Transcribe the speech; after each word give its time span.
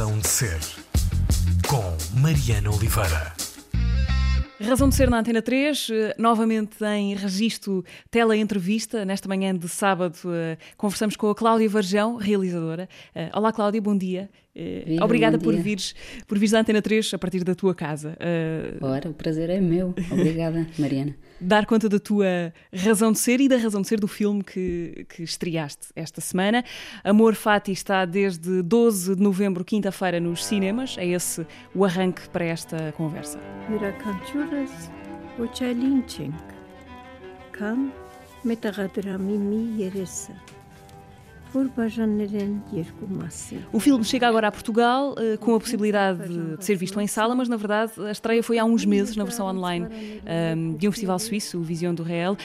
Razão 0.00 0.18
de 0.18 0.28
Ser, 0.28 0.58
com 1.68 2.18
Mariana 2.22 2.70
Oliveira. 2.70 3.34
Razão 4.58 4.88
de 4.88 4.94
ser 4.94 5.10
na 5.10 5.18
Antena 5.18 5.42
3, 5.42 5.88
eh, 5.92 6.14
novamente 6.16 6.82
em 6.82 7.14
registro 7.14 7.84
tele-entrevista. 8.10 9.04
Nesta 9.04 9.28
manhã 9.28 9.54
de 9.54 9.68
sábado, 9.68 10.16
eh, 10.28 10.56
conversamos 10.78 11.16
com 11.16 11.28
a 11.28 11.34
Cláudia 11.34 11.68
Varjão, 11.68 12.16
realizadora. 12.16 12.88
Eh, 13.14 13.30
olá, 13.34 13.52
Cláudia, 13.52 13.82
bom 13.82 13.94
dia. 13.94 14.30
Viva, 14.54 15.04
Obrigada 15.04 15.36
bom 15.36 15.44
por 15.44 15.52
dia. 15.52 15.62
vires, 15.62 15.94
por 16.26 16.38
vires 16.38 16.52
da 16.52 16.60
Antena 16.60 16.80
3 16.80 17.12
a 17.12 17.18
partir 17.18 17.44
da 17.44 17.54
tua 17.54 17.74
casa. 17.74 18.16
Ora, 18.80 19.10
o 19.10 19.12
prazer 19.12 19.50
é 19.50 19.60
meu. 19.60 19.94
Obrigada, 20.10 20.66
Mariana 20.78 21.14
dar 21.39 21.65
conta 21.65 21.89
da 21.89 21.99
tua 21.99 22.53
razão 22.73 23.11
de 23.11 23.19
ser 23.19 23.41
e 23.41 23.47
da 23.47 23.57
razão 23.57 23.81
de 23.81 23.87
ser 23.87 23.99
do 23.99 24.07
filme 24.07 24.43
que, 24.43 25.05
que 25.09 25.23
estreaste 25.23 25.87
esta 25.95 26.21
semana. 26.21 26.63
Amor 27.03 27.35
Fati 27.35 27.71
está 27.71 28.05
desde 28.05 28.61
12 28.61 29.15
de 29.15 29.21
novembro, 29.21 29.63
quinta-feira, 29.63 30.19
nos 30.19 30.45
cinemas. 30.45 30.97
É 30.97 31.05
esse 31.05 31.45
o 31.73 31.85
arranque 31.85 32.27
para 32.29 32.45
esta 32.45 32.91
conversa. 32.93 33.39
Յուրաքանչյուրս 33.65 34.73
ոչ 35.35 35.55
այլ 35.65 35.81
ինչ 35.83 36.11
ենք, 36.21 36.51
քան 37.57 37.87
մետաղադրամի 38.47 39.37
մի 39.41 39.61
երեսը, 39.81 40.35
o 43.72 43.80
filme 43.80 44.04
chega 44.04 44.28
agora 44.28 44.48
a 44.48 44.52
Portugal 44.52 45.14
eh, 45.18 45.36
com 45.36 45.54
a 45.54 45.60
possibilidade 45.60 46.28
de, 46.56 46.64
ser 46.64 46.76
visto 46.76 47.00
em 47.00 47.06
sala, 47.06 47.34
mas 47.34 47.48
na 47.48 47.56
verdade 47.56 47.92
a 47.98 48.10
estreia 48.10 48.42
foi 48.42 48.58
há 48.58 48.64
uns 48.64 48.84
meses 48.84 49.16
na 49.16 49.24
versão 49.24 49.46
online 49.46 49.86
ehm, 50.26 50.76
de 50.76 50.88
um 50.88 50.92
festival 50.92 51.18
suíço, 51.18 51.58
o 51.58 51.62
Vision 51.62 51.94
do 51.94 52.02
Real. 52.02 52.36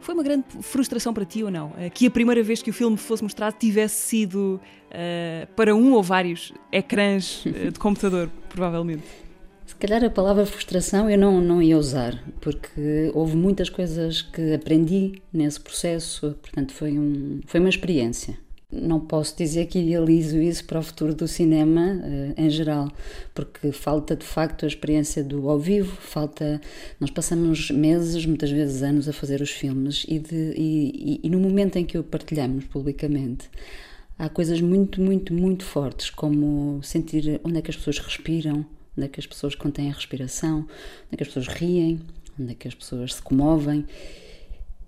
Foi 0.00 0.14
uma 0.14 0.22
grande 0.22 0.44
frustração 0.62 1.12
para 1.12 1.24
ti 1.24 1.44
ou 1.44 1.50
não? 1.50 1.72
Eh, 1.78 1.90
Que 1.90 2.06
a 2.06 2.10
primeira 2.10 2.42
vez 2.42 2.62
que 2.62 2.70
o 2.70 2.72
filme 2.72 2.96
fosse 2.96 3.22
mostrado 3.22 3.56
tivesse 3.58 3.96
sido 3.96 4.60
eh, 4.90 5.46
para 5.56 5.74
um 5.74 5.92
ou 5.92 6.02
vários 6.02 6.52
ecrãs 6.72 7.44
de 7.44 7.76
computador, 7.80 8.30
provavelmente. 8.48 9.04
Se 9.66 9.76
calhar 9.76 10.02
a 10.04 10.10
palavra 10.10 10.44
frustração 10.44 11.08
eu 11.08 11.16
não, 11.16 11.40
não 11.40 11.62
ia 11.62 11.78
usar, 11.78 12.20
porque 12.40 13.10
houve 13.14 13.36
muitas 13.36 13.70
coisas 13.70 14.20
que 14.20 14.52
aprendi 14.52 15.22
nesse 15.32 15.60
processo, 15.60 16.36
portanto 16.42 16.72
foi, 16.72 16.98
um, 16.98 17.40
foi 17.46 17.60
uma 17.60 17.68
experiência. 17.68 18.36
Não 18.72 19.00
posso 19.00 19.36
dizer 19.36 19.66
que 19.66 19.80
idealizo 19.80 20.40
isso 20.40 20.64
para 20.64 20.78
o 20.78 20.82
futuro 20.82 21.12
do 21.12 21.26
cinema 21.26 22.00
eh, 22.04 22.34
em 22.36 22.48
geral, 22.48 22.88
porque 23.34 23.72
falta 23.72 24.14
de 24.14 24.24
facto 24.24 24.64
a 24.64 24.68
experiência 24.68 25.24
do 25.24 25.48
ao 25.50 25.58
vivo, 25.58 25.96
falta. 25.96 26.60
Nós 27.00 27.10
passamos 27.10 27.70
meses, 27.70 28.24
muitas 28.24 28.50
vezes 28.50 28.82
anos, 28.82 29.08
a 29.08 29.12
fazer 29.12 29.40
os 29.40 29.50
filmes 29.50 30.06
e, 30.08 30.20
de, 30.20 30.54
e, 30.56 31.20
e, 31.22 31.26
e 31.26 31.30
no 31.30 31.40
momento 31.40 31.76
em 31.76 31.84
que 31.84 31.98
o 31.98 32.04
partilhamos 32.04 32.64
publicamente, 32.66 33.50
há 34.16 34.28
coisas 34.28 34.60
muito, 34.60 35.00
muito, 35.00 35.34
muito 35.34 35.64
fortes, 35.64 36.10
como 36.10 36.80
sentir 36.82 37.40
onde 37.42 37.58
é 37.58 37.62
que 37.62 37.70
as 37.70 37.76
pessoas 37.76 37.98
respiram, 37.98 38.64
onde 38.96 39.06
é 39.06 39.08
que 39.08 39.18
as 39.18 39.26
pessoas 39.26 39.54
contêm 39.54 39.90
a 39.90 39.94
respiração, 39.94 40.58
onde 40.58 41.12
é 41.12 41.16
que 41.16 41.22
as 41.22 41.28
pessoas 41.28 41.48
riem, 41.48 42.00
onde 42.38 42.52
é 42.52 42.54
que 42.54 42.68
as 42.68 42.74
pessoas 42.74 43.14
se 43.14 43.22
comovem. 43.22 43.84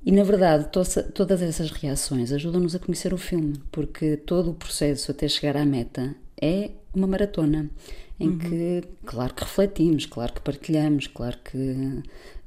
E 0.04 0.10
na 0.10 0.24
verdade, 0.24 0.68
to- 0.72 1.12
todas 1.14 1.40
essas 1.42 1.70
reações 1.70 2.32
ajudam-nos 2.32 2.74
a 2.74 2.78
conhecer 2.78 3.14
o 3.14 3.18
filme, 3.18 3.54
porque 3.70 4.16
todo 4.16 4.50
o 4.50 4.54
processo 4.54 5.10
até 5.12 5.28
chegar 5.28 5.56
à 5.56 5.64
meta 5.64 6.14
é 6.40 6.70
uma 6.94 7.06
maratona 7.06 7.70
em 8.18 8.36
que, 8.38 8.82
claro 9.04 9.32
que 9.34 9.42
refletimos, 9.44 10.06
claro 10.06 10.32
que 10.32 10.40
partilhamos, 10.40 11.06
claro 11.06 11.38
que 11.44 12.02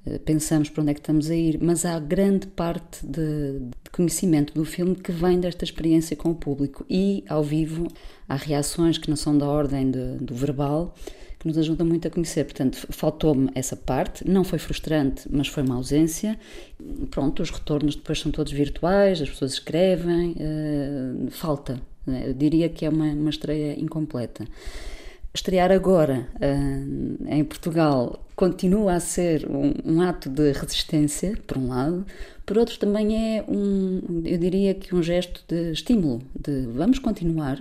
eh, 0.06 0.20
pensamos 0.20 0.70
para 0.70 0.82
onde 0.82 0.92
é 0.92 0.94
que 0.94 1.00
estamos 1.00 1.30
a 1.30 1.36
ir, 1.36 1.58
mas 1.62 1.86
há 1.86 1.98
grande 2.00 2.48
parte 2.48 3.06
de, 3.06 3.60
de 3.84 3.90
conhecimento 3.92 4.54
do 4.54 4.64
filme 4.66 4.96
que 4.96 5.12
vem 5.12 5.40
desta 5.40 5.64
experiência 5.66 6.16
com 6.16 6.32
o 6.32 6.36
público. 6.36 6.86
E 6.90 7.24
ao 7.28 7.44
vivo 7.44 7.88
há 8.28 8.36
reações 8.36 8.98
que 8.98 9.10
não 9.10 9.18
são 9.18 9.38
da 9.38 9.48
ordem 9.48 9.90
de- 9.92 10.18
do 10.18 10.36
verbal 10.36 10.94
que 11.46 11.50
nos 11.50 11.58
ajudam 11.60 11.86
muito 11.86 12.08
a 12.08 12.12
conhecer. 12.12 12.44
Portanto, 12.44 12.88
faltou-me 12.90 13.52
essa 13.54 13.76
parte, 13.76 14.28
não 14.28 14.44
foi 14.44 14.58
frustrante, 14.58 15.28
mas 15.30 15.48
foi 15.48 15.62
uma 15.62 15.76
ausência. 15.76 16.38
Pronto, 17.12 17.44
os 17.44 17.52
retornos 17.52 17.96
depois 17.96 18.20
são 18.20 18.32
todos 18.32 18.52
virtuais, 18.52 19.22
as 19.22 19.30
pessoas 19.30 19.54
escrevem, 19.54 20.36
eh, 20.40 21.30
falta. 21.30 21.80
né? 22.06 22.24
Eu 22.28 22.34
diria 22.34 22.68
que 22.68 22.84
é 22.84 22.90
uma, 22.90 23.06
uma 23.06 23.30
estreia 23.30 23.80
incompleta. 23.80 24.46
Estrear 25.34 25.72
agora 25.72 26.28
ah, 26.42 27.36
em 27.36 27.44
Portugal 27.44 28.26
continua 28.38 28.94
a 28.94 29.00
ser 29.02 29.46
um, 29.50 29.74
um 29.84 30.02
ato 30.02 30.30
de 30.30 30.52
resistência, 30.54 31.38
por 31.46 31.58
um 31.58 31.68
lado, 31.68 32.06
por 32.46 32.58
outro 32.58 32.80
também 32.80 33.38
é 33.38 33.44
um, 33.48 34.22
eu 34.24 34.38
diria 34.38 34.74
que 34.74 34.96
um 34.96 35.04
gesto 35.04 35.44
de 35.48 35.74
estímulo, 35.74 36.22
de 36.40 36.68
vamos 36.68 37.00
continuar, 37.00 37.60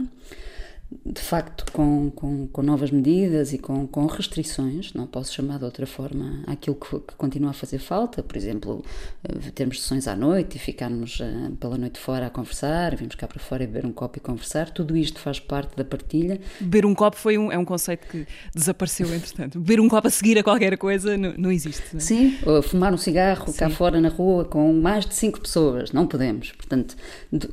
de 1.05 1.21
facto 1.21 1.71
com, 1.73 2.11
com, 2.11 2.47
com 2.49 2.63
novas 2.63 2.91
medidas 2.91 3.53
e 3.53 3.59
com, 3.59 3.87
com 3.87 4.07
restrições, 4.07 4.93
não 4.93 5.07
posso 5.07 5.33
chamar 5.33 5.59
de 5.59 5.65
outra 5.65 5.87
forma 5.87 6.43
aquilo 6.47 6.77
que, 6.77 6.99
que 7.01 7.15
continua 7.17 7.51
a 7.51 7.55
fazer 7.55 7.79
falta, 7.79 8.23
por 8.23 8.37
exemplo, 8.37 8.85
eh, 9.25 9.51
termos 9.55 9.83
sessões 9.83 10.07
à 10.09 10.17
noite 10.17 10.57
e 10.57 10.59
ficarmos 10.59 11.21
eh, 11.21 11.51
pela 11.59 11.77
noite 11.77 11.99
fora 11.99 12.27
a 12.27 12.31
conversar, 12.31 12.97
virmos 12.97 13.15
cá 13.15 13.27
para 13.27 13.39
fora 13.39 13.65
e 13.65 13.67
beber 13.67 13.87
um 13.87 13.93
copo 13.93 14.19
e 14.19 14.21
conversar, 14.21 14.71
tudo 14.71 14.97
isto 14.97 15.21
faz 15.21 15.39
parte 15.39 15.77
da 15.77 15.85
partilha 15.85 16.41
Beber 16.61 16.87
um 16.87 16.95
copo 16.95 17.17
foi 17.17 17.37
um, 17.39 17.51
é 17.51 17.59
um 17.59 17.65
conceito 17.65 18.07
que 18.07 18.27
desapareceu, 18.55 19.13
entretanto. 19.15 19.59
Beber 19.59 19.81
um 19.81 19.89
copo 19.89 20.09
a 20.09 20.11
seguir 20.11 20.39
a 20.39 20.43
qualquer 20.43 20.77
coisa 20.77 21.17
não, 21.17 21.35
não 21.37 21.53
existe. 21.53 21.83
não 21.93 21.99
é? 21.99 22.03
Sim, 22.03 22.39
ou 22.45 22.63
fumar 22.63 22.93
um 22.93 22.99
cigarro 22.99 23.53
cá 23.55 23.69
fora 23.71 24.01
na 24.01 24.09
rua 24.09 24.45
com 24.45 24.73
mais 24.73 25.07
de 25.07 25.15
cinco 25.15 25.41
pessoas, 25.41 25.93
não 25.93 26.07
podemos. 26.07 26.53
Portanto, 26.53 26.97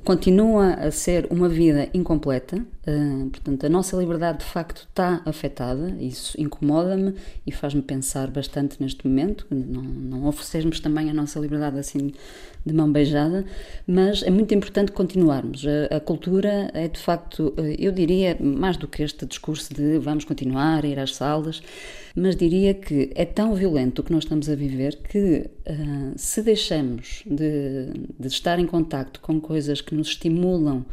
continua 0.04 0.74
a 0.74 0.92
ser 0.92 1.28
uma 1.30 1.50
vida 1.50 1.90
incompleta. 1.94 2.64
Ah, 2.88 3.28
portanto, 3.32 3.66
a 3.66 3.70
nossa 3.70 3.96
liberdade 3.96 4.40
de 4.40 4.46
facto 4.46 4.88
está 4.90 5.22
afetada. 5.26 5.96
Isso 6.00 6.40
incomoda-me 6.40 7.14
e 7.46 7.52
faz-me 7.52 7.82
pensar 7.82 8.30
bastante 8.32 8.82
neste 8.82 9.08
momento. 9.08 9.46
Não, 9.50 9.84
não 9.84 10.26
oferecermos 10.28 10.80
também 10.80 11.10
a 11.10 11.14
nossa 11.14 11.40
liberdade 11.40 11.78
assim 11.78 12.12
de 12.66 12.74
mão 12.74 12.92
beijada, 12.92 13.44
mas 13.88 14.22
é 14.24 14.30
muito 14.30 14.54
importante 14.54 14.92
continuarmos. 14.92 15.66
A, 15.66 15.98
a 15.98 16.00
cultura 16.00 16.70
é 16.74 16.88
de 16.88 17.00
facto, 17.00 17.54
eh, 17.58 17.76
eu 17.80 17.92
diria, 17.92 18.38
mais 18.40 18.78
do 18.78 18.88
que 18.88 19.02
este 19.02 19.26
discurso 19.26 19.74
de 19.74 19.98
vamos 19.98 20.26
continuar 20.26 20.86
a 20.86 20.88
ir 20.88 21.00
às 21.00 21.16
salas, 21.16 21.62
mas 22.16 22.36
diria 22.36 22.74
que 22.74 23.12
é 23.16 23.26
tão 23.26 23.56
violento 23.56 24.00
o 24.00 24.04
que 24.04 24.12
nós 24.12 24.24
estamos 24.26 24.48
a 24.48 24.56
viver 24.56 24.98
que 24.98 25.50
ah, 25.68 26.12
se 26.16 26.44
deixamos 26.44 27.24
de, 27.26 27.88
de 28.20 28.28
estar 28.28 28.60
em 28.60 28.68
contacto 28.68 29.20
com 29.22 29.40
coisas 29.42 29.82
que 29.82 29.96
nos 29.96 30.10
estimulam 30.10 30.86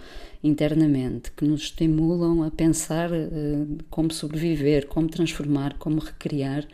internamente, 0.42 1.32
que 1.32 1.44
nos 1.44 1.62
estimulam 1.62 2.42
a 2.42 2.50
pensar 2.50 3.10
ah, 3.12 3.66
como 3.90 4.12
sobreviver, 4.12 4.86
como 4.86 5.08
transformar, 5.08 5.76
como 5.78 6.00
recriar, 6.00 6.66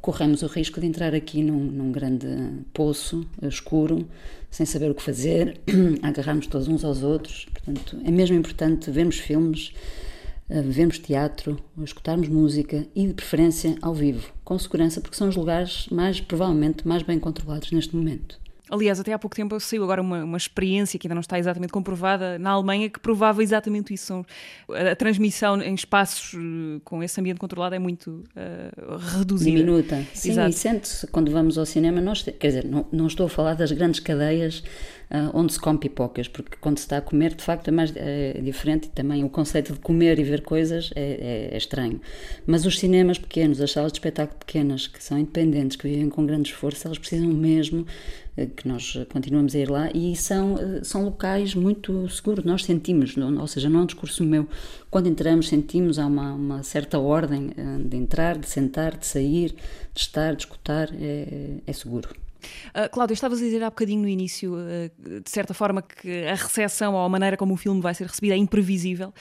corremos 0.00 0.42
o 0.42 0.46
risco 0.46 0.80
de 0.80 0.86
entrar 0.86 1.14
aqui 1.14 1.42
num, 1.42 1.58
num 1.58 1.92
grande 1.92 2.26
poço 2.72 3.26
escuro, 3.42 4.08
sem 4.50 4.64
saber 4.64 4.90
o 4.90 4.94
que 4.94 5.02
fazer, 5.02 5.60
agarrarmos 6.02 6.46
todos 6.46 6.68
uns 6.68 6.84
aos 6.84 7.02
outros. 7.02 7.46
Portanto, 7.52 7.98
é 8.04 8.10
mesmo 8.10 8.36
importante 8.36 8.90
vermos 8.90 9.18
filmes, 9.18 9.72
eh, 10.48 10.62
vermos 10.62 10.98
teatro, 10.98 11.58
escutarmos 11.84 12.28
música 12.28 12.86
e, 12.94 13.06
de 13.06 13.14
preferência, 13.14 13.76
ao 13.82 13.94
vivo, 13.94 14.32
com 14.42 14.58
segurança, 14.58 15.00
porque 15.00 15.16
são 15.16 15.28
os 15.28 15.36
lugares 15.36 15.86
mais, 15.90 16.20
provavelmente, 16.20 16.88
mais 16.88 17.02
bem 17.02 17.18
controlados 17.18 17.70
neste 17.70 17.94
momento. 17.94 18.40
Aliás, 18.70 19.00
até 19.00 19.12
há 19.12 19.18
pouco 19.18 19.34
tempo 19.36 19.58
saiu 19.58 19.82
agora 19.84 20.00
uma, 20.00 20.24
uma 20.24 20.36
experiência 20.36 20.98
que 20.98 21.06
ainda 21.06 21.14
não 21.14 21.20
está 21.20 21.38
exatamente 21.38 21.72
comprovada 21.72 22.38
na 22.38 22.50
Alemanha 22.50 22.88
que 22.88 23.00
provava 23.00 23.42
exatamente 23.42 23.92
isso. 23.92 24.24
A, 24.68 24.94
transmissão 24.94 25.60
em 25.60 25.74
espaços 25.74 26.34
eh, 26.34 26.80
com 26.84 27.02
esse 27.02 27.20
ambiente 27.20 27.38
controlado 27.38 27.74
é 27.74 27.78
muito 27.78 28.24
eh, 28.36 28.70
reduzida. 29.18 29.50
Diminuta. 29.50 30.04
Sim, 30.14 30.30
Exato. 30.30 30.50
e 30.50 30.52
sente-se 30.52 31.06
quando 31.08 31.30
vamos 31.30 31.58
ao 31.58 31.66
cinema, 31.66 32.00
nós, 32.00 32.22
quer 32.22 32.46
dizer, 32.46 32.64
não, 32.64 32.86
não 32.92 33.06
estou 33.06 33.26
a 33.26 33.28
falar 33.28 33.54
das 33.54 33.72
grandes 33.72 34.00
cadeias 34.00 34.62
ah, 35.10 35.30
onde 35.34 35.52
se 35.52 35.58
come 35.58 35.76
pipocas, 35.78 36.28
porque 36.28 36.56
quando 36.60 36.78
se 36.78 36.84
está 36.84 36.98
a 36.98 37.00
comer, 37.00 37.34
de 37.34 37.42
facto, 37.42 37.66
é 37.66 37.70
mais 37.72 37.92
é 37.96 38.40
diferente 38.40 38.84
e 38.86 38.90
também 38.90 39.24
o 39.24 39.28
conceito 39.28 39.72
de 39.72 39.80
comer 39.80 40.20
e 40.20 40.22
ver 40.22 40.42
coisas 40.42 40.92
é, 40.94 41.48
é- 41.50 41.54
é 41.54 41.56
estranho. 41.56 42.00
Mas 42.46 42.64
os 42.64 42.78
cinemas 42.78 43.18
pequenos, 43.18 43.60
as 43.60 43.72
salas 43.72 43.90
de 43.90 43.98
espetáculo 43.98 44.38
pequenas, 44.38 44.86
que 44.86 45.02
são 45.02 45.18
independentes, 45.18 45.76
que 45.76 45.88
vivem 45.88 46.08
com 46.08 46.24
grande 46.24 46.50
esforço, 46.50 46.86
elas 46.86 46.98
precisam 46.98 47.28
mesmo 47.28 47.84
que 48.46 48.66
nós 48.66 48.96
continuamos 49.12 49.54
a 49.54 49.58
ir 49.58 49.70
lá 49.70 49.90
e 49.94 50.16
são, 50.16 50.56
eh, 50.58 50.84
são 50.84 51.04
locais 51.04 51.54
muito 51.54 52.08
seguros. 52.08 52.44
Nós 52.44 52.64
sentimos, 52.64 53.16
ou 53.16 53.46
seja, 53.46 53.68
não 53.68 53.80
é 53.80 53.82
um 53.82 53.86
discurso 53.86 54.24
meu. 54.24 54.48
Quando 54.90 55.08
entramos, 55.08 55.48
sentimos 55.48 55.98
há 55.98 56.06
uma, 56.06 56.32
uma 56.32 56.62
certa 56.62 56.98
ordem 56.98 57.50
eh, 57.56 57.78
de 57.84 57.96
entrar, 57.96 58.38
de 58.38 58.48
sentar, 58.48 58.96
de 58.96 59.06
sair, 59.06 59.54
de 59.94 60.00
estar, 60.00 60.34
de 60.34 60.42
escutar, 60.42 60.88
é, 60.94 61.58
é 61.66 61.72
seguro. 61.72 62.08
Uh, 62.74 62.88
Cláudia, 62.90 63.14
estavas 63.14 63.38
a 63.38 63.42
dizer 63.42 63.62
há 63.62 63.70
bocadinho 63.70 64.02
no 64.02 64.08
início, 64.08 64.54
uh, 64.54 65.20
de 65.20 65.30
certa 65.30 65.52
forma, 65.52 65.82
que 65.82 66.24
a 66.26 66.34
recepção 66.34 66.94
ou 66.94 67.00
a 67.00 67.08
maneira 67.08 67.36
como 67.36 67.54
o 67.54 67.56
filme 67.56 67.80
vai 67.80 67.94
ser 67.94 68.06
recebido 68.06 68.32
é 68.32 68.36
imprevisível. 68.36 69.12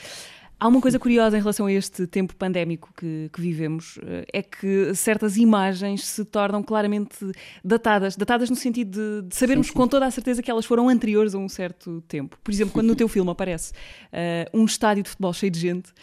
Há 0.59 0.67
uma 0.67 0.81
coisa 0.81 1.00
curiosa 1.00 1.38
em 1.38 1.39
relação 1.39 1.67
a 1.67 1.71
este 1.71 2.06
tempo 2.06 2.35
pandémico 2.35 2.91
que, 2.97 3.29
que 3.31 3.39
vivemos, 3.39 3.95
uh, 3.97 4.25
é 4.33 4.41
que 4.41 4.94
certas 4.94 5.38
imagens 5.38 6.06
se 6.06 6.25
tornam 6.25 6.61
claramente 6.61 7.17
datadas. 7.63 8.17
Datadas 8.17 8.50
no 8.50 8.56
sentido 8.57 9.21
de, 9.21 9.29
de 9.29 9.35
sabermos 9.35 9.67
Sim, 9.67 9.73
sim. 9.73 9.77
com 9.77 9.88
toda 9.88 10.06
a 10.06 10.11
certeza 10.11 10.44
que 10.44 10.51
elas 10.51 10.65
foram 10.65 10.89
anteriores 10.89 11.33
a 11.33 11.38
um 11.38 11.47
certo 11.47 12.01
tempo. 12.07 12.38
Por 12.44 12.51
exemplo, 12.51 12.73
quando 12.73 12.88
no 12.88 12.95
teu 12.95 13.07
filme 13.07 13.31
aparece 13.31 13.71
uh, 13.71 14.57
um 14.57 14.65
estádio 14.65 15.03
de 15.03 15.09
futebol 15.09 15.33
cheio 15.33 15.51
de 15.51 15.59
gente, 15.59 15.94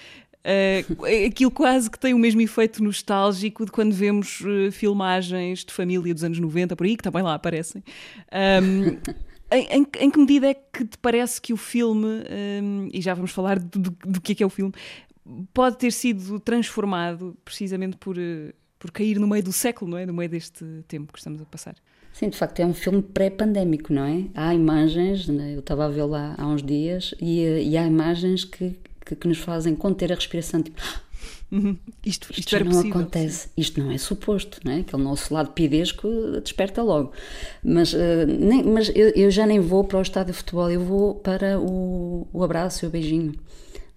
Uh, 0.47 1.05
aquilo 1.27 1.51
quase 1.51 1.91
que 1.91 1.99
tem 1.99 2.15
o 2.15 2.19
mesmo 2.19 2.41
efeito 2.41 2.83
nostálgico 2.83 3.65
de 3.65 3.73
quando 3.73 3.93
vemos 3.93 4.41
uh, 4.43 4.71
filmagens 4.71 5.65
de 5.65 5.73
família 5.73 6.15
dos 6.15 6.23
anos 6.23 6.39
90, 6.39 6.77
por 6.77 6.87
aí, 6.87 6.97
que 6.97 7.03
também 7.03 7.21
lá 7.21 7.35
aparecem. 7.35 7.83
Um, 8.63 8.97
em, 9.51 9.67
em, 9.67 9.87
em, 10.01 10.11
que 10.11 10.19
medida 10.19 10.49
é 10.49 10.55
que 10.55 10.85
te 10.85 10.99
parece 10.99 11.41
que 11.41 11.53
o 11.53 11.57
filme, 11.57 12.07
um, 12.07 12.89
e 12.93 13.01
já 13.01 13.15
vamos 13.15 13.31
falar 13.31 13.59
do, 13.59 14.21
que 14.21 14.33
é 14.33 14.35
que 14.35 14.43
é 14.43 14.47
o 14.47 14.51
filme, 14.51 14.73
pode 15.53 15.79
ter 15.79 15.93
sido 15.93 16.41
transformado 16.41 17.37
precisamente 17.45 17.97
por, 17.97 18.17
uh, 18.17 18.53
por 18.79 18.91
cair 18.91 19.19
no 19.19 19.27
meio 19.27 19.43
do 19.43 19.53
século, 19.53 19.91
não 19.91 19.99
é? 19.99 20.07
No 20.07 20.13
meio 20.13 20.29
deste 20.29 20.65
tempo 20.89 21.13
que 21.13 21.19
estamos 21.19 21.41
a 21.41 21.45
passar? 21.45 21.75
Sim, 22.13 22.31
de 22.31 22.39
facto 22.39 22.61
é 22.61 22.67
um 22.67 22.73
filme 22.73 23.03
pré-pandémico, 23.03 23.93
não 23.93 24.05
é? 24.05 24.25
Há 24.35 24.55
imagens, 24.55 25.29
né? 25.29 25.55
eu 25.55 25.61
estava 25.61 25.85
a 25.85 25.89
vê-lo 25.89 26.15
há, 26.15 26.35
há 26.39 26.47
uns 26.47 26.63
dias, 26.63 27.15
e, 27.21 27.43
e 27.43 27.77
há 27.77 27.87
imagens 27.87 28.45
que, 28.45 28.75
que, 29.05 29.15
que, 29.15 29.29
nos 29.29 29.39
fazem 29.39 29.77
conter 29.77 30.11
a 30.11 30.15
respiração, 30.15 30.63
tipo. 30.63 30.81
Uhum. 31.51 31.77
Isto, 32.05 32.29
isto, 32.31 32.41
isto 32.41 32.65
não 32.65 32.73
possível, 32.73 33.01
acontece, 33.01 33.47
sim. 33.47 33.51
isto 33.57 33.81
não 33.81 33.91
é 33.91 33.99
suposto, 33.99 34.61
não 34.65 34.73
é? 34.73 34.81
Aquele 34.81 35.03
nosso 35.03 35.33
lado 35.33 35.53
pidesco 35.53 36.09
desperta 36.43 36.83
logo. 36.83 37.13
Mas, 37.63 37.93
uh, 37.93 37.99
nem, 38.27 38.65
mas 38.65 38.89
eu, 38.95 39.11
eu, 39.11 39.31
já 39.31 39.47
nem 39.47 39.61
vou 39.61 39.85
para 39.85 39.99
o 39.99 40.03
estádio 40.03 40.33
de 40.33 40.39
futebol, 40.39 40.71
eu 40.71 40.81
vou 40.81 41.15
para 41.15 41.59
o, 41.61 42.27
o 42.33 42.43
abraço 42.43 42.85
e 42.85 42.89
o 42.89 42.91
beijinho 42.91 43.35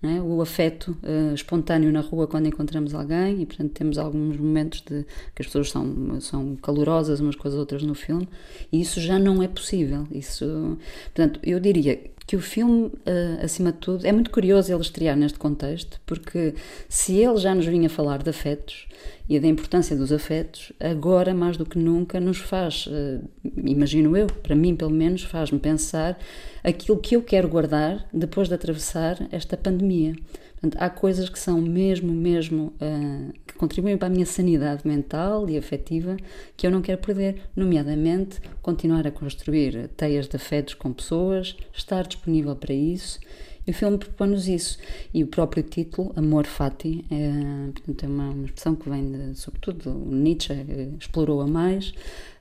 é? 0.02 0.22
o 0.22 0.42
afeto 0.42 0.98
uh, 1.04 1.34
espontâneo 1.34 1.92
na 1.92 2.00
rua 2.00 2.26
quando 2.26 2.48
encontramos 2.48 2.94
alguém 2.94 3.42
e 3.42 3.46
portanto 3.46 3.72
temos 3.72 3.98
alguns 3.98 4.38
momentos 4.38 4.82
de 4.82 5.06
que 5.36 5.42
as 5.42 5.48
pessoas 5.48 5.70
são 5.70 6.22
são 6.22 6.56
calorosas 6.56 7.20
umas 7.20 7.36
com 7.36 7.48
as 7.48 7.54
outras 7.54 7.84
no 7.84 7.94
filme 7.94 8.28
e 8.72 8.80
isso 8.80 9.02
já 9.02 9.20
não 9.20 9.44
é 9.44 9.48
possível 9.48 10.08
isso 10.12 10.78
portanto 11.14 11.40
eu 11.44 11.60
diria 11.60 12.00
que 12.30 12.36
o 12.36 12.40
filme, 12.40 12.86
uh, 12.86 13.44
acima 13.44 13.72
de 13.72 13.80
tudo, 13.80 14.06
é 14.06 14.12
muito 14.12 14.30
curioso 14.30 14.72
ele 14.72 14.82
estrear 14.82 15.18
neste 15.18 15.40
contexto, 15.40 16.00
porque 16.06 16.54
se 16.88 17.16
ele 17.16 17.38
já 17.38 17.56
nos 17.56 17.66
vinha 17.66 17.90
falar 17.90 18.22
de 18.22 18.30
afetos 18.30 18.86
e 19.28 19.40
da 19.40 19.48
importância 19.48 19.96
dos 19.96 20.12
afetos, 20.12 20.72
agora 20.80 21.34
mais 21.34 21.58
do 21.58 21.66
que 21.66 21.80
nunca 21.80 22.20
nos 22.20 22.38
faz, 22.38 22.86
uh, 22.86 23.28
imagino 23.66 24.16
eu, 24.16 24.28
para 24.28 24.56
mim 24.56 24.76
pelo 24.76 24.92
menos, 24.92 25.24
faz-me 25.24 25.58
pensar 25.58 26.20
aquilo 26.64 27.00
que 27.00 27.16
eu 27.16 27.24
quero 27.24 27.50
guardar 27.50 28.08
depois 28.14 28.48
de 28.48 28.54
atravessar 28.54 29.18
esta 29.32 29.58
pandemia. 29.58 30.14
Portanto, 30.60 30.82
há 30.82 30.90
coisas 30.90 31.30
que 31.30 31.40
são 31.40 31.62
mesmo, 31.62 32.14
mesmo, 32.14 32.74
uh, 32.82 33.34
que 33.48 33.54
contribuem 33.54 33.98
para 33.98 34.08
a 34.08 34.12
minha 34.12 34.26
sanidade 34.26 34.86
mental 34.86 35.50
e 35.50 35.58
afetiva 35.58 36.18
que 36.58 36.68
eu 36.68 36.72
não 36.72 36.82
quero 36.82 36.98
perder, 37.00 37.44
nomeadamente 37.56 38.42
continuar 38.62 39.08
a 39.08 39.12
construir 39.12 39.88
teias 39.96 40.28
de 40.28 40.36
afetos 40.36 40.74
com 40.74 40.92
pessoas, 40.92 41.56
estar 41.74 42.06
disponível 42.06 42.56
para 42.58 42.74
isso. 42.74 43.20
E 43.66 43.72
o 43.72 43.74
filme 43.74 43.98
propõe-nos 43.98 44.48
isso. 44.48 44.80
E 45.14 45.24
o 45.24 45.28
próprio 45.28 45.64
título, 45.64 46.12
Amor 46.16 46.46
Fati, 46.46 47.06
é, 47.10 47.72
portanto, 47.72 48.04
é 48.04 48.08
uma, 48.08 48.30
uma 48.32 48.46
expressão 48.46 48.76
que 48.76 48.90
vem, 48.90 49.12
de, 49.12 49.36
sobretudo, 49.36 49.94
Nietzsche 49.94 50.54
explorou 51.00 51.40
a 51.40 51.48
mais 51.48 51.94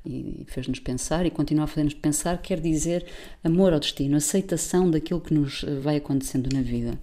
e 0.06 0.44
fez-nos 0.48 0.80
pensar 0.80 1.26
e 1.26 1.30
continua 1.30 1.64
a 1.64 1.66
fazer-nos 1.66 1.94
pensar, 1.94 2.40
quer 2.40 2.60
dizer 2.60 3.04
amor 3.44 3.74
ao 3.74 3.78
destino, 3.78 4.16
aceitação 4.16 4.90
daquilo 4.90 5.20
que 5.20 5.34
nos 5.34 5.64
vai 5.82 5.96
acontecendo 5.96 6.48
na 6.52 6.62
vida. 6.62 6.98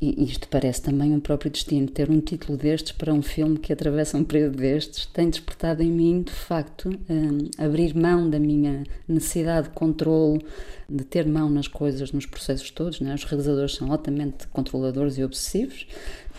E 0.00 0.24
isto 0.24 0.46
parece 0.48 0.82
também 0.82 1.14
um 1.14 1.20
próprio 1.20 1.50
destino. 1.50 1.88
Ter 1.88 2.10
um 2.10 2.20
título 2.20 2.58
destes 2.58 2.92
para 2.92 3.14
um 3.14 3.22
filme 3.22 3.58
que 3.58 3.72
atravessa 3.72 4.18
um 4.18 4.24
período 4.24 4.58
destes 4.58 5.06
tem 5.06 5.30
despertado 5.30 5.82
em 5.82 5.90
mim, 5.90 6.22
de 6.22 6.32
facto, 6.32 6.90
um, 7.08 7.48
abrir 7.56 7.94
mão 7.94 8.28
da 8.28 8.38
minha 8.38 8.84
necessidade 9.08 9.68
de 9.68 9.74
controle, 9.74 10.44
de 10.88 11.02
ter 11.02 11.26
mão 11.26 11.48
nas 11.48 11.66
coisas, 11.66 12.12
nos 12.12 12.26
processos 12.26 12.70
todos. 12.70 13.00
Né? 13.00 13.14
Os 13.14 13.24
realizadores 13.24 13.74
são 13.74 13.90
altamente 13.90 14.46
controladores 14.48 15.16
e 15.16 15.24
obsessivos, 15.24 15.86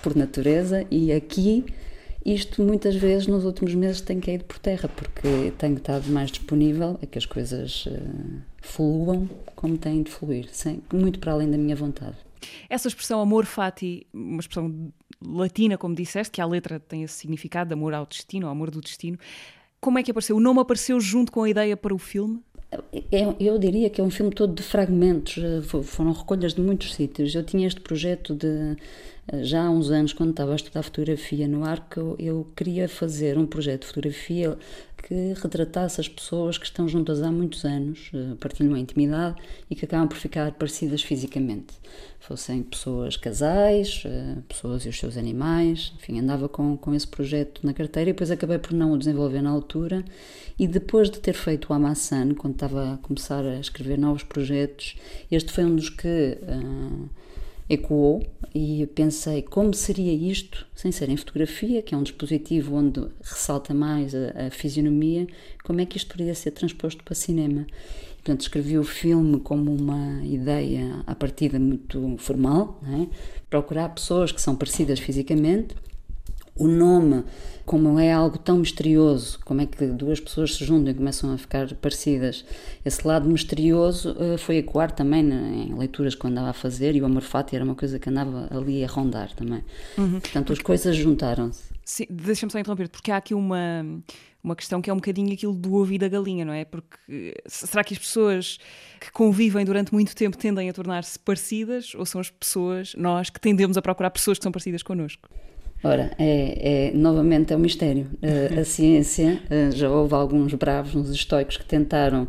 por 0.03 0.15
natureza, 0.15 0.85
e 0.91 1.11
aqui 1.11 1.65
isto 2.23 2.61
muitas 2.61 2.95
vezes 2.95 3.25
nos 3.25 3.43
últimos 3.45 3.73
meses 3.73 4.01
tem 4.01 4.19
caído 4.19 4.43
por 4.43 4.59
terra, 4.59 4.89
porque 4.89 5.51
tenho 5.57 5.77
estado 5.77 6.11
mais 6.11 6.29
disponível 6.29 6.99
a 7.01 7.05
que 7.05 7.17
as 7.17 7.25
coisas 7.25 7.85
uh, 7.87 8.41
fluam 8.61 9.29
como 9.55 9.77
têm 9.77 10.03
de 10.03 10.11
fluir, 10.11 10.47
sem, 10.51 10.83
muito 10.93 11.19
para 11.19 11.31
além 11.31 11.49
da 11.49 11.57
minha 11.57 11.75
vontade. 11.75 12.26
Essa 12.69 12.87
expressão 12.87 13.19
amor 13.19 13.45
fati, 13.45 14.05
uma 14.13 14.39
expressão 14.39 14.91
latina, 15.25 15.77
como 15.77 15.95
disseste, 15.95 16.31
que 16.31 16.41
a 16.41 16.45
letra 16.45 16.79
tem 16.79 17.03
esse 17.03 17.15
significado 17.15 17.69
de 17.69 17.73
amor 17.73 17.93
ao 17.93 18.05
destino, 18.05 18.47
ao 18.47 18.51
amor 18.51 18.71
do 18.71 18.81
destino. 18.81 19.17
Como 19.79 19.99
é 19.99 20.03
que 20.03 20.11
apareceu? 20.11 20.35
O 20.35 20.39
nome 20.39 20.59
apareceu 20.59 20.99
junto 20.99 21.31
com 21.31 21.43
a 21.43 21.49
ideia 21.49 21.77
para 21.77 21.93
o 21.93 21.97
filme? 21.97 22.41
Eu, 23.11 23.35
eu 23.39 23.57
diria 23.57 23.89
que 23.89 24.01
é 24.01 24.03
um 24.03 24.09
filme 24.09 24.31
todo 24.31 24.53
de 24.53 24.61
fragmentos, 24.61 25.37
eh, 25.37 25.61
foram 25.83 26.11
recolhas 26.11 26.53
de 26.53 26.61
muitos 26.61 26.93
sítios. 26.93 27.33
Eu 27.33 27.43
tinha 27.43 27.65
este 27.65 27.79
projeto 27.79 28.35
de 28.35 28.75
já 29.41 29.65
há 29.65 29.69
uns 29.69 29.91
anos, 29.91 30.13
quando 30.13 30.29
estava 30.29 30.53
a 30.53 30.55
estudar 30.55 30.83
fotografia 30.83 31.47
no 31.47 31.65
Arco, 31.65 32.15
eu 32.17 32.47
queria 32.55 32.87
fazer 32.87 33.37
um 33.37 33.45
projeto 33.45 33.81
de 33.81 33.87
fotografia 33.87 34.57
que 34.97 35.33
retratasse 35.41 36.01
as 36.01 36.09
pessoas 36.09 36.57
que 36.57 36.65
estão 36.65 36.87
juntas 36.87 37.21
há 37.21 37.31
muitos 37.31 37.63
anos, 37.63 38.09
eh, 38.13 38.35
partilham 38.39 38.73
a 38.73 38.79
intimidade 38.79 39.37
e 39.69 39.75
que 39.75 39.85
acabam 39.85 40.07
por 40.07 40.17
ficar 40.17 40.51
parecidas 40.53 41.01
fisicamente. 41.01 41.75
Fossem 42.19 42.63
pessoas 42.63 43.15
casais, 43.15 44.03
eh, 44.05 44.35
pessoas 44.49 44.85
e 44.85 44.89
os 44.89 44.99
seus 44.99 45.15
animais, 45.15 45.93
enfim, 45.97 46.19
andava 46.19 46.49
com, 46.49 46.75
com 46.75 46.93
esse 46.93 47.07
projeto 47.07 47.61
na 47.63 47.73
carteira 47.73 48.09
e 48.09 48.13
depois 48.13 48.31
acabei 48.31 48.57
por 48.57 48.73
não 48.73 48.91
o 48.91 48.97
desenvolver 48.97 49.41
na 49.41 49.51
altura. 49.51 50.03
E 50.59 50.67
depois 50.67 51.09
de 51.09 51.19
ter 51.19 51.33
feito 51.33 51.71
o 51.71 51.73
Amassan, 51.73 52.33
quando 52.33 52.55
estava 52.55 52.95
a 52.95 52.97
começar 52.97 53.45
a 53.45 53.59
escrever 53.59 53.97
novos 53.97 54.23
projetos, 54.23 54.95
este 55.31 55.51
foi 55.51 55.63
um 55.63 55.75
dos 55.75 55.89
que. 55.89 56.39
Uh, 56.41 57.26
ecoou 57.69 58.25
e 58.55 58.87
pensei 58.95 59.41
como 59.41 59.73
seria 59.73 60.13
isto 60.13 60.65
sem 60.73 60.91
ser 60.91 61.09
em 61.09 61.17
fotografia, 61.17 61.81
que 61.81 61.93
é 61.93 61.97
um 61.97 62.03
dispositivo 62.03 62.75
onde 62.75 63.05
ressalta 63.21 63.73
mais 63.73 64.13
a, 64.15 64.47
a 64.47 64.51
fisionomia, 64.51 65.27
como 65.63 65.81
é 65.81 65.85
que 65.85 65.97
isto 65.97 66.11
poderia 66.11 66.33
ser 66.35 66.51
transposto 66.51 67.03
para 67.03 67.13
cinema. 67.15 67.67
Portanto, 68.17 68.41
escrevi 68.41 68.77
o 68.77 68.83
filme 68.83 69.39
como 69.39 69.73
uma 69.73 70.21
ideia 70.25 71.01
à 71.07 71.15
partida 71.15 71.57
muito 71.59 72.15
formal, 72.17 72.79
é? 72.85 73.07
procurar 73.49 73.89
pessoas 73.89 74.31
que 74.31 74.41
são 74.41 74.55
parecidas 74.55 74.99
fisicamente, 74.99 75.75
o 76.57 76.67
nome, 76.67 77.23
como 77.65 77.99
é 77.99 78.11
algo 78.11 78.37
tão 78.37 78.59
misterioso, 78.59 79.39
como 79.43 79.61
é 79.61 79.65
que 79.65 79.85
duas 79.87 80.19
pessoas 80.19 80.55
se 80.55 80.63
juntam 80.63 80.91
e 80.91 80.93
começam 80.93 81.33
a 81.33 81.37
ficar 81.37 81.73
parecidas, 81.75 82.45
esse 82.85 83.05
lado 83.05 83.27
misterioso 83.27 84.11
uh, 84.11 84.37
foi 84.37 84.57
ecoar 84.57 84.91
também 84.91 85.21
em 85.29 85.73
leituras 85.77 86.15
que 86.15 86.25
eu 86.25 86.29
andava 86.29 86.49
a 86.49 86.53
fazer 86.53 86.95
e 86.95 87.01
o 87.01 87.05
amor 87.05 87.21
fati 87.21 87.55
era 87.55 87.65
uma 87.65 87.75
coisa 87.75 87.99
que 87.99 88.09
andava 88.09 88.47
ali 88.51 88.83
a 88.83 88.87
rondar 88.87 89.33
também. 89.35 89.63
Uhum. 89.97 90.19
Portanto, 90.19 90.53
as 90.53 90.59
coisas 90.59 90.95
juntaram-se. 90.95 91.77
Sim, 91.83 92.05
deixa-me 92.09 92.51
só 92.51 92.59
interromper, 92.59 92.89
porque 92.89 93.11
há 93.11 93.17
aqui 93.17 93.33
uma, 93.33 93.85
uma 94.43 94.55
questão 94.55 94.81
que 94.81 94.89
é 94.89 94.93
um 94.93 94.97
bocadinho 94.97 95.33
aquilo 95.33 95.53
do 95.53 95.73
ouvido 95.73 96.01
da 96.01 96.09
galinha, 96.09 96.43
não 96.43 96.53
é? 96.53 96.65
Porque 96.65 97.33
será 97.47 97.83
que 97.83 97.93
as 97.93 97.99
pessoas 97.99 98.57
que 98.99 99.11
convivem 99.11 99.63
durante 99.63 99.93
muito 99.93 100.15
tempo 100.15 100.37
tendem 100.37 100.69
a 100.69 100.73
tornar-se 100.73 101.17
parecidas 101.17 101.93
ou 101.95 102.05
são 102.05 102.19
as 102.19 102.29
pessoas, 102.29 102.93
nós, 102.97 103.29
que 103.29 103.39
tendemos 103.39 103.77
a 103.77 103.81
procurar 103.81 104.09
pessoas 104.09 104.37
que 104.37 104.43
são 104.43 104.51
parecidas 104.51 104.83
connosco? 104.83 105.29
Ora, 105.83 106.11
é, 106.17 106.87
é, 106.87 106.91
novamente 106.93 107.53
é 107.53 107.55
um 107.55 107.59
mistério. 107.59 108.09
A, 108.21 108.61
a 108.61 108.63
ciência, 108.65 109.39
já 109.73 109.89
houve 109.89 110.13
alguns 110.13 110.53
bravos 110.53 110.95
nos 110.95 111.09
estoicos 111.11 111.57
que 111.57 111.65
tentaram 111.65 112.27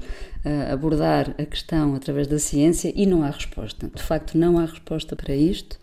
abordar 0.71 1.35
a 1.37 1.45
questão 1.45 1.95
através 1.95 2.27
da 2.27 2.39
ciência 2.39 2.93
e 2.95 3.05
não 3.05 3.23
há 3.23 3.31
resposta. 3.31 3.91
De 3.95 4.03
facto, 4.03 4.39
não 4.39 4.59
há 4.59 4.65
resposta 4.65 5.15
para 5.17 5.35
isto. 5.35 5.79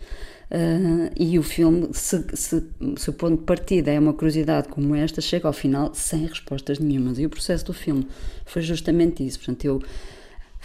Uh, 0.46 1.12
e 1.18 1.40
o 1.40 1.44
filme, 1.44 1.90
se, 1.92 2.24
se, 2.34 2.64
se, 2.98 3.10
o 3.10 3.14
ponto 3.14 3.40
de 3.40 3.46
partida 3.46 3.92
é 3.92 4.00
uma 4.00 4.14
curiosidade 4.14 4.68
como 4.68 4.96
esta, 4.96 5.20
chega 5.20 5.48
ao 5.48 5.54
final 5.54 5.92
sem 5.94 6.26
respostas 6.26 6.78
nenhumas. 6.78 7.18
E 7.18 7.26
o 7.26 7.30
processo 7.30 7.66
do 7.66 7.74
filme 7.74 8.08
foi 8.46 8.62
justamente 8.62 9.26
isso. 9.26 9.40
Portanto, 9.40 9.66
eu 9.66 9.82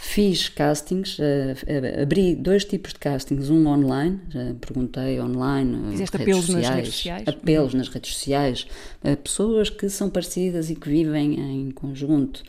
Fiz 0.03 0.49
castings, 0.49 1.19
uh, 1.19 1.21
uh, 1.21 2.01
abri 2.01 2.33
dois 2.33 2.65
tipos 2.65 2.91
de 2.91 2.97
castings, 2.97 3.51
um 3.51 3.67
online, 3.67 4.19
uh, 4.33 4.55
perguntei 4.55 5.21
online, 5.21 5.91
Fizeste 5.91 6.17
apelos 6.17 6.45
sociais, 6.45 6.65
nas 6.65 6.75
redes 6.75 6.93
sociais? 6.95 7.27
Apelos 7.27 7.71
uhum. 7.73 7.77
nas 7.77 7.87
redes 7.87 8.13
sociais, 8.15 8.67
pessoas 9.23 9.69
que 9.69 9.87
são 9.89 10.09
parecidas 10.09 10.71
e 10.71 10.75
que 10.75 10.89
vivem 10.89 11.39
em 11.39 11.71
conjunto, 11.71 12.41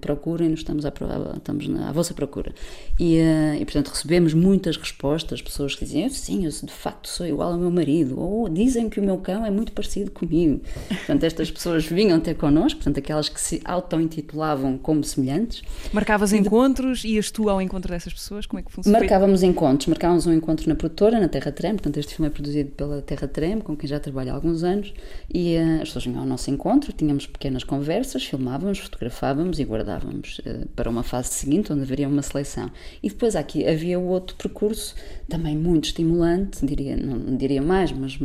procurem-nos, 0.00 0.60
estamos, 0.60 0.86
à, 0.86 0.92
estamos 1.36 1.68
à 1.82 1.92
vossa 1.92 2.14
procura. 2.14 2.54
E, 2.98 3.18
e, 3.58 3.64
portanto, 3.64 3.88
recebemos 3.88 4.32
muitas 4.32 4.78
respostas, 4.78 5.42
pessoas 5.42 5.74
que 5.74 5.84
diziam, 5.84 6.08
sim, 6.08 6.46
eu 6.46 6.50
de 6.50 6.72
facto 6.72 7.06
sou 7.08 7.26
igual 7.26 7.52
ao 7.52 7.58
meu 7.58 7.70
marido, 7.70 8.18
ou 8.18 8.48
dizem 8.48 8.88
que 8.88 8.98
o 8.98 9.02
meu 9.02 9.18
cão 9.18 9.44
é 9.44 9.50
muito 9.50 9.72
parecido 9.72 10.10
comigo. 10.10 10.60
Portanto, 10.88 11.24
estas 11.24 11.50
pessoas 11.50 11.84
vinham 11.86 12.18
ter 12.18 12.34
connosco, 12.34 12.78
portanto, 12.78 12.98
aquelas 12.98 13.28
que 13.28 13.40
se 13.40 13.60
auto-intitulavam 13.64 14.78
como 14.78 15.04
semelhantes. 15.04 15.62
Marcavas 15.92 16.32
encontros? 16.32 16.77
Encontros, 16.78 17.04
ias 17.04 17.30
tu 17.30 17.48
ao 17.48 17.60
encontro 17.60 17.92
dessas 17.92 18.12
pessoas? 18.12 18.46
Como 18.46 18.60
é 18.60 18.62
que 18.62 18.70
funciona? 18.70 18.98
Marcávamos 18.98 19.42
encontros, 19.42 19.86
marcávamos 19.88 20.26
um 20.26 20.32
encontro 20.32 20.68
na 20.68 20.74
produtora, 20.74 21.18
na 21.18 21.28
Terra 21.28 21.50
Trem, 21.50 21.72
portanto 21.72 21.96
este 21.98 22.14
filme 22.14 22.28
é 22.28 22.30
produzido 22.30 22.70
pela 22.70 23.02
Terra 23.02 23.26
Trem, 23.26 23.60
com 23.60 23.76
quem 23.76 23.88
já 23.88 23.98
trabalho 23.98 24.30
há 24.30 24.34
alguns 24.34 24.62
anos, 24.62 24.94
e 25.32 25.56
uh, 25.56 25.82
as 25.82 25.88
pessoas 25.88 26.04
vinham 26.04 26.20
ao 26.20 26.26
nosso 26.26 26.50
encontro, 26.50 26.92
tínhamos 26.92 27.26
pequenas 27.26 27.64
conversas, 27.64 28.24
filmávamos, 28.24 28.78
fotografávamos 28.78 29.58
e 29.58 29.64
guardávamos 29.64 30.40
uh, 30.40 30.68
para 30.76 30.88
uma 30.88 31.02
fase 31.02 31.30
seguinte, 31.30 31.72
onde 31.72 31.82
haveria 31.82 32.08
uma 32.08 32.22
seleção. 32.22 32.70
E 33.02 33.08
depois 33.08 33.34
aqui 33.34 33.66
havia 33.66 33.98
o 33.98 34.06
outro 34.06 34.36
percurso, 34.36 34.94
também 35.28 35.56
muito 35.56 35.86
estimulante, 35.86 36.64
diria, 36.64 36.96
não 36.96 37.36
diria 37.36 37.60
mais, 37.60 37.92
mas 37.92 38.18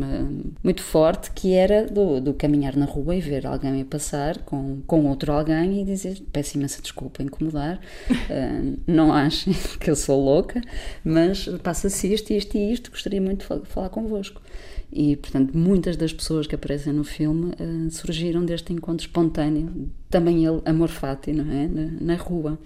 muito 0.64 0.82
forte, 0.82 1.32
que 1.32 1.54
era 1.54 1.86
do, 1.88 2.22
do 2.22 2.34
caminhar 2.34 2.76
na 2.76 2.86
rua 2.86 3.16
e 3.16 3.22
ver 3.22 3.48
alguém 3.48 3.82
a 3.82 3.86
passar 3.86 4.38
com, 4.40 4.82
com 4.86 5.06
outro 5.08 5.32
alguém 5.32 5.82
e 5.82 5.86
dizer, 5.86 6.22
peço 6.32 6.58
imensa 6.58 6.82
desculpa 6.82 7.24
incomodar, 7.24 7.80
uh, 8.44 8.80
não 8.88 9.14
achem 9.14 9.54
que 9.80 9.90
eu 9.90 9.96
sou 9.96 10.24
louca, 10.24 10.62
mas 11.04 11.48
passa-se 11.62 12.14
isto, 12.14 12.32
isto 12.32 12.58
e 12.58 12.74
isto, 12.74 12.92
gostaria 12.92 13.22
muito 13.22 13.48
de 13.60 13.68
falar 13.68 13.90
convosco. 13.90 14.42
E, 14.96 15.16
portanto, 15.16 15.58
muitas 15.58 15.98
das 15.98 16.14
pessoas 16.14 16.46
que 16.46 16.54
aparecem 16.54 16.94
no 16.94 17.04
filme 17.04 17.54
uh, 17.60 17.90
surgiram 17.90 18.46
deste 18.46 18.72
encontro 18.72 19.08
espontâneo, 19.08 19.90
também 20.08 20.46
ele, 20.46 20.62
amor 20.66 20.90
fati, 20.90 21.34
não 21.34 21.52
é? 21.52 21.68
Na, 21.68 21.86
na, 22.00 22.16
rua. 22.16 22.60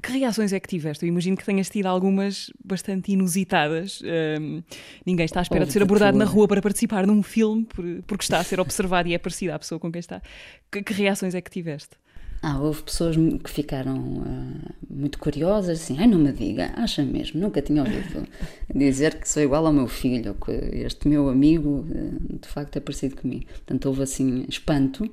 Que 0.00 0.12
reações 0.12 0.52
é 0.52 0.60
que 0.60 0.68
tiveste? 0.68 1.04
Eu 1.04 1.08
imagino 1.08 1.36
que 1.36 1.44
tenhas 1.44 1.68
tido 1.68 1.86
algumas 1.86 2.52
bastante 2.64 3.10
inusitadas. 3.10 4.00
Um, 4.40 4.62
ninguém 5.04 5.24
está 5.24 5.40
à 5.40 5.42
espera 5.42 5.66
de 5.66 5.72
ser 5.72 5.82
abordado 5.82 6.16
na 6.16 6.24
rua 6.24 6.46
para 6.46 6.62
participar 6.62 7.04
num 7.04 7.22
filme 7.22 7.66
porque 8.06 8.24
está 8.24 8.38
a 8.38 8.44
ser 8.44 8.60
observado 8.60 9.08
e 9.08 9.14
é 9.14 9.18
parecido 9.18 9.52
à 9.52 9.58
pessoa 9.58 9.78
com 9.80 9.90
quem 9.90 10.00
está. 10.00 10.22
Que, 10.70 10.82
que 10.82 10.92
reações 10.94 11.34
é 11.34 11.40
que 11.40 11.50
tiveste? 11.50 11.96
Ah, 12.44 12.58
houve 12.60 12.82
pessoas 12.82 13.14
que 13.16 13.48
ficaram 13.48 13.96
uh, 13.96 14.74
muito 14.90 15.16
curiosas, 15.16 15.80
assim, 15.80 15.96
ai 16.00 16.08
não 16.08 16.18
me 16.18 16.32
diga, 16.32 16.72
acha 16.74 17.04
mesmo, 17.04 17.40
nunca 17.40 17.62
tinha 17.62 17.82
ouvido 17.82 18.26
dizer 18.74 19.20
que 19.20 19.28
sou 19.28 19.44
igual 19.44 19.64
ao 19.64 19.72
meu 19.72 19.86
filho, 19.86 20.34
que 20.34 20.50
este 20.50 21.06
meu 21.06 21.28
amigo 21.28 21.86
uh, 21.88 22.38
de 22.40 22.48
facto 22.48 22.76
é 22.76 22.80
parecido 22.80 23.14
comigo. 23.14 23.44
Portanto, 23.46 23.86
houve 23.86 24.02
assim 24.02 24.44
espanto 24.48 25.08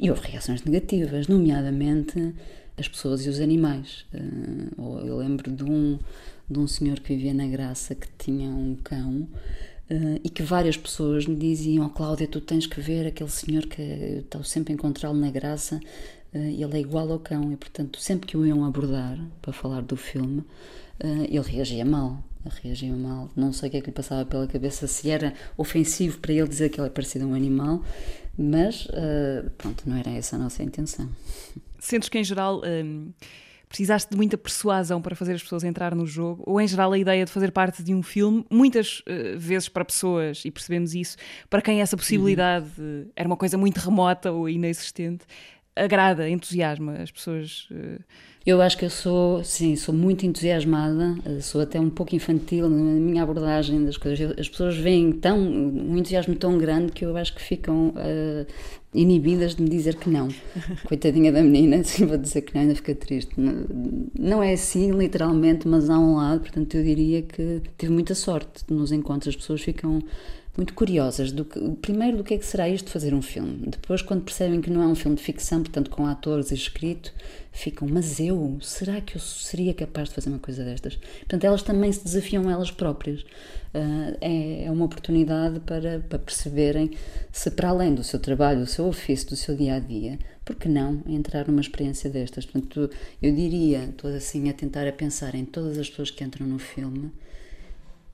e 0.00 0.08
houve 0.08 0.26
reações 0.26 0.64
negativas, 0.64 1.28
nomeadamente 1.28 2.34
as 2.78 2.88
pessoas 2.88 3.26
e 3.26 3.28
os 3.28 3.38
animais. 3.38 4.06
Uh, 4.14 5.06
eu 5.06 5.18
lembro 5.18 5.52
de 5.52 5.64
um, 5.64 5.98
de 6.50 6.58
um 6.58 6.66
senhor 6.66 7.00
que 7.00 7.14
vivia 7.14 7.34
na 7.34 7.46
Graça 7.46 7.94
que 7.94 8.08
tinha 8.18 8.48
um 8.48 8.76
cão 8.82 9.28
Uh, 9.90 10.18
e 10.24 10.30
que 10.30 10.42
várias 10.42 10.76
pessoas 10.76 11.26
me 11.26 11.36
diziam: 11.36 11.84
oh, 11.84 11.90
Cláudia, 11.90 12.26
tu 12.26 12.40
tens 12.40 12.66
que 12.66 12.80
ver 12.80 13.06
aquele 13.06 13.28
senhor 13.28 13.66
que 13.66 13.82
estou 14.20 14.42
sempre 14.42 14.72
a 14.72 14.74
encontrá-lo 14.74 15.18
na 15.18 15.30
graça, 15.30 15.80
ele 16.38 16.76
é 16.76 16.80
igual 16.80 17.10
ao 17.10 17.18
cão. 17.18 17.52
E 17.52 17.56
portanto, 17.56 17.98
sempre 18.00 18.26
que 18.26 18.36
o 18.36 18.46
iam 18.46 18.64
abordar 18.64 19.18
para 19.40 19.52
falar 19.52 19.82
do 19.82 19.96
filme, 19.96 20.40
uh, 21.02 21.24
ele 21.28 21.40
reagia 21.40 21.84
mal. 21.84 22.22
Reagia 22.62 22.92
mal. 22.92 23.30
Não 23.36 23.52
sei 23.52 23.68
o 23.68 23.70
que 23.70 23.76
é 23.78 23.80
que 23.80 23.86
lhe 23.86 23.92
passava 23.92 24.24
pela 24.24 24.46
cabeça, 24.46 24.86
se 24.86 25.10
era 25.10 25.32
ofensivo 25.56 26.18
para 26.18 26.32
ele 26.32 26.48
dizer 26.48 26.70
que 26.70 26.80
ele 26.80 26.88
é 26.88 26.90
parecido 26.90 27.24
a 27.24 27.28
um 27.28 27.34
animal, 27.34 27.84
mas 28.36 28.88
pronto, 29.58 29.88
não 29.88 29.96
era 29.96 30.10
essa 30.10 30.34
a 30.34 30.38
nossa 30.40 30.60
intenção. 30.60 31.08
Sentes 31.78 32.08
que, 32.08 32.18
em 32.18 32.24
geral. 32.24 32.62
Um 32.64 33.12
precisaste 33.72 34.10
de 34.10 34.16
muita 34.18 34.36
persuasão 34.36 35.00
para 35.00 35.16
fazer 35.16 35.32
as 35.32 35.42
pessoas 35.42 35.64
entrar 35.64 35.94
no 35.94 36.06
jogo, 36.06 36.44
ou 36.46 36.60
em 36.60 36.68
geral 36.68 36.92
a 36.92 36.98
ideia 36.98 37.24
de 37.24 37.30
fazer 37.30 37.50
parte 37.50 37.82
de 37.82 37.94
um 37.94 38.02
filme, 38.02 38.44
muitas 38.50 39.00
uh, 39.00 39.38
vezes 39.38 39.66
para 39.66 39.82
pessoas, 39.82 40.44
e 40.44 40.50
percebemos 40.50 40.94
isso, 40.94 41.16
para 41.48 41.62
quem 41.62 41.80
essa 41.80 41.96
possibilidade 41.96 42.68
uhum. 42.78 43.06
era 43.16 43.26
uma 43.26 43.36
coisa 43.36 43.56
muito 43.56 43.78
remota 43.78 44.30
ou 44.30 44.46
inexistente, 44.46 45.24
agrada, 45.76 46.28
entusiasma 46.28 46.94
as 46.94 47.10
pessoas. 47.10 47.68
Uh... 47.70 48.02
Eu 48.44 48.60
acho 48.60 48.76
que 48.76 48.84
eu 48.84 48.90
sou, 48.90 49.44
sim, 49.44 49.76
sou 49.76 49.94
muito 49.94 50.26
entusiasmada, 50.26 51.14
eh, 51.24 51.40
sou 51.40 51.60
até 51.60 51.78
um 51.78 51.88
pouco 51.88 52.16
infantil 52.16 52.68
na 52.68 52.76
minha 52.76 53.22
abordagem 53.22 53.84
das 53.84 53.96
coisas. 53.96 54.34
As 54.36 54.48
pessoas 54.48 54.76
veem 54.76 55.12
tão, 55.12 55.38
um 55.38 55.96
entusiasmo 55.96 56.34
tão 56.34 56.58
grande 56.58 56.90
que 56.90 57.04
eu 57.04 57.16
acho 57.16 57.36
que 57.36 57.40
ficam 57.40 57.90
uh, 57.90 58.46
inibidas 58.92 59.54
de 59.54 59.62
me 59.62 59.68
dizer 59.68 59.94
que 59.94 60.10
não. 60.10 60.26
Coitadinha 60.88 61.30
da 61.30 61.40
menina, 61.40 61.82
se 61.84 62.04
vou 62.04 62.18
dizer 62.18 62.42
que 62.42 62.52
não, 62.52 62.62
ainda 62.62 62.74
fica 62.74 62.96
triste. 62.96 63.32
Não, 63.38 63.64
não 64.18 64.42
é 64.42 64.54
assim, 64.54 64.90
literalmente, 64.90 65.68
mas 65.68 65.88
há 65.88 65.96
um 65.96 66.16
lado, 66.16 66.40
portanto, 66.40 66.76
eu 66.76 66.82
diria 66.82 67.22
que 67.22 67.62
tive 67.78 67.92
muita 67.92 68.16
sorte 68.16 68.64
nos 68.68 68.90
encontros. 68.90 69.28
As 69.28 69.36
pessoas 69.36 69.60
ficam 69.60 70.02
muito 70.56 70.74
curiosas 70.74 71.32
do 71.32 71.44
que, 71.44 71.58
primeiro 71.80 72.18
do 72.18 72.24
que 72.24 72.34
é 72.34 72.38
que 72.38 72.44
será 72.44 72.68
isto 72.68 72.90
fazer 72.90 73.14
um 73.14 73.22
filme. 73.22 73.66
Depois, 73.66 74.02
quando 74.02 74.22
percebem 74.22 74.60
que 74.60 74.70
não 74.70 74.82
é 74.82 74.86
um 74.86 74.94
filme 74.94 75.16
de 75.16 75.22
ficção, 75.22 75.62
portanto 75.62 75.90
com 75.90 76.06
atores 76.06 76.50
e 76.50 76.54
escrito, 76.54 77.12
ficam, 77.50 77.88
mas 77.88 78.20
eu, 78.20 78.58
será 78.60 79.00
que 79.00 79.16
eu 79.16 79.20
seria 79.20 79.72
capaz 79.72 80.10
de 80.10 80.14
fazer 80.14 80.28
uma 80.28 80.38
coisa 80.38 80.62
destas? 80.62 80.96
Portanto, 80.96 81.44
elas 81.44 81.62
também 81.62 81.90
se 81.90 82.04
desafiam 82.04 82.50
elas 82.50 82.70
próprias. 82.70 83.22
Uh, 83.74 84.14
é, 84.20 84.64
é, 84.64 84.70
uma 84.70 84.84
oportunidade 84.84 85.58
para, 85.60 86.00
para 86.00 86.18
perceberem 86.18 86.90
se 87.30 87.50
para 87.50 87.70
além 87.70 87.94
do 87.94 88.04
seu 88.04 88.20
trabalho, 88.20 88.60
do 88.60 88.66
seu 88.66 88.86
ofício, 88.86 89.30
do 89.30 89.36
seu 89.36 89.56
dia 89.56 89.76
a 89.76 89.78
dia, 89.78 90.18
por 90.44 90.56
que 90.56 90.68
não 90.68 91.02
entrar 91.06 91.48
numa 91.48 91.62
experiência 91.62 92.10
destas? 92.10 92.44
Portanto, 92.44 92.90
eu 93.22 93.34
diria, 93.34 93.84
estou 93.84 94.14
assim 94.14 94.50
a 94.50 94.52
tentar 94.52 94.86
a 94.86 94.92
pensar 94.92 95.34
em 95.34 95.46
todas 95.46 95.78
as 95.78 95.88
pessoas 95.88 96.10
que 96.10 96.22
entram 96.22 96.46
no 96.46 96.58
filme 96.58 97.10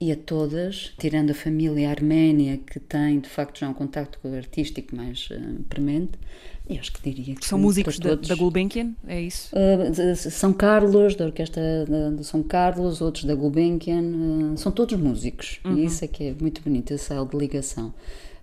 e 0.01 0.13
a 0.13 0.17
todas, 0.17 0.93
tirando 0.99 1.31
a 1.31 1.35
família 1.35 1.91
arménia, 1.91 2.59
que 2.59 2.79
tem 2.79 3.19
de 3.19 3.29
facto 3.29 3.59
já 3.59 3.69
um 3.69 3.75
contacto 3.75 4.21
artístico 4.29 4.95
mais 4.95 5.29
uh, 5.31 5.63
premente, 5.69 6.13
eu 6.69 6.79
acho 6.79 6.93
que 6.93 7.11
diria 7.11 7.35
que. 7.35 7.45
São 7.45 7.59
músicos 7.59 7.99
da, 7.99 8.15
da 8.15 8.35
Gulbenkian, 8.37 8.95
é 9.07 9.21
isso? 9.21 9.51
Uh, 9.57 10.15
São 10.15 10.53
Carlos, 10.53 11.17
da 11.17 11.25
Orquestra 11.25 11.63
de 12.17 12.25
São 12.25 12.43
Carlos, 12.43 13.01
outros 13.01 13.25
da 13.25 13.35
Gulbenkian, 13.35 14.03
uh, 14.03 14.57
são 14.57 14.71
todos 14.71 14.97
músicos, 14.99 15.61
uhum. 15.65 15.79
e 15.79 15.87
isso 15.87 16.05
é 16.05 16.09
que 16.09 16.25
é 16.25 16.35
muito 16.41 16.63
bonito, 16.63 16.93
esse 16.93 17.13
elo 17.13 17.27
de 17.27 17.37
ligação. 17.37 17.93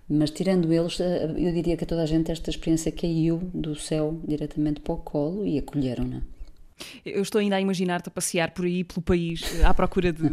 Mas 0.08 0.30
tirando 0.30 0.72
eles, 0.72 0.98
eu 1.00 1.52
diria 1.52 1.76
que 1.76 1.82
a 1.82 1.86
toda 1.86 2.02
a 2.02 2.06
gente 2.06 2.30
esta 2.30 2.48
experiência 2.48 2.92
caiu 2.92 3.40
do 3.52 3.74
céu 3.74 4.20
diretamente 4.24 4.80
para 4.80 4.94
o 4.94 4.98
colo 4.98 5.44
e 5.44 5.58
acolheram-na. 5.58 6.22
Eu 7.04 7.22
estou 7.22 7.40
ainda 7.40 7.56
a 7.56 7.60
imaginar-te 7.60 8.08
a 8.08 8.10
passear 8.10 8.50
por 8.50 8.64
aí, 8.64 8.84
pelo 8.84 9.00
país, 9.00 9.42
à 9.64 9.72
procura 9.72 10.12
de, 10.12 10.28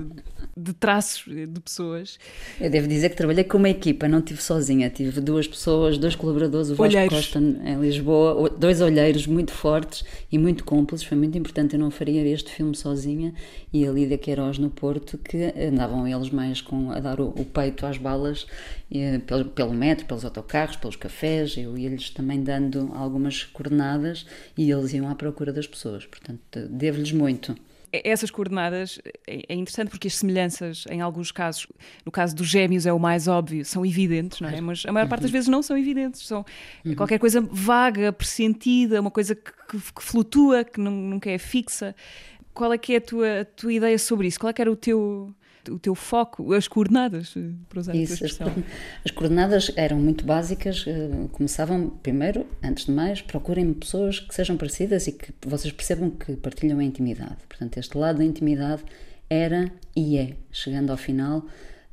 de 0.58 0.74
traços 0.74 1.24
de 1.26 1.60
pessoas. 1.60 2.18
Eu 2.60 2.70
devo 2.70 2.88
dizer 2.88 3.10
que 3.10 3.16
trabalhei 3.16 3.44
com 3.44 3.58
uma 3.58 3.70
equipa, 3.70 4.08
não 4.08 4.20
estive 4.20 4.42
sozinha, 4.42 4.90
tive 4.90 5.22
duas 5.22 5.48
pessoas, 5.48 5.98
dois 5.98 6.16
colaboradores, 6.16 6.70
o 6.70 6.76
Vasco 6.76 7.10
Costa 7.10 7.40
em 7.40 7.80
Lisboa, 7.80 8.50
dois 8.50 8.82
olheiros 8.82 9.26
muito 9.28 9.52
fortes 9.52 10.04
e 10.32 10.38
muito 10.38 10.64
cúmplices, 10.64 11.08
foi 11.08 11.18
muito 11.18 11.38
importante, 11.38 11.76
eu 11.76 11.80
não 11.80 11.92
faria 11.92 12.28
este 12.28 12.52
filme 12.52 12.76
sozinha, 12.76 13.34
e 13.72 13.88
a 13.88 13.92
Lídia 13.92 14.18
Queiroz 14.18 14.58
no 14.58 14.70
Porto, 14.70 15.18
que 15.18 15.54
andavam 15.56 16.08
eles 16.08 16.30
mais 16.30 16.60
com, 16.60 16.92
a 16.92 17.00
dar 17.00 17.20
o, 17.20 17.30
o 17.30 17.46
peito 17.46 17.86
às 17.86 17.98
balas, 17.98 18.46
e, 18.92 19.20
pelo, 19.20 19.46
pelo 19.46 19.74
metro, 19.74 20.06
pelos 20.06 20.26
autocarros, 20.26 20.76
pelos 20.76 20.96
cafés, 20.96 21.56
eu 21.58 21.78
ia-lhes 21.78 22.10
também 22.10 22.44
dando 22.44 22.92
algumas 22.94 23.44
coordenadas, 23.44 24.26
e 24.58 24.70
eles 24.70 24.94
iam 24.94 25.08
à 25.08 25.16
procura 25.16 25.54
das 25.54 25.68
pessoas, 25.68 26.06
portanto, 26.06 26.33
devo-lhes 26.70 27.12
muito 27.12 27.56
essas 27.94 28.32
coordenadas 28.32 29.00
é, 29.28 29.44
é 29.50 29.56
interessante 29.56 29.90
porque 29.90 30.08
as 30.08 30.16
semelhanças, 30.16 30.86
em 30.90 31.02
alguns 31.02 31.32
casos, 31.32 31.68
no 32.04 32.12
caso 32.12 32.36
dos 32.36 32.48
gêmeos 32.48 32.88
é 32.88 32.94
o 32.94 33.00
mais 33.00 33.28
óbvio, 33.28 33.64
são 33.64 33.86
evidentes, 33.86 34.42
não 34.42 34.50
é? 34.50 34.60
Mas 34.60 34.84
a 34.86 34.92
maior 34.92 35.08
parte 35.08 35.22
das 35.22 35.30
uhum. 35.30 35.34
vezes 35.34 35.48
não 35.48 35.62
são 35.62 35.78
evidentes, 35.78 36.26
são 36.26 36.44
uhum. 36.84 36.96
qualquer 36.96 37.20
coisa 37.20 37.40
vaga, 37.40 38.12
pressentida, 38.12 39.00
uma 39.00 39.12
coisa 39.12 39.36
que, 39.36 39.52
que, 39.70 39.78
que 39.78 40.04
flutua, 40.04 40.64
que 40.64 40.80
nunca 40.80 41.30
é 41.30 41.38
fixa. 41.38 41.96
Qual 42.54 42.74
é 42.74 42.78
que 42.78 42.94
é 42.94 42.98
a 42.98 43.02
tua, 43.02 43.42
a 43.42 43.46
tua 43.46 43.74
ideia 43.74 44.00
sobre 44.00 44.28
isso? 44.28 44.40
Qual 44.40 44.50
é 44.50 44.54
que 44.54 44.62
era 44.62 44.72
o 44.72 44.76
teu 44.76 45.34
o 45.70 45.80
teu 45.80 45.96
foco, 45.96 46.54
as 46.54 46.68
coordenadas, 46.68 47.34
eh, 47.38 47.52
para 47.70 47.80
usar 47.80 47.96
Isso, 47.96 48.14
a 48.14 48.18
tua 48.18 48.28
expressão. 48.28 48.64
As 49.04 49.12
coordenadas 49.12 49.72
eram 49.76 49.98
muito 49.98 50.26
básicas, 50.26 50.86
eh, 50.88 51.28
começavam 51.32 51.90
primeiro, 51.90 52.46
antes 52.64 52.86
de 52.86 52.92
mais, 52.92 53.22
procurem 53.22 53.74
pessoas 53.74 54.20
que 54.20 54.34
sejam 54.34 54.58
parecidas 54.58 55.08
e 55.08 55.14
que 55.14 55.34
vocês 55.46 55.74
percebam 55.74 56.10
que 56.10 56.36
partilham 56.36 56.80
a 56.80 56.84
intimidade. 56.84 57.38
Portanto, 57.48 57.78
este 57.78 57.98
lado 57.98 58.18
da 58.18 58.26
intimidade 58.26 58.84
era 59.30 59.72
e 59.96 60.18
é, 60.18 60.36
chegando 60.52 60.92
ao 60.92 60.98
final, 60.98 61.40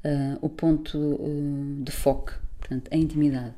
uh, 0.04 0.38
o 0.40 0.48
ponto 0.48 0.98
uh, 0.98 1.82
de 1.82 1.92
foco, 1.92 2.32
portanto, 2.58 2.88
a 2.92 2.96
intimidade. 2.96 3.54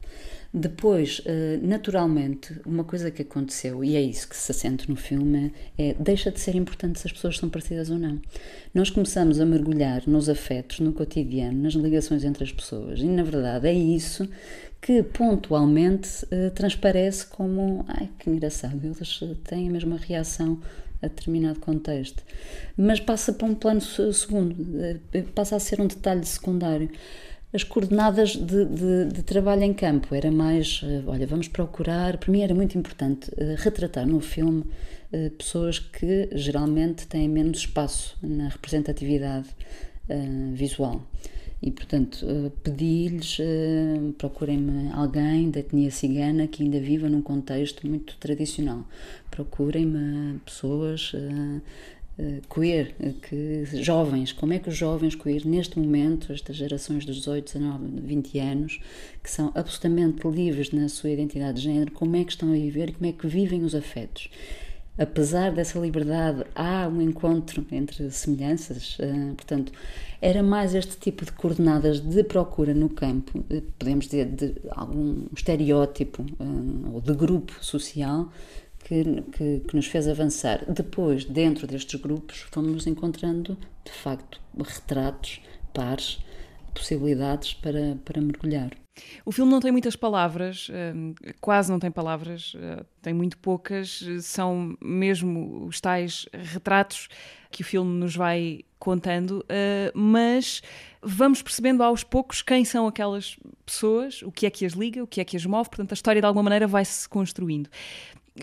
Depois, 0.54 1.23
eh, 1.25 1.59
naturalmente, 1.62 2.61
uma 2.66 2.85
coisa 2.85 3.11
que 3.11 3.23
aconteceu, 3.23 3.82
e 3.82 3.97
é 3.97 4.02
isso 4.02 4.28
que 4.28 4.37
se 4.37 4.52
assente 4.52 4.90
no 4.90 4.97
filme, 4.97 5.50
é 5.78 5.94
deixa 5.99 6.30
de 6.30 6.38
ser 6.38 6.54
importante 6.54 7.00
se 7.00 7.06
as 7.06 7.12
pessoas 7.12 7.38
são 7.38 7.49
parecidas 7.49 7.88
ou 7.88 7.99
não. 7.99 8.21
Nós 8.75 8.90
começamos 8.90 9.40
a 9.40 9.47
mergulhar 9.47 10.02
nos 10.06 10.28
afetos, 10.28 10.80
no 10.80 10.92
cotidiano, 10.92 11.62
nas 11.62 11.73
ligações 11.73 12.23
entre 12.23 12.44
as 12.44 12.52
pessoas, 12.52 13.00
e 13.00 13.06
na 13.06 13.23
verdade 13.23 13.66
é 13.66 13.73
isso 13.73 14.28
que 14.78 15.02
pontualmente 15.02 16.25
uh, 16.25 16.50
transparece 16.50 17.25
como 17.26 17.85
ai 17.88 18.11
que 18.18 18.28
engraçado, 18.28 18.78
eles 18.85 19.21
têm 19.44 19.68
a 19.68 19.73
mesma 19.73 19.97
reação 19.97 20.61
a 21.00 21.09
determinado 21.09 21.61
contexto. 21.61 22.23
Mas 22.76 23.00
passa 23.00 23.32
para 23.32 23.47
um 23.47 23.54
plano 23.54 23.80
segundo, 23.80 24.54
passa 25.35 25.56
a 25.56 25.61
ser 25.61 25.80
um 25.80 25.87
detalhe 25.87 26.25
secundário. 26.25 26.90
As 27.52 27.62
coordenadas 27.62 28.30
de, 28.30 28.64
de, 28.64 29.04
de, 29.12 29.23
trabalho 29.23 29.62
em 29.62 29.75
campo. 29.75 30.14
Era 30.14 30.30
mais, 30.30 30.82
uh, 30.82 31.04
olha, 31.06 31.26
vamos 31.26 31.49
procurar. 31.49 32.16
Para 32.16 32.32
mim 32.32 32.40
era 32.40 32.54
muito 32.54 32.78
importante 32.78 33.30
uh, 33.30 33.54
retratar 33.59 34.06
no 34.06 34.21
filme 34.21 34.64
uh, 35.12 35.30
pessoas 35.32 35.78
que 35.78 36.30
geralmente 36.32 37.06
têm 37.06 37.28
menos 37.28 37.59
espaço 37.59 38.16
na 38.23 38.49
representatividade 38.49 39.49
visual. 40.52 41.00
E, 41.62 41.71
portanto, 41.71 42.26
pedi-lhes, 42.64 43.38
procurem-me 44.18 44.90
alguém 44.92 45.49
da 45.49 45.61
etnia 45.61 45.92
cigana 45.92 46.49
que 46.49 46.62
ainda 46.62 46.80
viva 46.80 47.09
num 47.09 47.23
contexto 47.23 47.87
muito 47.87 48.16
tradicional. 48.18 48.85
Procurem-me 49.30 50.40
pessoas 50.40 51.12
eh, 51.14 51.61
queer, 52.49 52.95
eh, 53.00 53.12
que 53.23 53.64
jovens, 53.83 54.33
como 54.33 54.52
é 54.52 54.59
que 54.59 54.69
os 54.69 54.76
jovens 54.76 55.14
queer, 55.14 55.47
neste 55.47 55.78
momento, 55.78 56.33
estas 56.33 56.57
gerações 56.57 57.04
dos 57.04 57.16
18, 57.16 57.45
19, 57.45 58.00
20 58.00 58.38
anos, 58.38 58.81
que 59.23 59.31
são 59.31 59.50
absolutamente 59.54 60.26
livres 60.28 60.71
na 60.73 60.88
sua 60.88 61.11
identidade 61.11 61.59
de 61.59 61.64
género, 61.64 61.92
como 61.92 62.16
é 62.16 62.25
que 62.25 62.33
estão 62.33 62.50
a 62.50 62.52
viver 62.52 62.90
e 62.90 62.92
como 62.92 63.07
é 63.07 63.12
que 63.12 63.26
vivem 63.26 63.62
os 63.64 63.75
afetos? 63.75 64.28
Apesar 64.99 65.52
dessa 65.52 65.78
liberdade, 65.78 66.45
há 66.54 66.87
um 66.87 67.00
encontro 67.00 67.66
entre 67.73 68.11
semelhanças, 68.11 68.99
uh, 68.99 69.35
portanto, 69.35 69.73
era 70.21 70.42
mais 70.42 70.75
este 70.75 70.99
tipo 70.99 71.25
de 71.25 71.33
coordenadas 71.33 71.99
de 71.99 72.23
procura 72.23 72.75
no 72.75 72.90
campo, 72.90 73.42
podemos 73.78 74.04
dizer, 74.04 74.26
de 74.26 74.54
algum 74.71 75.25
estereótipo 75.35 76.26
ou 76.92 77.00
de 77.00 77.14
grupo 77.14 77.57
social, 77.64 78.31
que, 78.92 79.22
que, 79.32 79.61
que, 79.61 79.76
nos 79.76 79.87
fez 79.87 80.06
avançar. 80.06 80.64
Depois, 80.70 81.25
dentro 81.25 81.66
destes 81.66 81.99
grupos, 81.99 82.40
fomos 82.50 82.87
encontrando, 82.87 83.56
de 83.84 83.92
facto, 83.92 84.38
retratos, 84.58 85.40
pares, 85.72 86.18
possibilidades 86.75 87.54
para, 87.54 87.96
para 88.04 88.20
mergulhar. 88.20 88.70
O 89.25 89.32
filme 89.32 89.50
não 89.50 89.61
tem 89.61 89.72
muitas 89.72 89.96
palavras, 89.96 90.68
hum, 90.94 91.14
quase 91.40 91.72
não 91.72 91.78
tem 91.78 91.90
palavras, 91.90 92.52
hum, 92.54 92.84
tem 93.00 93.14
muito 93.14 93.38
poucas, 93.38 94.04
são 94.20 94.76
mesmo 94.82 95.64
os 95.64 95.80
tais 95.80 96.26
retratos 96.34 97.08
que 97.50 97.62
o 97.62 97.64
filme 97.64 97.99
nos 97.99 98.14
vai 98.14 98.61
contando, 98.78 99.42
hum, 99.49 99.90
mas 99.94 100.62
vamos 101.00 101.40
percebendo 101.40 101.82
aos 101.82 102.04
poucos 102.04 102.42
quem 102.42 102.66
são 102.66 102.87
aquelas 102.87 103.38
pessoas, 103.64 104.20
o 104.20 104.30
que 104.30 104.44
é 104.44 104.50
que 104.50 104.66
as 104.66 104.75
liga, 104.75 105.02
o 105.02 105.06
que 105.06 105.22
é 105.22 105.25
que 105.25 105.38
as 105.38 105.46
move, 105.46 105.70
portanto 105.70 105.92
a 105.92 105.94
história 105.94 106.20
de 106.20 106.26
alguma 106.26 106.42
maneira 106.42 106.66
vai-se 106.66 107.08
construindo. 107.08 107.70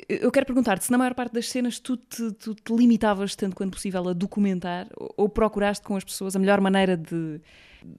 Eu 0.08 0.32
quero 0.32 0.46
perguntar-te 0.46 0.86
se 0.86 0.92
na 0.92 1.00
maior 1.00 1.16
parte 1.16 1.34
das 1.34 1.50
cenas 1.50 1.80
tu 1.80 1.98
te, 1.98 2.32
tu 2.34 2.54
te 2.54 2.76
limitavas 2.76 3.36
tanto 3.36 3.56
quanto 3.56 3.72
possível 3.72 4.08
a 4.08 4.14
documentar 4.14 4.88
ou 5.18 5.28
procuraste 5.28 5.84
com 5.84 5.96
as 5.96 6.04
pessoas 6.04 6.36
a 6.36 6.40
melhor 6.40 6.62
maneira 6.62 6.96
de, 6.96 7.10
de 7.10 7.42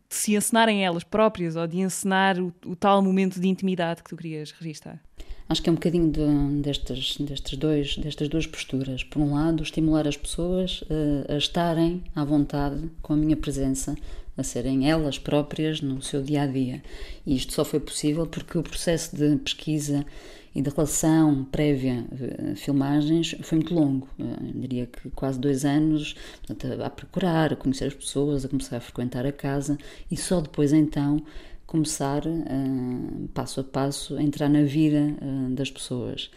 se 0.09 0.37
encenarem 0.37 0.85
elas 0.85 1.02
próprias 1.02 1.56
ou 1.56 1.66
de 1.66 1.80
encenar 1.80 2.38
o, 2.38 2.54
o, 2.64 2.76
tal 2.76 3.02
momento 3.02 3.40
de 3.40 3.49
intimidade 3.49 4.04
que 4.04 4.11
tu 4.11 4.16
querias 4.16 4.52
registar? 4.52 5.00
Acho 5.49 5.61
que 5.61 5.68
é 5.68 5.73
um 5.73 5.75
bocadinho 5.75 6.12
de, 6.12 6.62
destes, 6.62 7.16
destes 7.18 7.59
dois, 7.59 7.97
destas 7.97 8.28
duas 8.28 8.47
posturas. 8.47 9.02
Por 9.02 9.20
um 9.20 9.35
lado, 9.35 9.64
estimular 9.64 10.06
as 10.06 10.16
pessoas 10.16 10.85
a, 11.28 11.35
a 11.35 11.37
estarem 11.37 12.04
à 12.14 12.25
vontade 12.25 12.88
com 13.02 13.14
a 13.14 13.16
minha 13.16 13.37
presença, 13.37 13.97
a 14.37 14.44
serem 14.44 14.88
elas 14.88 15.18
próprias 15.18 15.80
no 15.80 16.00
seu 16.00 16.23
dia 16.23 16.42
a 16.42 16.47
dia. 16.47 16.80
E 17.26 17.35
isto 17.35 17.52
só 17.52 17.64
foi 17.64 17.80
possível 17.80 18.28
porque 18.28 18.56
o 18.56 18.62
processo 18.62 19.16
de 19.16 19.35
pesquisa 19.38 20.06
e 20.54 20.62
de 20.62 20.71
relação 20.71 21.45
prévia 21.45 22.04
a 22.52 22.57
filmagens 22.57 23.37
foi 23.42 23.59
muito 23.59 23.75
longo. 23.75 24.09
Eu 24.19 24.61
diria 24.61 24.87
que 24.87 25.11
quase 25.11 25.38
dois 25.38 25.64
anos 25.64 26.14
portanto, 26.47 26.83
a 26.83 26.90
procurar, 26.90 27.52
a 27.52 27.57
conhecer 27.57 27.87
as 27.87 27.95
pessoas, 27.95 28.45
a 28.45 28.49
começar 28.49 28.76
a 28.76 28.80
frequentar 28.80 29.25
a 29.26 29.33
casa 29.33 29.78
e 30.11 30.16
só 30.16 30.40
depois 30.40 30.73
então 30.73 31.23
começar 31.66 32.26
uh, 32.26 33.28
passo 33.33 33.61
a 33.61 33.64
passo 33.64 34.16
a 34.16 34.23
entrar 34.23 34.49
na 34.49 34.62
vida 34.62 35.16
uh, 35.23 35.54
das 35.54 35.71
pessoas. 35.71 36.30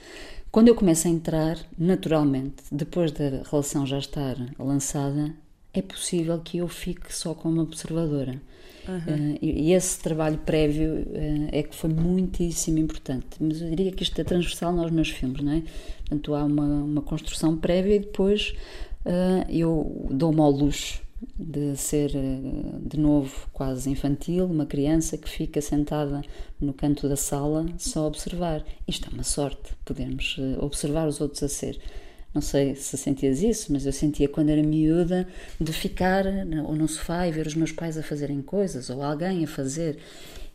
Quando 0.51 0.67
eu 0.67 0.75
começo 0.75 1.07
a 1.07 1.09
entrar, 1.09 1.57
naturalmente, 1.75 2.63
depois 2.71 3.11
da 3.11 3.41
relação 3.49 3.87
já 3.87 3.97
estar 3.97 4.35
lançada, 4.59 5.33
é 5.73 5.81
possível 5.81 6.39
que 6.39 6.59
eu 6.59 6.67
fique 6.67 7.13
só 7.13 7.33
como 7.33 7.61
observadora. 7.61 8.39
Uhum. 8.87 9.33
Uh, 9.33 9.37
e, 9.41 9.71
esse 9.71 9.99
trabalho 9.99 10.37
prévio 10.39 10.93
uh, 10.93 11.49
é 11.51 11.63
que 11.63 11.75
foi 11.75 11.89
muitíssimo 11.89 12.79
importante. 12.79 13.37
Mas 13.39 13.61
eu 13.61 13.69
diria 13.69 13.91
que 13.91 14.03
isto 14.03 14.19
é 14.19 14.23
transversal 14.23 14.73
nos 14.73 14.91
meus 14.91 15.09
filmes, 15.09 15.41
não 15.41 15.53
é? 15.53 15.63
Portanto, 15.99 16.35
há 16.35 16.43
uma, 16.43 16.83
uma 16.83 17.01
construção 17.01 17.57
prévia 17.57 17.95
e 17.95 17.99
depois 17.99 18.53
uh, 19.05 19.49
eu 19.49 20.07
dou-me 20.11 20.41
ao 20.41 20.51
luxo 20.51 21.01
de 21.39 21.77
ser 21.77 22.11
de 22.81 22.99
novo 22.99 23.47
quase 23.53 23.89
infantil, 23.89 24.43
uma 24.43 24.65
criança 24.65 25.17
que 25.17 25.29
fica 25.29 25.61
sentada 25.61 26.21
no 26.59 26.73
canto 26.73 27.07
da 27.07 27.15
sala 27.15 27.65
só 27.77 28.01
a 28.01 28.07
observar. 28.07 28.61
Isto 28.85 29.07
é 29.09 29.13
uma 29.13 29.23
sorte, 29.23 29.71
podermos 29.85 30.37
observar 30.59 31.07
os 31.07 31.21
outros 31.21 31.41
a 31.43 31.47
ser. 31.47 31.79
Não 32.33 32.41
sei 32.41 32.73
se 32.75 32.97
sentias 32.97 33.43
isso, 33.43 33.71
mas 33.71 33.85
eu 33.85 33.91
sentia 33.91 34.27
quando 34.27 34.49
era 34.49 34.63
miúda 34.63 35.27
de 35.61 35.71
ficar 35.71 36.25
ou 36.65 36.75
no 36.75 36.87
sofá 36.87 37.27
e 37.27 37.31
ver 37.31 37.45
os 37.45 37.53
meus 37.53 37.71
pais 37.71 37.95
a 37.97 38.01
fazerem 38.01 38.41
coisas 38.41 38.89
ou 38.89 39.03
alguém 39.03 39.43
a 39.43 39.47
fazer. 39.47 39.99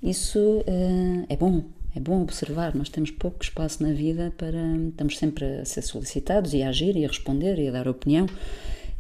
Isso 0.03 0.39
uh, 0.39 1.27
é 1.29 1.37
bom, 1.37 1.65
é 1.95 2.01
bom 2.01 2.23
observar. 2.23 2.75
Nós 2.75 2.89
temos 2.89 3.13
pouco 3.13 3.43
espaço 3.43 3.83
na 3.83 3.93
vida 3.93 4.33
para. 4.37 4.59
Estamos 4.89 5.19
sempre 5.19 5.45
a 5.61 5.65
ser 5.65 5.83
solicitados 5.83 6.53
e 6.53 6.63
a 6.63 6.69
agir 6.69 6.97
e 6.97 7.05
a 7.05 7.09
responder 7.09 7.59
e 7.61 7.69
a 7.69 7.71
dar 7.71 7.87
opinião. 7.87 8.27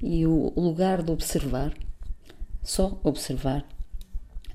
E 0.01 0.25
o 0.25 0.53
lugar 0.57 1.03
de 1.03 1.11
observar, 1.11 1.75
só 2.63 3.01
observar, 3.03 3.67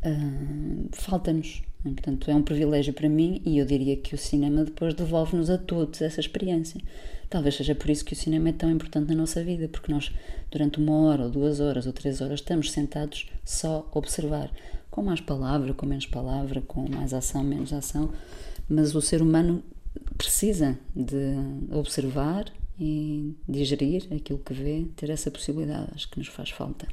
uh, 0.05 0.87
falta-nos. 0.93 1.61
Portanto, 1.83 2.31
é 2.31 2.35
um 2.35 2.41
privilégio 2.41 2.93
para 2.93 3.09
mim 3.09 3.41
e 3.45 3.57
eu 3.57 3.65
diria 3.65 3.97
que 3.97 4.15
o 4.15 4.17
cinema 4.17 4.63
depois 4.63 4.93
devolve-nos 4.93 5.49
a 5.49 5.57
todos 5.57 6.01
essa 6.01 6.21
experiência. 6.21 6.79
Talvez 7.33 7.55
seja 7.55 7.73
por 7.73 7.89
isso 7.89 8.05
que 8.05 8.13
o 8.13 8.15
cinema 8.15 8.49
é 8.49 8.51
tão 8.51 8.69
importante 8.69 9.09
na 9.09 9.15
nossa 9.15 9.43
vida, 9.43 9.67
porque 9.67 9.91
nós, 9.91 10.11
durante 10.51 10.77
uma 10.77 10.95
hora, 10.97 11.23
ou 11.23 11.31
duas 11.31 11.59
horas, 11.59 11.87
ou 11.87 11.91
três 11.91 12.21
horas, 12.21 12.41
estamos 12.41 12.71
sentados 12.71 13.25
só 13.43 13.89
a 13.91 13.97
observar, 13.97 14.51
com 14.91 15.01
mais 15.01 15.19
palavra, 15.19 15.73
com 15.73 15.83
menos 15.83 16.05
palavra, 16.05 16.61
com 16.61 16.87
mais 16.87 17.11
ação, 17.11 17.43
menos 17.43 17.73
ação, 17.73 18.13
mas 18.69 18.93
o 18.93 19.01
ser 19.01 19.19
humano 19.19 19.63
precisa 20.15 20.77
de 20.95 21.33
observar 21.71 22.53
e 22.79 23.35
digerir 23.49 24.05
aquilo 24.15 24.37
que 24.37 24.53
vê, 24.53 24.85
ter 24.95 25.09
essa 25.09 25.31
possibilidade, 25.31 25.89
acho 25.95 26.11
que 26.11 26.19
nos 26.19 26.27
faz 26.27 26.51
falta 26.51 26.87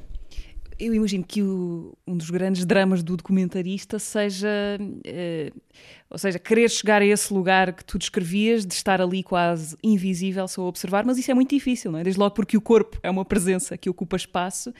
eu 0.81 0.95
imagino 0.95 1.23
que 1.23 1.43
o, 1.43 1.95
um 2.07 2.17
dos 2.17 2.31
grandes 2.31 2.65
dramas 2.65 3.03
do 3.03 3.15
documentarista 3.15 3.99
seja, 3.99 4.49
uh, 4.79 5.61
ou 6.09 6.17
seja, 6.17 6.39
querer 6.39 6.69
chegar 6.69 7.03
a 7.03 7.05
esse 7.05 7.31
lugar 7.31 7.73
que 7.73 7.85
tu 7.85 7.99
descrevias, 7.99 8.65
de 8.65 8.73
estar 8.73 8.99
ali 8.99 9.21
quase 9.21 9.77
invisível, 9.83 10.47
só 10.47 10.63
a 10.63 10.65
observar, 10.65 11.05
mas 11.05 11.19
isso 11.19 11.29
é 11.29 11.33
muito 11.35 11.51
difícil, 11.51 11.91
não 11.91 11.99
é? 11.99 12.03
Desde 12.03 12.19
logo 12.19 12.33
porque 12.33 12.57
o 12.57 12.61
corpo 12.61 12.97
é 13.03 13.09
uma 13.11 13.23
presença 13.23 13.77
que 13.77 13.89
ocupa 13.89 14.15
espaço 14.15 14.73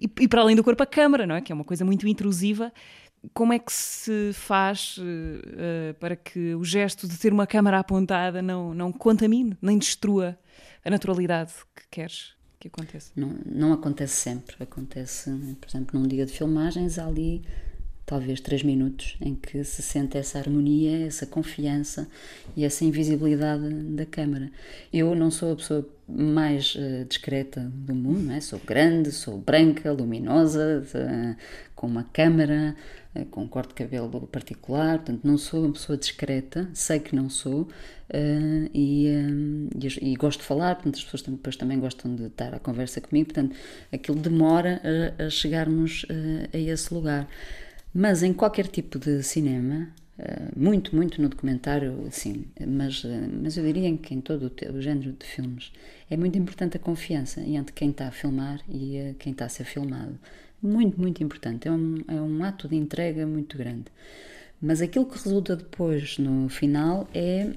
e, 0.00 0.08
e 0.20 0.28
para 0.28 0.42
além 0.42 0.54
do 0.54 0.62
corpo 0.62 0.82
a 0.82 0.86
câmara, 0.86 1.26
não 1.26 1.34
é? 1.34 1.40
Que 1.40 1.50
é 1.50 1.54
uma 1.54 1.64
coisa 1.64 1.84
muito 1.84 2.06
intrusiva. 2.06 2.72
Como 3.34 3.52
é 3.52 3.58
que 3.58 3.72
se 3.72 4.30
faz 4.32 4.96
uh, 4.98 5.94
para 5.98 6.14
que 6.14 6.54
o 6.54 6.62
gesto 6.62 7.08
de 7.08 7.18
ter 7.18 7.32
uma 7.32 7.48
câmara 7.48 7.80
apontada 7.80 8.40
não, 8.40 8.72
não 8.72 8.92
contamine, 8.92 9.56
nem 9.60 9.76
destrua 9.76 10.38
a 10.84 10.90
naturalidade 10.90 11.52
que 11.74 11.82
queres 11.90 12.37
que 12.58 12.68
aconteça? 12.68 13.12
Não, 13.14 13.34
não 13.46 13.72
acontece 13.72 14.14
sempre. 14.14 14.56
Acontece, 14.60 15.30
por 15.60 15.68
exemplo, 15.68 15.98
num 15.98 16.06
dia 16.06 16.26
de 16.26 16.32
filmagens, 16.32 16.98
há 16.98 17.06
ali 17.06 17.42
talvez 18.08 18.40
três 18.40 18.62
minutos 18.62 19.18
em 19.20 19.34
que 19.34 19.62
se 19.62 19.82
sente 19.82 20.16
essa 20.16 20.38
harmonia, 20.38 21.06
essa 21.06 21.26
confiança 21.26 22.08
e 22.56 22.64
essa 22.64 22.82
invisibilidade 22.84 23.68
da 23.68 24.06
câmara. 24.06 24.50
Eu 24.90 25.14
não 25.14 25.30
sou 25.30 25.52
a 25.52 25.56
pessoa 25.56 25.86
mais 26.08 26.74
uh, 26.74 27.04
discreta 27.06 27.60
do 27.60 27.94
mundo, 27.94 28.32
é? 28.32 28.40
sou 28.40 28.58
grande, 28.64 29.12
sou 29.12 29.36
branca, 29.36 29.92
luminosa, 29.92 30.80
de, 30.80 31.36
com 31.76 31.86
uma 31.86 32.04
câmara, 32.04 32.74
com 33.26 33.42
um 33.42 33.48
corte 33.48 33.68
de 33.70 33.74
cabelo 33.74 34.26
particular, 34.26 34.98
portanto 34.98 35.20
não 35.24 35.38
sou 35.38 35.64
uma 35.64 35.72
pessoa 35.72 35.96
discreta, 35.96 36.68
sei 36.72 37.00
que 37.00 37.14
não 37.14 37.28
sou 37.28 37.62
uh, 37.62 37.68
e, 38.74 39.06
e, 39.06 40.12
e, 40.12 40.16
gosto 40.16 40.40
de 40.40 40.46
falar, 40.46 40.74
portanto 40.76 40.96
as 40.96 41.04
pessoas 41.04 41.22
depois 41.22 41.56
também 41.56 41.78
gostam 41.78 42.14
de 42.14 42.24
estar 42.24 42.54
à 42.54 42.58
conversa 42.58 43.00
comigo, 43.00 43.32
portanto 43.32 43.56
aquilo 43.92 44.18
demora 44.18 44.80
a, 45.18 45.24
a 45.24 45.30
chegarmos 45.30 46.06
a 46.52 46.56
esse 46.56 46.92
lugar. 46.92 47.28
Mas 47.94 48.22
em 48.22 48.32
qualquer 48.32 48.66
tipo 48.66 48.98
de 48.98 49.22
cinema, 49.22 49.88
eh, 50.18 50.48
muito, 50.56 50.96
muito 50.96 51.22
no 51.22 51.28
documentário, 51.28 52.08
sim, 52.10 52.46
mas, 52.66 53.04
eh, 53.04 53.28
mas 53.40 53.56
eu 53.56 53.64
diria 53.64 53.96
que 53.98 54.14
em 54.14 54.20
todo 54.20 54.52
o, 54.52 54.76
o 54.76 54.82
género 54.82 55.12
de 55.12 55.24
filmes 55.24 55.72
é 56.10 56.16
muito 56.16 56.36
importante 56.36 56.76
a 56.76 56.80
confiança 56.80 57.40
entre 57.40 57.72
quem 57.72 57.90
está 57.90 58.08
a 58.08 58.10
filmar 58.10 58.60
e 58.68 58.96
eh, 58.96 59.14
quem 59.18 59.32
está 59.32 59.44
a 59.44 59.48
ser 59.48 59.64
filmado. 59.64 60.18
Muito, 60.62 61.00
muito 61.00 61.22
importante. 61.22 61.68
É 61.68 61.72
um, 61.72 61.98
é 62.08 62.20
um 62.20 62.42
ato 62.44 62.68
de 62.68 62.76
entrega 62.76 63.26
muito 63.26 63.56
grande. 63.56 63.86
Mas 64.60 64.80
aquilo 64.80 65.06
que 65.06 65.14
resulta 65.14 65.54
depois, 65.54 66.18
no 66.18 66.48
final, 66.48 67.08
é 67.14 67.52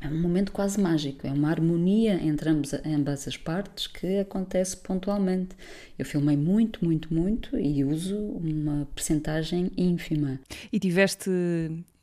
é 0.00 0.08
um 0.08 0.20
momento 0.20 0.52
quase 0.52 0.80
mágico, 0.80 1.26
é 1.26 1.32
uma 1.32 1.50
harmonia 1.50 2.14
entre 2.22 2.50
ambas, 2.50 2.74
ambas 2.84 3.26
as 3.26 3.36
partes 3.36 3.86
que 3.86 4.18
acontece 4.18 4.76
pontualmente. 4.76 5.56
Eu 5.98 6.04
filmei 6.04 6.36
muito, 6.36 6.84
muito, 6.84 7.12
muito 7.12 7.58
e 7.58 7.82
uso 7.82 8.16
uma 8.16 8.86
percentagem 8.94 9.70
ínfima. 9.76 10.38
E 10.72 10.78
tiveste 10.78 11.30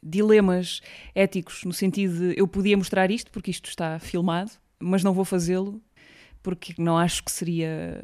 dilemas 0.01 0.81
éticos 1.15 1.63
no 1.63 1.71
sentido 1.71 2.17
de 2.17 2.39
eu 2.39 2.47
podia 2.47 2.75
mostrar 2.75 3.09
isto 3.09 3.31
porque 3.31 3.51
isto 3.51 3.69
está 3.69 3.99
filmado, 3.99 4.51
mas 4.79 5.03
não 5.03 5.13
vou 5.13 5.23
fazê-lo 5.23 5.81
porque 6.41 6.73
não 6.77 6.97
acho 6.97 7.23
que 7.23 7.31
seria 7.31 8.03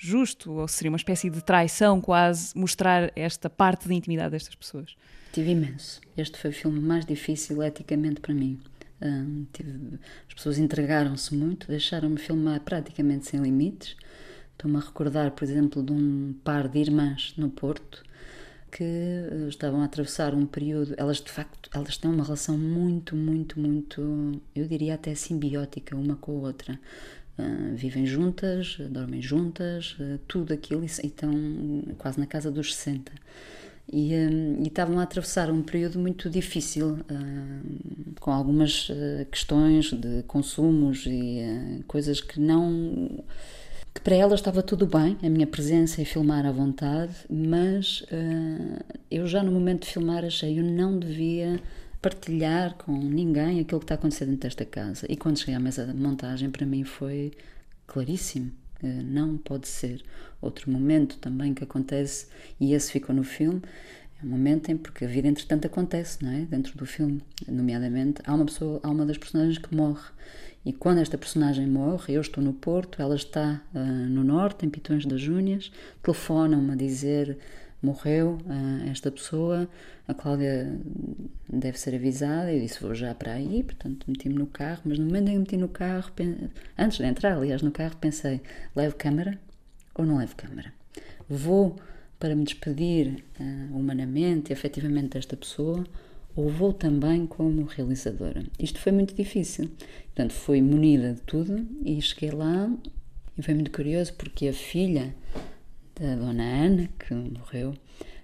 justo 0.00 0.52
ou 0.52 0.66
seria 0.66 0.90
uma 0.90 0.96
espécie 0.96 1.28
de 1.28 1.42
traição 1.44 2.00
quase 2.00 2.56
mostrar 2.56 3.12
esta 3.14 3.50
parte 3.50 3.86
da 3.86 3.94
intimidade 3.94 4.30
destas 4.30 4.54
pessoas. 4.54 4.96
Tive 5.32 5.50
imenso. 5.50 6.00
Este 6.16 6.38
foi 6.38 6.50
o 6.50 6.52
filme 6.52 6.80
mais 6.80 7.04
difícil 7.04 7.62
eticamente 7.62 8.20
para 8.20 8.32
mim. 8.34 8.58
tive, 9.52 9.98
as 10.26 10.34
pessoas 10.34 10.58
entregaram-se 10.58 11.34
muito, 11.34 11.68
deixaram-me 11.68 12.18
filmar 12.18 12.60
praticamente 12.60 13.26
sem 13.26 13.40
limites. 13.40 13.94
Estou-me 14.52 14.78
a 14.78 14.80
recordar, 14.80 15.30
por 15.32 15.44
exemplo, 15.44 15.82
de 15.82 15.92
um 15.92 16.34
par 16.42 16.66
de 16.68 16.78
irmãs 16.78 17.34
no 17.36 17.50
Porto 17.50 18.02
que 18.70 18.84
uh, 18.84 19.48
estavam 19.48 19.82
a 19.82 19.84
atravessar 19.84 20.34
um 20.34 20.46
período. 20.46 20.94
Elas, 20.96 21.20
de 21.20 21.30
facto, 21.30 21.68
elas 21.74 21.96
têm 21.96 22.10
uma 22.10 22.24
relação 22.24 22.56
muito, 22.56 23.16
muito, 23.16 23.58
muito, 23.58 24.40
eu 24.54 24.66
diria 24.66 24.94
até 24.94 25.14
simbiótica 25.14 25.96
uma 25.96 26.16
com 26.16 26.32
a 26.32 26.48
outra. 26.48 26.78
Uh, 27.40 27.74
vivem 27.74 28.04
juntas, 28.04 28.76
dormem 28.90 29.22
juntas, 29.22 29.96
uh, 29.98 30.18
tudo 30.28 30.52
aquilo, 30.52 30.82
e 30.82 30.86
estão 30.86 31.32
quase 31.96 32.20
na 32.20 32.26
casa 32.26 32.50
dos 32.50 32.74
60 32.74 33.10
e, 33.90 34.14
um, 34.14 34.62
e 34.62 34.68
estavam 34.68 35.00
a 35.00 35.02
atravessar 35.02 35.50
um 35.50 35.62
período 35.62 35.98
muito 35.98 36.28
difícil, 36.28 36.98
uh, 37.10 38.20
com 38.20 38.30
algumas 38.30 38.90
questões 39.30 39.92
de 39.92 40.22
consumos 40.24 41.06
e 41.06 41.82
coisas 41.88 42.20
que 42.20 42.38
não. 42.38 43.24
que 43.94 44.00
para 44.02 44.14
elas 44.14 44.40
estava 44.40 44.62
tudo 44.62 44.86
bem, 44.86 45.16
a 45.22 45.28
minha 45.30 45.46
presença 45.46 46.02
e 46.02 46.04
filmar 46.04 46.44
à 46.44 46.52
vontade, 46.52 47.14
mas 47.28 48.04
eu 49.10 49.26
já 49.26 49.42
no 49.42 49.50
momento 49.50 49.84
de 49.84 49.88
filmar 49.88 50.24
achei 50.24 50.58
eu 50.60 50.64
não 50.64 50.98
devia 50.98 51.58
partilhar 52.00 52.74
com 52.76 52.92
ninguém 52.92 53.60
aquilo 53.60 53.80
que 53.80 53.84
está 53.84 53.94
acontecendo 53.94 54.30
dentro 54.30 54.48
desta 54.48 54.64
casa. 54.64 55.06
E 55.08 55.16
quando 55.16 55.38
cheguei 55.38 55.54
à 55.54 55.60
mesa 55.60 55.86
de 55.86 55.94
montagem, 55.94 56.50
para 56.50 56.66
mim 56.66 56.84
foi 56.84 57.32
claríssimo. 57.86 58.52
Não 58.82 59.36
pode 59.36 59.68
ser. 59.68 60.02
Outro 60.40 60.70
momento 60.70 61.18
também 61.18 61.52
que 61.52 61.62
acontece, 61.62 62.28
e 62.58 62.72
esse 62.72 62.90
ficou 62.90 63.14
no 63.14 63.22
filme, 63.22 63.60
é 64.22 64.24
um 64.24 64.28
momento 64.28 64.70
em 64.70 64.76
porque 64.76 65.04
a 65.04 65.08
vida 65.08 65.28
entretanto 65.28 65.66
acontece, 65.66 66.22
não 66.22 66.30
é? 66.30 66.40
Dentro 66.46 66.76
do 66.78 66.86
filme, 66.86 67.22
nomeadamente, 67.46 68.22
há 68.24 68.34
uma 68.34 68.46
pessoa, 68.46 68.80
há 68.82 68.90
uma 68.90 69.04
das 69.04 69.18
personagens 69.18 69.58
que 69.58 69.74
morre. 69.74 70.08
E 70.64 70.72
quando 70.72 70.98
esta 70.98 71.16
personagem 71.16 71.66
morre, 71.66 72.14
eu 72.14 72.20
estou 72.20 72.44
no 72.44 72.52
Porto, 72.52 73.00
ela 73.00 73.14
está 73.14 73.62
uh, 73.74 73.78
no 73.78 74.22
Norte, 74.22 74.66
em 74.66 74.70
Pitões 74.70 75.06
das 75.06 75.20
Júnias, 75.20 75.72
telefonam-me 76.02 76.72
a 76.72 76.74
dizer 76.74 77.38
morreu 77.82 78.38
uh, 78.46 78.90
esta 78.90 79.10
pessoa, 79.10 79.68
a 80.06 80.14
Cláudia 80.14 80.78
deve 81.48 81.78
ser 81.78 81.94
avisada. 81.94 82.52
Eu 82.52 82.60
disse: 82.60 82.80
Vou 82.80 82.94
já 82.94 83.14
para 83.14 83.32
aí, 83.32 83.62
portanto, 83.62 84.04
meti-me 84.08 84.34
no 84.34 84.46
carro. 84.46 84.82
Mas 84.84 84.98
no 84.98 85.06
momento 85.06 85.28
em 85.28 85.32
que 85.32 85.38
meti 85.38 85.56
no 85.56 85.68
carro, 85.68 86.10
antes 86.78 86.98
de 86.98 87.04
entrar, 87.04 87.36
aliás, 87.36 87.62
no 87.62 87.70
carro, 87.70 87.96
pensei: 87.96 88.40
levo 88.74 88.96
câmara 88.96 89.38
ou 89.94 90.04
não 90.04 90.18
levo 90.18 90.36
câmara? 90.36 90.72
Vou 91.28 91.76
para 92.18 92.34
me 92.34 92.44
despedir 92.44 93.24
uh, 93.40 93.76
humanamente 93.76 94.50
e 94.50 94.52
efetivamente 94.52 95.10
desta 95.10 95.36
pessoa 95.36 95.84
ou 96.36 96.48
vou 96.48 96.72
também 96.72 97.26
como 97.26 97.64
realizadora? 97.64 98.44
Isto 98.58 98.78
foi 98.78 98.92
muito 98.92 99.14
difícil. 99.14 99.70
Portanto, 100.06 100.32
fui 100.32 100.60
munida 100.62 101.14
de 101.14 101.20
tudo 101.22 101.66
e 101.84 102.00
cheguei 102.00 102.30
lá 102.30 102.70
e 103.36 103.42
foi 103.42 103.54
muito 103.54 103.70
curioso 103.70 104.14
porque 104.14 104.48
a 104.48 104.52
filha 104.52 105.14
da 106.00 106.16
dona 106.16 106.42
Ana, 106.42 106.88
que 106.98 107.12
morreu, 107.12 107.74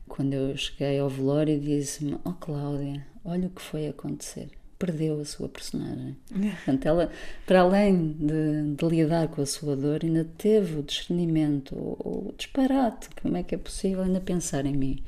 quando 0.08 0.32
eu 0.32 0.56
cheguei 0.56 0.98
ao 0.98 1.10
velório, 1.10 1.60
disse-me: 1.60 2.16
Oh 2.24 2.32
Cláudia, 2.32 3.06
olha 3.22 3.48
o 3.48 3.50
que 3.50 3.60
foi 3.60 3.86
acontecer. 3.86 4.48
Perdeu 4.78 5.20
a 5.20 5.24
sua 5.24 5.48
personagem. 5.48 6.16
Portanto, 6.28 6.86
ela, 6.86 7.10
para 7.46 7.60
além 7.60 8.12
de, 8.12 8.74
de, 8.74 8.86
lidar 8.88 9.28
com 9.28 9.40
a 9.40 9.46
sua 9.46 9.74
dor, 9.74 10.00
ainda 10.02 10.26
teve 10.36 10.78
o 10.78 10.82
discernimento, 10.82 11.74
o, 11.74 12.28
o 12.28 12.34
disparate, 12.36 13.08
como 13.22 13.36
é 13.36 13.42
que 13.42 13.54
é 13.54 13.58
possível 13.58 14.02
ainda 14.02 14.20
pensar 14.20 14.66
em 14.66 14.76
mim. 14.76 15.02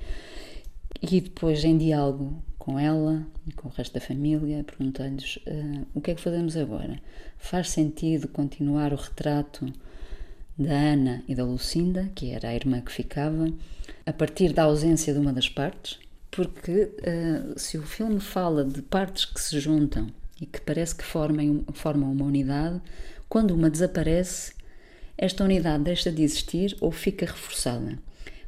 E 1.02 1.20
depois, 1.20 1.64
em 1.64 1.76
diálogo 1.76 2.42
com 2.59 2.78
ela 2.78 3.26
e 3.46 3.52
com 3.52 3.68
o 3.68 3.72
resto 3.72 3.94
da 3.94 4.00
família, 4.00 4.64
perguntei-lhes 4.64 5.37
uh, 5.37 5.87
o 5.94 6.00
que 6.00 6.11
é 6.11 6.14
que 6.14 6.20
fazemos 6.20 6.57
agora? 6.57 6.98
Faz 7.37 7.70
sentido 7.70 8.26
continuar 8.26 8.92
o 8.92 8.96
retrato 8.96 9.70
da 10.59 10.73
Ana 10.73 11.23
e 11.29 11.35
da 11.35 11.44
Lucinda, 11.44 12.11
que 12.14 12.31
era 12.31 12.49
a 12.49 12.55
irmã 12.55 12.81
que 12.81 12.90
ficava, 12.90 13.53
a 14.05 14.12
partir 14.12 14.53
da 14.53 14.64
ausência 14.64 15.12
de 15.12 15.18
uma 15.18 15.33
das 15.33 15.49
partes, 15.49 15.99
porque 16.31 16.90
uh, 16.99 17.59
se 17.59 17.79
o 17.79 17.83
filme 17.83 18.21
fala 18.21 18.64
de 18.64 18.83
partes 18.83 19.25
que 19.25 19.40
se 19.40 19.61
juntam 19.61 20.09
e 20.40 20.47
que 20.47 20.61
parece 20.61 20.94
que 20.94 21.05
formem, 21.05 21.64
formam 21.73 22.11
uma 22.11 22.25
unidade, 22.25 22.81
quando 23.29 23.53
uma 23.53 23.71
desaparece, 23.71 24.53
esta 25.16 25.44
unidade 25.44 25.85
deixa 25.85 26.11
de 26.11 26.23
existir 26.23 26.77
ou 26.81 26.90
fica 26.90 27.27
reforçada. 27.27 27.99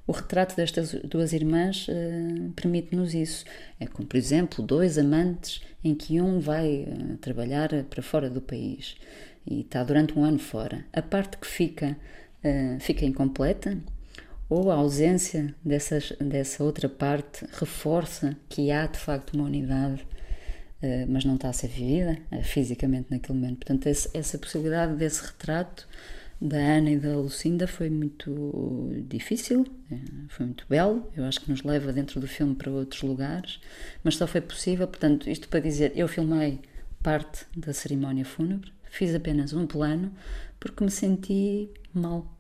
O 0.07 0.13
retrato 0.13 0.57
destas 0.57 0.93
duas 1.05 1.33
irmãs 1.33 1.87
uh, 1.87 2.51
permite-nos 2.57 3.15
isso. 3.15 3.45
É 3.79 3.87
como, 3.87 4.09
por 4.09 4.17
exemplo, 4.17 4.65
dois 4.65 4.99
amantes 4.99 5.63
em 5.85 5.95
que 5.95 6.21
um 6.21 6.41
vai 6.41 6.87
uh, 6.89 7.17
trabalhar 7.19 7.71
para 7.89 8.03
fora 8.03 8.29
do 8.29 8.41
país 8.41 8.97
e 9.51 9.61
está 9.61 9.83
durante 9.83 10.17
um 10.19 10.25
ano 10.25 10.39
fora, 10.39 10.85
a 10.93 11.03
parte 11.03 11.37
que 11.37 11.47
fica 11.47 11.97
uh, 12.45 12.81
fica 12.81 13.05
incompleta 13.05 13.77
ou 14.49 14.71
a 14.71 14.75
ausência 14.75 15.55
dessas, 15.65 16.13
dessa 16.21 16.65
outra 16.65 16.89
parte 16.89 17.47
reforça 17.53 18.37
que 18.49 18.71
há 18.71 18.87
de 18.87 18.99
facto 18.99 19.35
uma 19.35 19.45
unidade, 19.45 20.03
uh, 20.83 21.07
mas 21.09 21.25
não 21.25 21.35
está 21.35 21.49
a 21.49 21.53
ser 21.53 21.69
vivida 21.69 22.19
uh, 22.33 22.43
fisicamente 22.43 23.09
naquele 23.11 23.39
momento. 23.39 23.59
Portanto, 23.59 23.87
esse, 23.87 24.09
essa 24.15 24.39
possibilidade 24.39 24.95
desse 24.95 25.25
retrato 25.25 25.89
da 26.41 26.57
Ana 26.57 26.93
e 26.93 26.99
da 26.99 27.17
Lucinda 27.17 27.67
foi 27.67 27.91
muito 27.91 28.91
difícil, 29.07 29.67
foi 30.31 30.47
muito 30.47 30.65
belo. 30.67 31.07
Eu 31.15 31.25
acho 31.25 31.39
que 31.39 31.51
nos 31.51 31.63
leva 31.63 31.93
dentro 31.93 32.19
do 32.19 32.27
filme 32.27 32.55
para 32.55 32.71
outros 32.71 33.03
lugares, 33.03 33.61
mas 34.03 34.17
só 34.17 34.27
foi 34.27 34.41
possível. 34.41 34.89
Portanto, 34.89 35.29
isto 35.29 35.49
para 35.51 35.61
dizer, 35.61 35.93
eu 35.95 36.09
filmei 36.09 36.61
parte 37.03 37.45
da 37.55 37.75
cerimónia 37.75 38.25
fúnebre, 38.25 38.73
Fiz 38.91 39.15
apenas 39.15 39.53
um 39.53 39.67
plano 39.67 40.13
porque 40.59 40.85
me 40.85 40.91
senti 40.91 41.71
mal. 41.95 42.37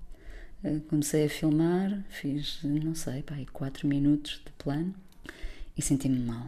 Eh, 0.62 0.80
comecei 0.88 1.24
a 1.24 1.28
filmar, 1.30 2.04
fiz, 2.10 2.60
não 2.62 2.94
sei, 2.94 3.22
pá, 3.22 3.34
quatro 3.52 3.88
minutos 3.88 4.42
de 4.44 4.52
plano 4.52 4.94
e 5.76 5.82
senti-me 5.82 6.18
mal. 6.18 6.46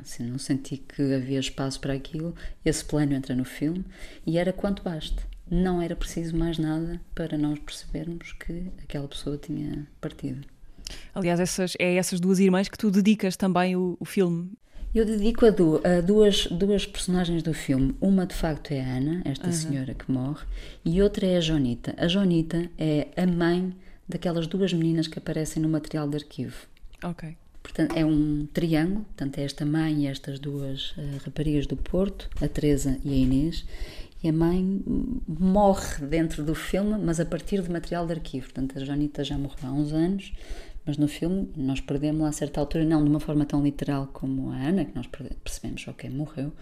Assim, 0.00 0.24
não 0.24 0.38
senti 0.38 0.78
que 0.78 1.14
havia 1.14 1.38
espaço 1.38 1.78
para 1.80 1.92
aquilo. 1.92 2.34
Esse 2.64 2.84
plano 2.84 3.12
entra 3.12 3.34
no 3.34 3.44
filme 3.44 3.84
e 4.26 4.38
era 4.38 4.52
quanto 4.52 4.82
basta. 4.82 5.22
Não 5.48 5.80
era 5.80 5.94
preciso 5.94 6.36
mais 6.36 6.58
nada 6.58 7.00
para 7.14 7.36
nós 7.36 7.58
percebermos 7.58 8.32
que 8.32 8.72
aquela 8.82 9.06
pessoa 9.06 9.36
tinha 9.36 9.86
partido. 10.00 10.46
Aliás, 11.14 11.38
essas, 11.38 11.74
é 11.78 11.96
essas 11.96 12.18
duas 12.18 12.38
irmãs 12.38 12.68
que 12.68 12.78
tu 12.78 12.90
dedicas 12.90 13.36
também 13.36 13.76
o, 13.76 13.96
o 14.00 14.04
filme. 14.04 14.50
Eu 14.96 15.04
dedico 15.04 15.44
a, 15.44 15.50
du 15.50 15.78
a, 15.84 16.00
duas, 16.00 16.46
duas 16.46 16.86
personagens 16.86 17.42
do 17.42 17.52
filme. 17.52 17.94
Uma, 18.00 18.24
de 18.24 18.34
facto, 18.34 18.72
é 18.72 18.80
a 18.80 18.96
Ana, 18.96 19.20
esta 19.26 19.48
uhum. 19.48 19.52
senhora 19.52 19.92
que 19.92 20.10
morre, 20.10 20.46
e 20.82 21.02
outra 21.02 21.26
é 21.26 21.36
a 21.36 21.40
Jonita. 21.40 21.94
A 21.98 22.08
Jonita 22.08 22.70
é 22.78 23.08
a 23.14 23.26
mãe 23.26 23.76
daquelas 24.08 24.46
duas 24.46 24.72
meninas 24.72 25.06
que 25.06 25.18
aparecem 25.18 25.62
no 25.62 25.68
material 25.68 26.08
de 26.08 26.16
arquivo. 26.16 26.56
Ok. 27.04 27.36
Portanto, 27.62 27.94
é 27.94 28.06
um 28.06 28.48
triângulo, 28.54 29.04
portanto, 29.04 29.36
é 29.36 29.42
esta 29.42 29.66
mãe 29.66 30.04
e 30.04 30.06
estas 30.06 30.38
duas 30.38 30.92
uh, 30.92 31.20
raparigas 31.26 31.66
do 31.66 31.76
Porto, 31.76 32.30
a 32.40 32.48
Teresa 32.48 32.98
e 33.04 33.12
a 33.12 33.16
Inês, 33.16 33.66
e 34.24 34.30
a 34.30 34.32
mãe 34.32 34.82
morre 35.28 36.06
dentro 36.06 36.42
do 36.42 36.54
filme, 36.54 36.96
mas 36.98 37.20
a 37.20 37.26
partir 37.26 37.60
de 37.60 37.70
material 37.70 38.06
de 38.06 38.14
arquivo. 38.14 38.46
Portanto, 38.46 38.78
a 38.78 38.80
Jonita 38.82 39.22
já 39.22 39.36
morreu 39.36 39.58
há 39.68 39.72
uns 39.72 39.92
anos, 39.92 40.32
mas 40.86 40.96
no 40.96 41.08
filme 41.08 41.50
nós 41.56 41.80
perdemos-la 41.80 42.28
a 42.28 42.32
certa 42.32 42.60
altura, 42.60 42.84
não 42.84 43.02
de 43.02 43.10
uma 43.10 43.20
forma 43.20 43.44
tão 43.44 43.62
literal 43.62 44.06
como 44.12 44.50
a 44.50 44.56
Ana, 44.56 44.84
que 44.84 44.94
nós 44.94 45.06
percebemos, 45.42 45.86
ok, 45.88 46.08
morreu. 46.08 46.52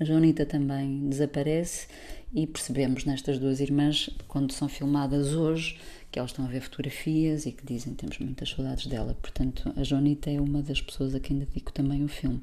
A 0.00 0.04
Joanita 0.04 0.44
também 0.44 1.08
desaparece 1.08 1.88
e 2.32 2.46
percebemos 2.46 3.04
nestas 3.04 3.38
duas 3.38 3.60
irmãs, 3.60 4.10
quando 4.28 4.52
são 4.52 4.68
filmadas 4.68 5.34
hoje, 5.34 5.78
que 6.10 6.18
elas 6.18 6.30
estão 6.30 6.44
a 6.44 6.48
ver 6.48 6.60
fotografias 6.60 7.46
e 7.46 7.52
que 7.52 7.64
dizem 7.64 7.94
que 7.94 8.00
temos 8.00 8.18
muitas 8.18 8.50
saudades 8.50 8.86
dela. 8.86 9.16
Portanto, 9.20 9.72
a 9.76 9.82
Joanita 9.82 10.30
é 10.30 10.40
uma 10.40 10.62
das 10.62 10.80
pessoas 10.80 11.14
a 11.14 11.20
quem 11.20 11.38
dedico 11.38 11.72
também 11.72 12.04
o 12.04 12.08
filme. 12.08 12.40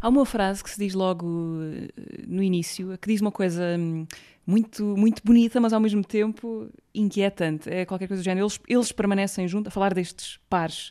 Há 0.00 0.08
uma 0.08 0.26
frase 0.26 0.62
que 0.62 0.70
se 0.70 0.78
diz 0.78 0.94
logo 0.94 1.26
eh, 1.62 2.24
no 2.26 2.42
início, 2.42 2.98
que 2.98 3.08
diz 3.08 3.20
uma 3.20 3.30
coisa 3.30 3.62
hum, 3.78 4.06
muito, 4.46 4.84
muito 4.96 5.22
bonita, 5.24 5.60
mas 5.60 5.72
ao 5.72 5.80
mesmo 5.80 6.02
tempo 6.04 6.68
inquietante. 6.94 7.70
É 7.70 7.84
qualquer 7.84 8.08
coisa 8.08 8.22
do 8.22 8.24
género. 8.24 8.44
Eles, 8.44 8.60
eles 8.68 8.92
permanecem 8.92 9.46
juntos, 9.46 9.68
a 9.68 9.70
falar 9.70 9.94
destes 9.94 10.38
pares, 10.48 10.90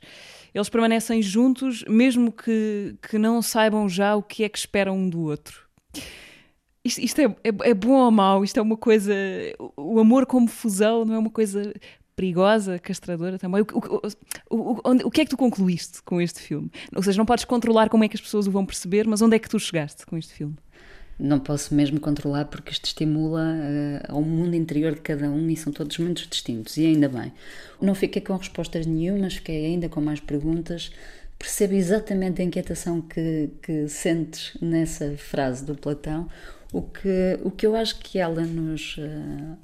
eles 0.54 0.70
permanecem 0.70 1.22
juntos, 1.22 1.84
mesmo 1.88 2.32
que, 2.32 2.96
que 3.02 3.18
não 3.18 3.42
saibam 3.42 3.88
já 3.88 4.16
o 4.16 4.24
que 4.24 4.44
é 4.44 4.50
que 4.50 4.58
esperam 4.58 4.98
um 4.98 5.10
do 5.10 5.22
outro. 5.22 5.68
Isto, 6.84 7.02
isto 7.02 7.20
é, 7.20 7.26
é, 7.26 7.70
é, 7.70 7.74
bom 7.74 7.92
ou 7.92 8.12
mau? 8.12 8.44
Isto 8.44 8.58
é 8.58 8.62
uma 8.62 8.78
coisa. 8.78 9.14
O 9.78 10.00
amor 10.00 10.26
como 10.26 10.48
fusão 10.48 11.06
não 11.06 11.14
é 11.14 11.18
uma 11.18 11.30
coisa 11.30 11.74
perigosa, 12.16 12.80
castradora 12.80 13.38
também. 13.38 13.62
O, 13.62 13.66
o, 14.50 14.74
o, 14.74 14.82
onde, 14.84 15.04
o 15.04 15.12
que 15.12 15.22
é 15.22 15.26
que 15.26 15.32
tu 15.32 15.38
concluíste 15.38 16.02
com 16.04 16.22
este 16.22 16.40
filme? 16.40 16.72
Ou 16.96 17.02
seja, 17.02 17.18
não 17.18 17.26
podes 17.26 17.46
controlar 17.46 17.90
como 17.90 18.04
é 18.04 18.08
que 18.08 18.16
as 18.16 18.22
pessoas 18.22 18.48
o 18.48 18.52
vão 18.52 18.66
perceber, 18.66 19.08
mas 19.08 19.22
onde 19.22 19.36
é 19.36 19.40
que 19.40 19.50
tu 19.50 19.60
chegaste 19.60 20.06
com 20.06 20.18
este 20.18 20.34
filme? 20.34 20.56
Não 21.20 21.40
posso 21.40 21.76
mesmo 21.76 22.00
controlar 22.00 22.46
porque 22.46 22.72
isto 22.72 22.86
estimula 22.86 23.42
uh, 23.42 24.12
ao 24.12 24.22
mundo 24.22 24.56
interior 24.56 24.96
de 24.96 25.02
cada 25.02 25.30
um 25.30 25.50
e 25.50 25.56
são 25.56 25.72
todos 25.72 25.98
muito 26.00 26.28
distintos, 26.28 26.78
e 26.78 26.86
ainda 26.86 27.08
bem. 27.08 27.32
Não 27.80 27.94
fiquei 27.94 28.22
com 28.22 28.36
respostas 28.36 28.88
nenhumas, 28.88 29.36
fiquei 29.36 29.66
ainda 29.66 29.88
com 29.88 30.02
mais 30.02 30.20
perguntas 30.20 30.92
percebo 31.42 31.74
exatamente 31.74 32.40
a 32.40 32.46
inquietação 32.46 33.02
que, 33.02 33.50
que 33.64 33.88
sentes 33.88 34.56
nessa 34.62 35.18
frase 35.18 35.66
do 35.66 35.74
Platão. 35.74 36.30
O 36.72 36.84
que, 36.84 37.40
o 37.44 37.50
que 37.50 37.66
eu 37.66 37.76
acho 37.76 37.98
que 38.00 38.20
ela 38.20 38.42
nos, 38.44 38.96
uh, 38.98 39.58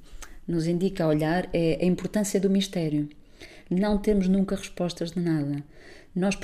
nos 0.47 0.67
indica 0.67 1.03
a 1.03 1.07
olhar 1.07 1.49
é 1.53 1.79
a 1.81 1.85
importância 1.85 2.39
do 2.39 2.49
mistério. 2.49 3.09
Não 3.69 3.97
temos 3.97 4.27
nunca 4.27 4.55
respostas 4.55 5.11
de 5.11 5.19
nada. 5.19 5.63
Nós 6.15 6.35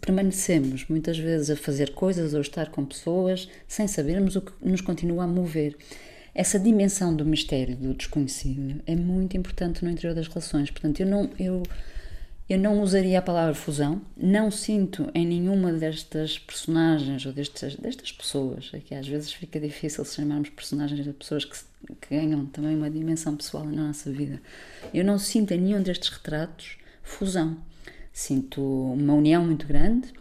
permanecemos 0.00 0.86
muitas 0.88 1.18
vezes 1.18 1.50
a 1.50 1.56
fazer 1.56 1.92
coisas 1.92 2.32
ou 2.32 2.40
estar 2.40 2.70
com 2.70 2.84
pessoas 2.84 3.48
sem 3.66 3.86
sabermos 3.86 4.36
o 4.36 4.40
que 4.40 4.52
nos 4.62 4.80
continua 4.80 5.24
a 5.24 5.26
mover. 5.26 5.76
Essa 6.34 6.58
dimensão 6.58 7.14
do 7.14 7.26
mistério, 7.26 7.76
do 7.76 7.92
desconhecido, 7.92 8.80
é 8.86 8.96
muito 8.96 9.36
importante 9.36 9.84
no 9.84 9.90
interior 9.90 10.14
das 10.14 10.28
relações. 10.28 10.70
Portanto, 10.70 11.00
eu 11.00 11.06
não. 11.06 11.28
Eu, 11.38 11.62
eu 12.48 12.58
não 12.58 12.82
usaria 12.82 13.18
a 13.18 13.22
palavra 13.22 13.54
fusão, 13.54 14.02
não 14.16 14.50
sinto 14.50 15.10
em 15.14 15.26
nenhuma 15.26 15.72
destas 15.72 16.38
personagens 16.38 17.24
ou 17.24 17.32
destas, 17.32 17.76
destas 17.76 18.12
pessoas, 18.12 18.70
é 18.72 18.78
que 18.78 18.94
às 18.94 19.06
vezes 19.06 19.32
fica 19.32 19.60
difícil 19.60 20.04
chamarmos 20.04 20.50
personagens 20.50 21.04
de 21.04 21.12
pessoas 21.12 21.44
que, 21.44 21.56
que 22.00 22.14
ganham 22.14 22.44
também 22.46 22.76
uma 22.76 22.90
dimensão 22.90 23.36
pessoal 23.36 23.64
na 23.64 23.86
nossa 23.86 24.10
vida. 24.10 24.40
Eu 24.92 25.04
não 25.04 25.18
sinto 25.18 25.52
em 25.52 25.60
nenhum 25.60 25.82
destes 25.82 26.10
retratos 26.10 26.76
fusão. 27.02 27.56
Sinto 28.12 28.60
uma 28.60 29.14
união 29.14 29.44
muito 29.44 29.66
grande, 29.66 30.12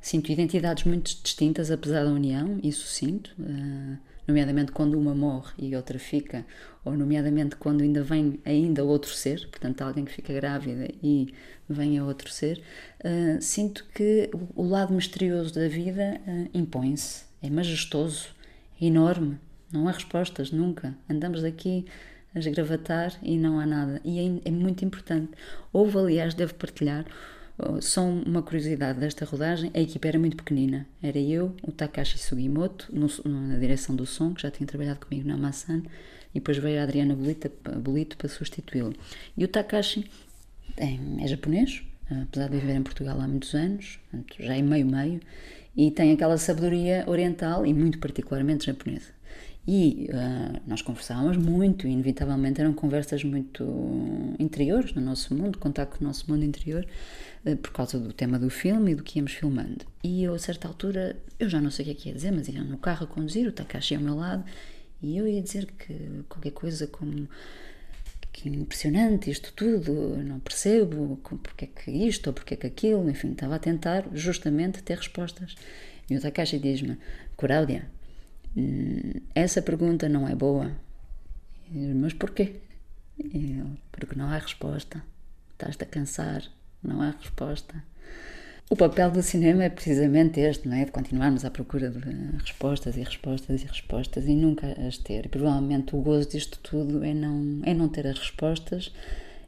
sinto 0.00 0.30
identidades 0.30 0.84
muito 0.84 1.16
distintas 1.22 1.70
apesar 1.70 2.04
da 2.04 2.10
união, 2.10 2.60
isso 2.62 2.86
sinto. 2.86 3.34
Uh, 3.38 3.96
nomeadamente 4.26 4.72
quando 4.72 4.98
uma 4.98 5.14
morre 5.14 5.52
e 5.58 5.74
outra 5.74 5.98
fica, 5.98 6.46
ou 6.84 6.96
nomeadamente 6.96 7.56
quando 7.56 7.82
ainda 7.82 8.02
vem 8.02 8.40
ainda 8.44 8.84
outro 8.84 9.10
ser, 9.10 9.48
portanto 9.48 9.82
alguém 9.82 10.04
que 10.04 10.12
fica 10.12 10.32
grávida 10.32 10.88
e 11.02 11.34
vem 11.68 11.98
a 11.98 12.04
outro 12.04 12.30
ser, 12.30 12.62
uh, 13.04 13.40
sinto 13.40 13.86
que 13.94 14.30
o 14.54 14.64
lado 14.64 14.92
misterioso 14.92 15.54
da 15.54 15.68
vida 15.68 16.20
uh, 16.26 16.48
impõe-se, 16.54 17.24
é 17.42 17.50
majestoso, 17.50 18.28
é 18.80 18.86
enorme, 18.86 19.38
não 19.72 19.88
há 19.88 19.92
respostas 19.92 20.50
nunca, 20.50 20.94
andamos 21.08 21.42
aqui 21.44 21.86
a 22.34 22.38
esgravatar 22.38 23.14
e 23.22 23.36
não 23.36 23.58
há 23.58 23.66
nada, 23.66 24.00
e 24.04 24.18
é, 24.18 24.48
é 24.48 24.50
muito 24.50 24.84
importante. 24.84 25.32
Houve, 25.72 25.98
aliás, 25.98 26.34
devo 26.34 26.54
partilhar, 26.54 27.04
só 27.80 28.04
uma 28.04 28.42
curiosidade 28.42 28.98
desta 28.98 29.24
rodagem, 29.24 29.70
a 29.74 29.80
equipa 29.80 30.08
era 30.08 30.18
muito 30.18 30.36
pequenina. 30.36 30.86
Era 31.02 31.18
eu, 31.18 31.54
o 31.62 31.70
Takashi 31.70 32.18
Sugimoto, 32.18 32.88
no, 32.92 33.08
na 33.24 33.58
direção 33.58 33.94
do 33.94 34.06
som, 34.06 34.34
que 34.34 34.42
já 34.42 34.50
tinha 34.50 34.66
trabalhado 34.66 35.04
comigo 35.06 35.28
na 35.28 35.36
Masan, 35.36 35.82
e 36.34 36.40
depois 36.40 36.56
veio 36.58 36.80
a 36.80 36.84
Adriana 36.84 37.14
Bolito, 37.14 37.50
Bolito 37.78 38.16
para 38.16 38.28
substituí-lo. 38.28 38.94
E 39.36 39.44
o 39.44 39.48
Takashi 39.48 40.10
é, 40.76 40.98
é, 41.22 41.26
japonês, 41.26 41.82
apesar 42.10 42.48
de 42.48 42.58
viver 42.58 42.74
em 42.74 42.82
Portugal 42.82 43.20
há 43.20 43.28
muitos 43.28 43.54
anos, 43.54 43.98
já 44.38 44.56
é 44.56 44.62
meio-meio, 44.62 45.20
e 45.76 45.90
tem 45.90 46.12
aquela 46.12 46.36
sabedoria 46.36 47.04
oriental 47.06 47.66
e 47.66 47.72
muito 47.72 47.98
particularmente 47.98 48.66
japonesa. 48.66 49.10
E 49.66 50.08
uh, 50.10 50.60
nós 50.66 50.82
conversávamos 50.82 51.36
muito, 51.36 51.86
e 51.86 51.90
inevitavelmente 51.90 52.60
eram 52.60 52.72
conversas 52.72 53.22
muito 53.22 53.64
interiores 54.38 54.92
no 54.92 55.00
nosso 55.00 55.34
mundo, 55.34 55.56
contato 55.56 55.96
com 55.96 56.04
o 56.04 56.08
nosso 56.08 56.28
mundo 56.30 56.44
interior, 56.44 56.84
uh, 57.46 57.56
por 57.56 57.70
causa 57.72 57.98
do 57.98 58.12
tema 58.12 58.40
do 58.40 58.50
filme 58.50 58.92
e 58.92 58.94
do 58.96 59.04
que 59.04 59.18
íamos 59.18 59.32
filmando. 59.32 59.84
E 60.02 60.24
eu, 60.24 60.34
a 60.34 60.38
certa 60.38 60.66
altura, 60.66 61.16
eu 61.38 61.48
já 61.48 61.60
não 61.60 61.70
sei 61.70 61.84
o 61.84 61.86
que 61.86 61.92
é 61.92 61.94
que 61.94 62.08
ia 62.08 62.14
dizer, 62.14 62.32
mas 62.32 62.48
ia 62.48 62.62
no 62.62 62.76
carro 62.76 63.04
a 63.04 63.06
conduzir, 63.06 63.46
o 63.46 63.52
Takashi 63.52 63.94
ao 63.94 64.00
meu 64.00 64.16
lado, 64.16 64.44
e 65.00 65.16
eu 65.16 65.28
ia 65.28 65.40
dizer 65.40 65.66
que 65.66 66.24
qualquer 66.28 66.52
coisa 66.52 66.86
como 66.88 67.28
que 68.32 68.48
impressionante 68.48 69.30
isto 69.30 69.52
tudo, 69.52 70.16
não 70.24 70.40
percebo 70.40 71.20
porque 71.22 71.66
é 71.66 71.68
que 71.68 71.90
isto 71.90 72.28
ou 72.28 72.32
porque 72.32 72.54
é 72.54 72.56
que 72.56 72.66
aquilo, 72.66 73.08
enfim, 73.08 73.32
estava 73.32 73.56
a 73.56 73.58
tentar 73.58 74.08
justamente 74.12 74.82
ter 74.82 74.96
respostas. 74.96 75.54
E 76.08 76.16
o 76.16 76.20
Takashi 76.20 76.58
diz-me, 76.58 76.98
Cláudia, 77.36 77.86
essa 79.34 79.62
pergunta 79.62 80.08
não 80.08 80.28
é 80.28 80.34
boa. 80.34 80.72
Mas 81.70 82.12
porquê? 82.12 82.56
Eu, 83.18 83.66
porque 83.90 84.14
não 84.14 84.26
há 84.26 84.38
resposta. 84.38 85.02
Estás-te 85.52 85.84
a 85.84 85.86
cansar, 85.86 86.42
não 86.82 87.00
há 87.00 87.10
resposta. 87.10 87.82
O 88.68 88.76
papel 88.76 89.10
do 89.10 89.22
cinema 89.22 89.64
é 89.64 89.68
precisamente 89.68 90.40
este, 90.40 90.66
não 90.66 90.76
é? 90.76 90.84
De 90.84 90.90
continuarmos 90.90 91.44
à 91.44 91.50
procura 91.50 91.90
de 91.90 91.98
respostas 92.38 92.96
e 92.96 93.02
respostas 93.02 93.62
e 93.62 93.66
respostas 93.66 94.26
e 94.26 94.34
nunca 94.34 94.66
as 94.86 94.96
ter. 94.98 95.26
E 95.26 95.28
provavelmente 95.28 95.94
o 95.94 96.00
gozo 96.00 96.30
disto 96.30 96.58
tudo 96.62 97.04
é 97.04 97.12
não, 97.12 97.60
é 97.64 97.74
não 97.74 97.88
ter 97.88 98.06
as 98.06 98.18
respostas 98.18 98.92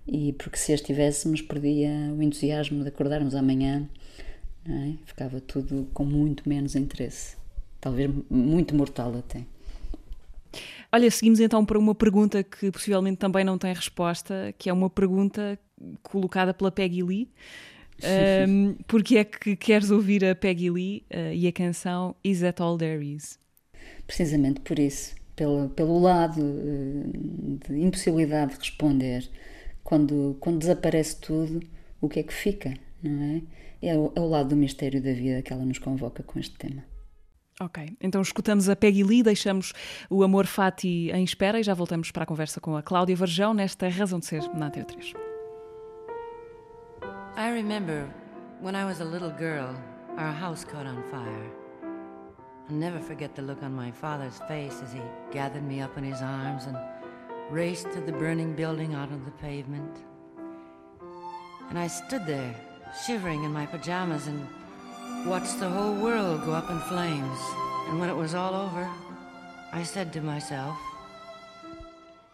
e 0.06 0.34
porque 0.34 0.58
se 0.58 0.72
as 0.72 0.82
tivéssemos 0.82 1.40
perdia 1.40 1.90
o 2.16 2.22
entusiasmo 2.22 2.82
de 2.82 2.88
acordarmos 2.88 3.34
amanhã, 3.34 3.88
é? 4.66 4.92
Ficava 5.04 5.40
tudo 5.40 5.88
com 5.92 6.04
muito 6.04 6.48
menos 6.48 6.74
interesse 6.74 7.36
talvez 7.84 8.10
muito 8.30 8.74
mortal 8.74 9.14
até. 9.18 9.44
Olha, 10.90 11.10
seguimos 11.10 11.38
então 11.38 11.66
para 11.66 11.78
uma 11.78 11.94
pergunta 11.94 12.42
que 12.42 12.70
possivelmente 12.70 13.18
também 13.18 13.44
não 13.44 13.58
tem 13.58 13.74
resposta, 13.74 14.54
que 14.56 14.70
é 14.70 14.72
uma 14.72 14.88
pergunta 14.88 15.58
colocada 16.02 16.54
pela 16.54 16.72
Peggy 16.72 17.02
Lee. 17.02 17.28
Um, 18.48 18.74
porque 18.88 19.18
é 19.18 19.24
que 19.24 19.54
queres 19.54 19.90
ouvir 19.90 20.24
a 20.24 20.34
Peggy 20.34 20.70
Lee 20.70 21.04
uh, 21.12 21.34
e 21.34 21.46
a 21.46 21.52
canção 21.52 22.16
Is 22.24 22.40
That 22.40 22.62
All 22.62 22.78
There 22.78 23.04
Is? 23.04 23.38
Precisamente 24.06 24.60
por 24.60 24.78
isso, 24.78 25.14
pelo, 25.36 25.68
pelo 25.68 26.00
lado 26.00 26.40
uh, 26.40 27.58
de 27.68 27.80
impossibilidade 27.80 28.52
de 28.52 28.60
responder, 28.60 29.28
quando, 29.82 30.38
quando 30.40 30.58
desaparece 30.58 31.20
tudo, 31.20 31.60
o 32.00 32.08
que 32.08 32.20
é 32.20 32.22
que 32.22 32.32
fica, 32.32 32.74
não 33.02 33.22
é? 33.22 33.42
É 33.82 33.94
o, 33.94 34.10
é 34.16 34.20
o 34.20 34.26
lado 34.26 34.48
do 34.50 34.56
mistério 34.56 35.02
da 35.02 35.12
vida 35.12 35.42
que 35.42 35.52
ela 35.52 35.64
nos 35.64 35.78
convoca 35.78 36.22
com 36.22 36.38
este 36.38 36.56
tema. 36.56 36.93
Ok, 37.60 37.96
então 38.00 38.20
escutamos 38.20 38.68
a 38.68 38.74
Peggy 38.74 39.04
Lee, 39.04 39.22
deixamos 39.22 39.72
o 40.10 40.24
Amor 40.24 40.44
Fati 40.44 41.10
em 41.12 41.22
espera 41.22 41.60
e 41.60 41.62
já 41.62 41.72
voltamos 41.72 42.10
para 42.10 42.24
a 42.24 42.26
conversa 42.26 42.60
com 42.60 42.76
a 42.76 42.82
Cláudia 42.82 43.14
Varjão 43.14 43.54
nesta 43.54 43.88
Razão 43.88 44.18
de 44.18 44.26
Ser 44.26 44.42
na 44.54 44.66
Antena 44.66 44.86
3. 44.86 45.12
I 47.36 47.50
remember 47.52 48.08
when 48.60 48.74
I 48.74 48.84
was 48.84 49.00
a 49.00 49.04
little 49.04 49.30
girl, 49.30 49.76
our 50.18 50.32
house 50.32 50.64
caught 50.64 50.86
on 50.86 51.00
fire. 51.12 51.50
I'll 52.68 52.76
never 52.76 53.00
forget 53.00 53.36
the 53.36 53.42
look 53.42 53.62
on 53.62 53.72
my 53.72 53.92
father's 53.92 54.40
face 54.48 54.82
as 54.82 54.92
he 54.92 55.00
gathered 55.30 55.64
me 55.64 55.80
up 55.80 55.96
in 55.96 56.02
his 56.02 56.22
arms 56.22 56.66
and 56.66 56.76
raced 57.52 57.92
to 57.92 58.00
the 58.00 58.12
burning 58.12 58.56
building 58.56 58.94
out 58.94 59.12
on 59.12 59.22
the 59.24 59.30
pavement. 59.40 60.02
And 61.68 61.78
I 61.78 61.86
stood 61.86 62.26
there, 62.26 62.54
shivering 63.06 63.44
in 63.44 63.52
my 63.52 63.66
pajamas 63.66 64.26
and 64.26 64.44
watched 65.26 65.58
the 65.58 65.68
whole 65.68 65.94
world 65.94 66.44
go 66.44 66.52
up 66.52 66.70
in 66.70 66.78
flames. 66.80 67.38
And 67.88 67.98
when 67.98 68.10
it 68.10 68.16
was 68.16 68.34
all 68.34 68.54
over, 68.54 68.88
I 69.72 69.82
said 69.82 70.12
to 70.14 70.20
myself, 70.20 70.76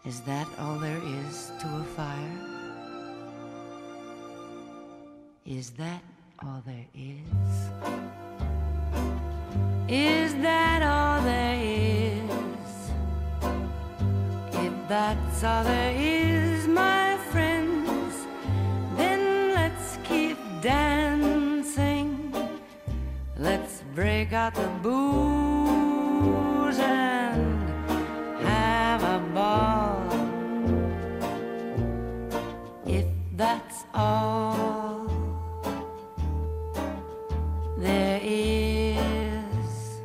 Is 0.04 0.20
that 0.22 0.46
all 0.58 0.78
there 0.78 1.00
is 1.26 1.52
to 1.60 1.66
a 1.66 1.84
fire? 1.96 2.38
Is 5.46 5.70
that 5.70 6.02
all 6.44 6.62
there 6.66 6.86
is? 6.94 7.70
Is 9.88 10.34
that 10.42 10.82
all 10.82 11.22
there 11.22 11.58
is? 11.60 12.20
If 14.52 14.72
that's 14.88 15.44
all 15.44 15.64
there 15.64 15.94
is, 15.96 16.29
break 24.00 24.32
out 24.32 24.54
the 24.54 24.66
booze 24.82 26.78
and 26.78 27.68
have 28.40 29.02
a 29.02 29.18
ball. 29.34 30.00
If 32.86 33.04
that's 33.36 33.84
all 33.92 35.06
there 37.76 38.20
is. 38.22 40.00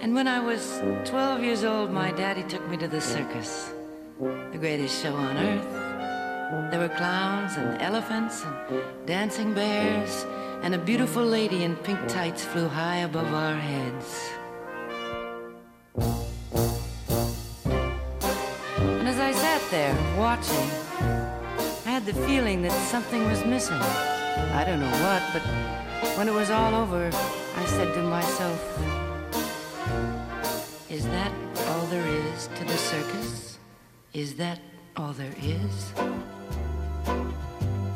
And 0.00 0.14
when 0.14 0.26
I 0.26 0.40
was 0.40 0.80
12 1.04 1.44
years 1.44 1.62
old, 1.62 1.90
my 1.90 2.10
daddy 2.10 2.44
took 2.44 2.66
me 2.70 2.78
to 2.78 2.88
the 2.88 3.02
circus, 3.02 3.74
the 4.18 4.56
greatest 4.58 5.02
show 5.02 5.14
on 5.14 5.36
earth. 5.36 6.70
There 6.70 6.80
were 6.80 6.96
clowns 6.96 7.58
and 7.58 7.82
elephants 7.82 8.44
and 8.44 8.82
dancing 9.06 9.52
bears 9.52 10.24
and 10.62 10.74
a 10.74 10.78
beautiful 10.78 11.24
lady 11.24 11.64
in 11.64 11.74
pink 11.76 11.98
tights 12.08 12.44
flew 12.44 12.68
high 12.68 12.98
above 12.98 13.32
our 13.32 13.56
heads. 13.56 14.30
And 18.76 19.08
as 19.08 19.18
I 19.18 19.32
sat 19.32 19.62
there 19.70 19.94
watching, 20.18 20.70
I 21.86 21.90
had 21.90 22.04
the 22.04 22.12
feeling 22.12 22.62
that 22.62 22.72
something 22.72 23.24
was 23.24 23.44
missing. 23.44 23.80
I 24.60 24.64
don't 24.64 24.80
know 24.80 24.96
what, 25.06 25.22
but 25.32 25.42
when 26.16 26.28
it 26.28 26.34
was 26.34 26.50
all 26.50 26.74
over, 26.74 27.10
I 27.56 27.64
said 27.64 27.94
to 27.94 28.02
myself, 28.02 28.60
Is 30.90 31.06
that 31.06 31.32
all 31.68 31.86
there 31.86 32.06
is 32.06 32.48
to 32.56 32.64
the 32.64 32.76
circus? 32.76 33.58
Is 34.12 34.34
that 34.34 34.58
all 34.96 35.12
there 35.12 35.34
is? 35.40 35.92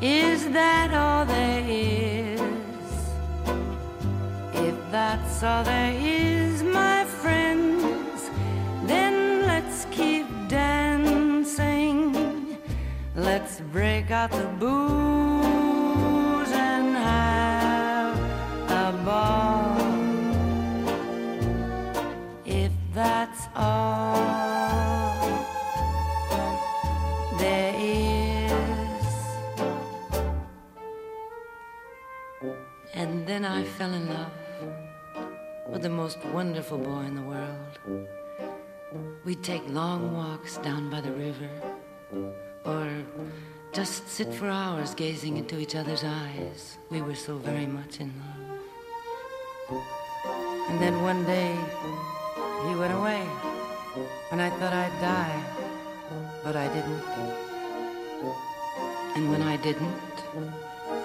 Is 0.01 0.49
that 0.49 0.93
all 0.93 1.25
there 1.25 1.63
is? 1.67 2.24
That's 4.95 5.43
all 5.43 5.61
there 5.65 5.93
is, 5.93 6.63
my 6.63 7.03
friends, 7.03 8.29
then 8.85 9.45
let's 9.45 9.85
keep 9.91 10.25
dancing. 10.47 12.15
Let's 13.13 13.59
break 13.73 14.09
out 14.11 14.31
the 14.31 14.47
booze 14.57 16.51
and 16.53 16.95
have 16.95 18.17
a 18.71 18.93
ball. 19.03 19.75
If 22.45 22.71
that's 22.93 23.49
all 23.53 24.14
the 35.85 35.89
most 35.91 36.17
wonderful 36.33 36.79
boy 36.79 37.01
in 37.01 37.13
the 37.13 37.21
world. 37.21 38.07
We'd 39.23 39.43
take 39.43 39.61
long 39.69 40.17
walks 40.17 40.57
down 40.57 40.89
by 40.89 40.99
the 40.99 41.11
river, 41.11 41.51
or 42.65 42.89
just 43.71 44.09
sit 44.09 44.33
for 44.33 44.49
hours 44.49 44.95
gazing 44.95 45.37
into 45.37 45.59
each 45.59 45.75
other's 45.75 46.03
eyes. 46.03 46.79
We 46.89 47.03
were 47.03 47.13
so 47.13 47.37
very 47.37 47.67
much 47.67 47.99
in 47.99 48.11
love. 48.23 49.79
And 50.69 50.81
then 50.81 51.03
one 51.03 51.23
day, 51.25 51.55
he 52.67 52.73
went 52.81 52.93
away, 52.93 53.21
and 54.31 54.41
I 54.41 54.49
thought 54.57 54.73
I'd 54.73 54.97
die, 54.99 55.39
but 56.43 56.55
I 56.55 56.67
didn't. 56.73 57.05
And 59.15 59.29
when 59.29 59.43
I 59.43 59.57
didn't, 59.57 60.15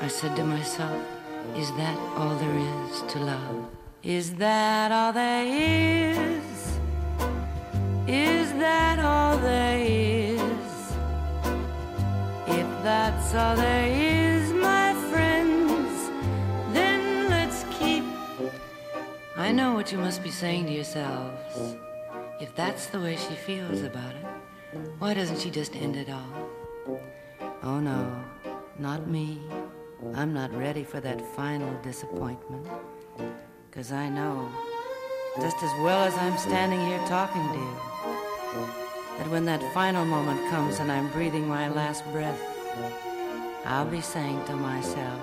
I 0.01 0.09
said 0.09 0.35
to 0.37 0.45
myself, 0.45 0.99
Is 1.55 1.69
that 1.73 1.99
all 2.17 2.35
there 2.37 2.59
is 2.59 3.03
to 3.13 3.19
love? 3.19 3.80
Is 4.03 4.33
that 4.37 4.91
all 4.93 5.13
there 5.13 5.45
is? 5.45 6.79
Is 8.09 8.51
that 8.55 8.99
all 8.99 9.37
there 9.37 9.79
is? 9.79 10.41
If 12.47 12.67
that's 12.83 13.35
all 13.35 13.55
there 13.57 13.89
is, 13.89 14.55
my 14.55 14.95
friends, 15.11 16.09
then 16.73 17.29
let's 17.29 17.67
keep. 17.79 18.03
I 19.37 19.53
know 19.53 19.75
what 19.75 19.93
you 19.93 19.99
must 19.99 20.23
be 20.23 20.31
saying 20.31 20.65
to 20.65 20.73
yourselves. 20.73 21.77
If 22.41 22.55
that's 22.57 22.87
the 22.87 23.01
way 23.01 23.17
she 23.17 23.35
feels 23.35 23.83
about 23.83 24.15
it, 24.15 24.27
why 24.99 25.13
doesn't 25.13 25.41
she 25.41 25.51
just 25.51 25.77
end 25.77 25.97
it 25.97 26.09
all? 26.09 27.01
Oh 27.63 27.79
no, 27.81 28.19
not 28.79 29.07
me. 29.09 29.43
I'm 30.15 30.33
not 30.33 30.55
ready 30.55 30.85
for 30.85 31.01
that 31.01 31.21
final 31.37 31.71
disappointment. 31.83 32.67
Cause 33.73 33.93
I 33.93 34.09
know, 34.09 34.51
just 35.41 35.63
as 35.63 35.71
well 35.81 36.03
as 36.03 36.13
I'm 36.19 36.37
standing 36.37 36.81
here 36.89 36.99
talking 37.07 37.47
to 37.53 37.59
you, 37.59 37.77
that 39.17 39.29
when 39.31 39.45
that 39.45 39.63
final 39.73 40.05
moment 40.05 40.41
comes 40.51 40.81
and 40.81 40.91
I'm 40.91 41.09
breathing 41.11 41.47
my 41.47 41.69
last 41.69 42.05
breath, 42.11 42.41
I'll 43.65 43.87
be 43.87 44.01
saying 44.01 44.45
to 44.47 44.57
myself, 44.57 45.21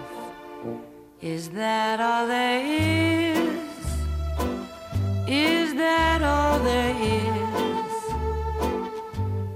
Is 1.22 1.50
that 1.50 2.00
all 2.00 2.26
there 2.26 2.64
is? 2.66 3.38
Is 5.28 5.74
that 5.76 6.22
all 6.24 6.60
there 6.60 6.96
is? 6.96 7.28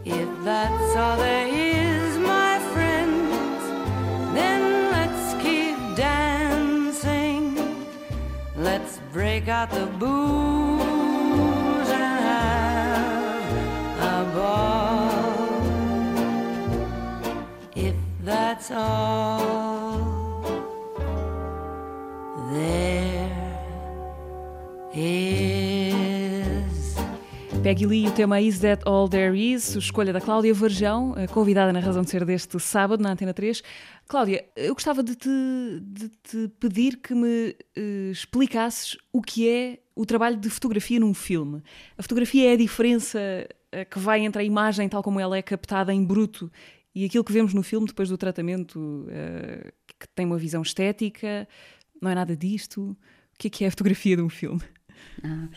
If 0.03 0.43
that's 0.43 0.95
all 0.97 1.15
there 1.15 1.47
is, 1.47 1.50
Break 9.31 9.47
out 9.47 9.71
the 9.71 9.85
booze 9.85 11.89
and 11.89 12.19
have 12.29 13.99
a 14.11 14.13
ball. 14.35 15.55
If 17.73 17.95
that's 18.25 18.71
all 18.71 20.41
there 22.51 22.90
Peggy 27.63 27.85
Lee, 27.85 28.07
o 28.07 28.11
tema 28.11 28.41
Is 28.41 28.59
That 28.59 28.81
All 28.87 29.07
There 29.07 29.37
Is, 29.37 29.75
escolha 29.75 30.11
da 30.11 30.19
Cláudia 30.19 30.51
Varjão, 30.51 31.13
a 31.13 31.27
convidada 31.27 31.71
na 31.71 31.79
razão 31.79 32.01
de 32.01 32.09
ser 32.09 32.25
deste 32.25 32.59
sábado 32.59 33.03
na 33.03 33.11
Antena 33.11 33.35
3. 33.35 33.61
Cláudia, 34.07 34.43
eu 34.55 34.73
gostava 34.73 35.03
de 35.03 35.15
te, 35.15 35.29
de 35.79 36.09
te 36.09 36.47
pedir 36.59 36.97
que 36.97 37.13
me 37.13 37.55
eh, 37.75 38.09
explicasses 38.11 38.97
o 39.13 39.21
que 39.21 39.47
é 39.47 39.79
o 39.95 40.07
trabalho 40.07 40.37
de 40.37 40.49
fotografia 40.49 40.99
num 40.99 41.13
filme. 41.13 41.61
A 41.95 42.01
fotografia 42.01 42.49
é 42.49 42.53
a 42.53 42.57
diferença 42.57 43.19
eh, 43.71 43.85
que 43.85 43.99
vai 43.99 44.21
entre 44.21 44.41
a 44.41 44.43
imagem 44.43 44.89
tal 44.89 45.03
como 45.03 45.19
ela 45.19 45.37
é 45.37 45.41
captada 45.43 45.93
em 45.93 46.03
bruto 46.03 46.51
e 46.95 47.05
aquilo 47.05 47.23
que 47.23 47.31
vemos 47.31 47.53
no 47.53 47.61
filme 47.61 47.85
depois 47.85 48.09
do 48.09 48.17
tratamento, 48.17 49.05
eh, 49.07 49.71
que 49.99 50.07
tem 50.15 50.25
uma 50.25 50.37
visão 50.37 50.63
estética. 50.63 51.47
Não 52.01 52.09
é 52.09 52.15
nada 52.15 52.35
disto. 52.35 52.97
O 53.35 53.37
que 53.37 53.47
é 53.47 53.51
que 53.51 53.63
é 53.65 53.67
a 53.67 53.71
fotografia 53.71 54.15
de 54.15 54.23
um 54.23 54.29
filme? 54.29 54.61
Ah, 55.23 55.47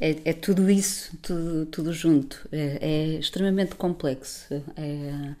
é, 0.00 0.16
é 0.26 0.32
tudo 0.32 0.70
isso, 0.70 1.16
tudo, 1.22 1.66
tudo 1.66 1.92
junto. 1.92 2.46
É, 2.52 2.78
é 2.80 3.06
extremamente 3.18 3.74
complexo. 3.76 4.62
É, 4.76 5.34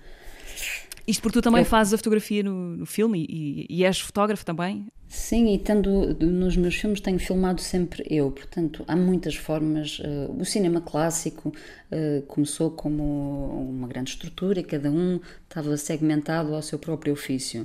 Isto 1.06 1.22
porque 1.22 1.38
tu 1.38 1.42
também 1.42 1.60
Eu- 1.62 1.66
fazes 1.66 1.94
a 1.94 1.98
fotografia 1.98 2.42
no, 2.42 2.76
no 2.78 2.86
filme 2.86 3.24
e, 3.28 3.66
e 3.70 3.84
és 3.84 4.00
fotógrafo 4.00 4.44
também. 4.44 4.86
Sim, 5.08 5.54
e 5.54 5.58
tendo 5.58 6.14
nos 6.20 6.56
meus 6.56 6.74
filmes 6.74 7.00
tenho 7.00 7.18
filmado 7.20 7.60
sempre 7.60 8.04
eu, 8.10 8.28
portanto 8.32 8.84
há 8.88 8.96
muitas 8.96 9.36
formas. 9.36 10.00
eh, 10.02 10.26
o 10.36 10.44
cinema 10.44 10.80
clássico 10.80 11.54
eh, 11.92 12.22
começou 12.26 12.72
como 12.72 13.68
uma 13.70 13.86
grande 13.86 14.10
estrutura 14.10 14.58
e 14.58 14.64
cada 14.64 14.90
um 14.90 15.20
estava 15.48 15.76
segmentado 15.76 16.52
ao 16.52 16.60
seu 16.60 16.76
próprio 16.76 17.12
ofício. 17.12 17.64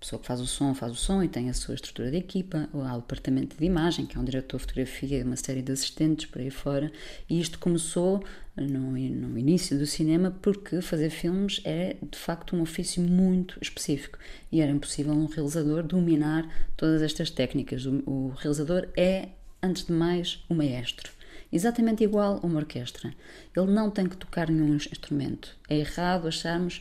Pessoa 0.00 0.18
que 0.18 0.26
faz 0.26 0.40
o 0.40 0.46
som 0.46 0.74
faz 0.74 0.92
o 0.92 0.94
som 0.94 1.22
e 1.22 1.28
tem 1.28 1.50
a 1.50 1.52
sua 1.52 1.74
estrutura 1.74 2.10
de 2.10 2.16
equipa, 2.16 2.70
ou 2.72 2.82
há 2.82 2.96
o 2.96 3.00
departamento 3.02 3.54
de 3.54 3.64
imagem, 3.66 4.06
que 4.06 4.16
é 4.16 4.20
um 4.20 4.24
diretor 4.24 4.56
de 4.56 4.62
fotografia, 4.62 5.22
uma 5.22 5.36
série 5.36 5.60
de 5.60 5.72
assistentes 5.72 6.24
por 6.24 6.40
aí 6.40 6.50
fora, 6.50 6.90
e 7.28 7.38
isto 7.38 7.58
começou 7.58 8.24
no, 8.56 8.92
no 8.92 9.38
início 9.38 9.78
do 9.78 9.84
cinema 9.86 10.34
porque 10.40 10.80
fazer 10.80 11.10
filmes 11.10 11.60
é 11.64 11.98
de 12.00 12.18
facto 12.18 12.56
um 12.56 12.62
ofício 12.62 13.02
muito 13.02 13.58
específico 13.60 14.18
e 14.50 14.62
era 14.62 14.72
impossível 14.72 15.12
um 15.12 15.26
realizador 15.26 15.82
dominar 15.82 16.48
todas 16.78 17.02
estas 17.02 17.30
técnicas. 17.30 17.84
O, 17.84 18.02
o 18.06 18.28
realizador 18.38 18.88
é, 18.96 19.28
antes 19.62 19.84
de 19.84 19.92
mais, 19.92 20.42
o 20.48 20.54
maestro. 20.54 21.12
Exatamente 21.52 22.04
igual 22.04 22.40
a 22.42 22.46
uma 22.46 22.60
orquestra. 22.60 23.12
Ele 23.56 23.72
não 23.72 23.90
tem 23.90 24.06
que 24.06 24.16
tocar 24.16 24.48
nenhum 24.48 24.76
instrumento. 24.76 25.56
É 25.68 25.78
errado 25.78 26.28
acharmos 26.28 26.80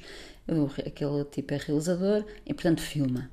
aquele 0.86 1.24
tipo 1.26 1.54
é 1.54 1.58
realizador 1.58 2.26
e, 2.46 2.54
portanto, 2.54 2.82
filma. 2.82 3.30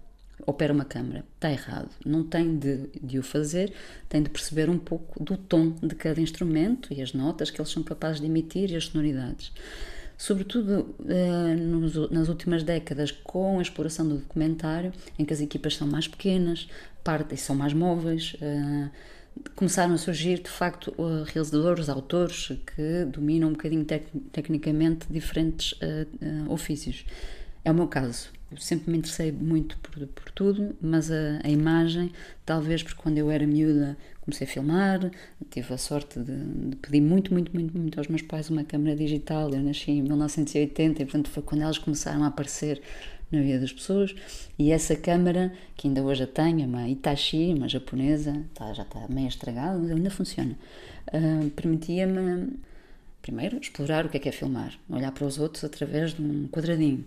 Opera 0.46 0.72
uma 0.72 0.84
câmara. 0.84 1.24
Está 1.34 1.50
errado. 1.50 1.88
Não 2.04 2.22
tem 2.22 2.58
de, 2.58 2.88
de 3.02 3.18
o 3.18 3.22
fazer, 3.22 3.72
tem 4.08 4.22
de 4.22 4.28
perceber 4.28 4.68
um 4.68 4.78
pouco 4.78 5.22
do 5.22 5.36
tom 5.36 5.70
de 5.82 5.94
cada 5.94 6.20
instrumento 6.20 6.92
e 6.92 7.00
as 7.00 7.12
notas 7.14 7.50
que 7.50 7.58
eles 7.60 7.70
são 7.70 7.82
capazes 7.82 8.20
de 8.20 8.26
emitir 8.26 8.70
e 8.70 8.76
as 8.76 8.84
sonoridades. 8.84 9.50
Sobretudo 10.18 10.94
eh, 11.08 11.54
nos- 11.56 12.10
nas 12.10 12.28
últimas 12.28 12.62
décadas, 12.62 13.10
com 13.10 13.58
a 13.58 13.62
exploração 13.62 14.06
do 14.08 14.18
documentário, 14.18 14.92
em 15.18 15.24
que 15.24 15.32
as 15.32 15.40
equipas 15.40 15.74
são 15.76 15.86
mais 15.86 16.06
pequenas, 16.08 16.68
partem 17.04 17.36
são 17.36 17.54
mais 17.56 17.72
móveis, 17.72 18.34
eh, 18.40 18.88
começaram 19.54 19.94
a 19.94 19.98
surgir 19.98 20.42
de 20.42 20.50
facto 20.50 20.94
eh, 20.98 21.24
realizadores, 21.32 21.88
autores 21.88 22.48
que 22.74 23.04
dominam 23.06 23.48
um 23.48 23.52
bocadinho 23.52 23.84
tec- 23.84 24.08
tecnicamente 24.32 25.06
diferentes 25.10 25.74
eh, 25.80 26.06
eh, 26.20 26.44
ofícios. 26.48 27.04
É 27.64 27.70
o 27.70 27.74
meu 27.74 27.88
caso. 27.88 28.30
Eu 28.50 28.58
sempre 28.58 28.92
me 28.92 28.98
interessei 28.98 29.32
muito 29.32 29.76
por, 29.78 30.06
por 30.08 30.30
tudo, 30.30 30.76
mas 30.80 31.10
a, 31.10 31.40
a 31.42 31.48
imagem, 31.50 32.12
talvez 32.44 32.82
porque 32.82 33.00
quando 33.02 33.18
eu 33.18 33.28
era 33.30 33.44
miúda 33.46 33.96
comecei 34.20 34.46
a 34.46 34.50
filmar, 34.50 35.10
tive 35.50 35.72
a 35.72 35.78
sorte 35.78 36.18
de, 36.20 36.36
de 36.70 36.76
pedir 36.76 37.00
muito, 37.00 37.32
muito, 37.32 37.52
muito, 37.52 37.76
muito 37.76 37.98
aos 37.98 38.08
meus 38.08 38.22
pais 38.22 38.50
uma 38.50 38.64
câmera 38.64 38.96
digital. 38.96 39.52
Eu 39.52 39.62
nasci 39.62 39.90
em 39.92 40.02
1980 40.02 41.02
e, 41.02 41.04
portanto, 41.06 41.30
foi 41.30 41.42
quando 41.42 41.62
elas 41.62 41.78
começaram 41.78 42.22
a 42.24 42.28
aparecer 42.28 42.80
na 43.30 43.40
vida 43.40 43.60
das 43.60 43.72
pessoas. 43.72 44.14
E 44.58 44.70
essa 44.70 44.96
câmara, 44.96 45.52
que 45.76 45.88
ainda 45.88 46.02
hoje 46.02 46.22
a 46.22 46.26
tenho, 46.26 46.62
é 46.62 46.66
uma 46.66 46.88
Itachi, 46.88 47.54
uma 47.56 47.68
japonesa, 47.68 48.44
tá, 48.54 48.72
já 48.72 48.82
está 48.82 49.06
meio 49.08 49.28
estragada, 49.28 49.78
mas 49.78 49.90
ainda 49.90 50.10
funciona, 50.10 50.56
uh, 51.08 51.50
permitia-me, 51.50 52.54
primeiro, 53.22 53.58
explorar 53.58 54.06
o 54.06 54.08
que 54.08 54.16
é 54.16 54.20
que 54.20 54.28
é 54.28 54.32
filmar, 54.32 54.78
olhar 54.88 55.12
para 55.12 55.26
os 55.26 55.38
outros 55.38 55.64
através 55.64 56.14
de 56.14 56.22
um 56.22 56.48
quadradinho 56.48 57.04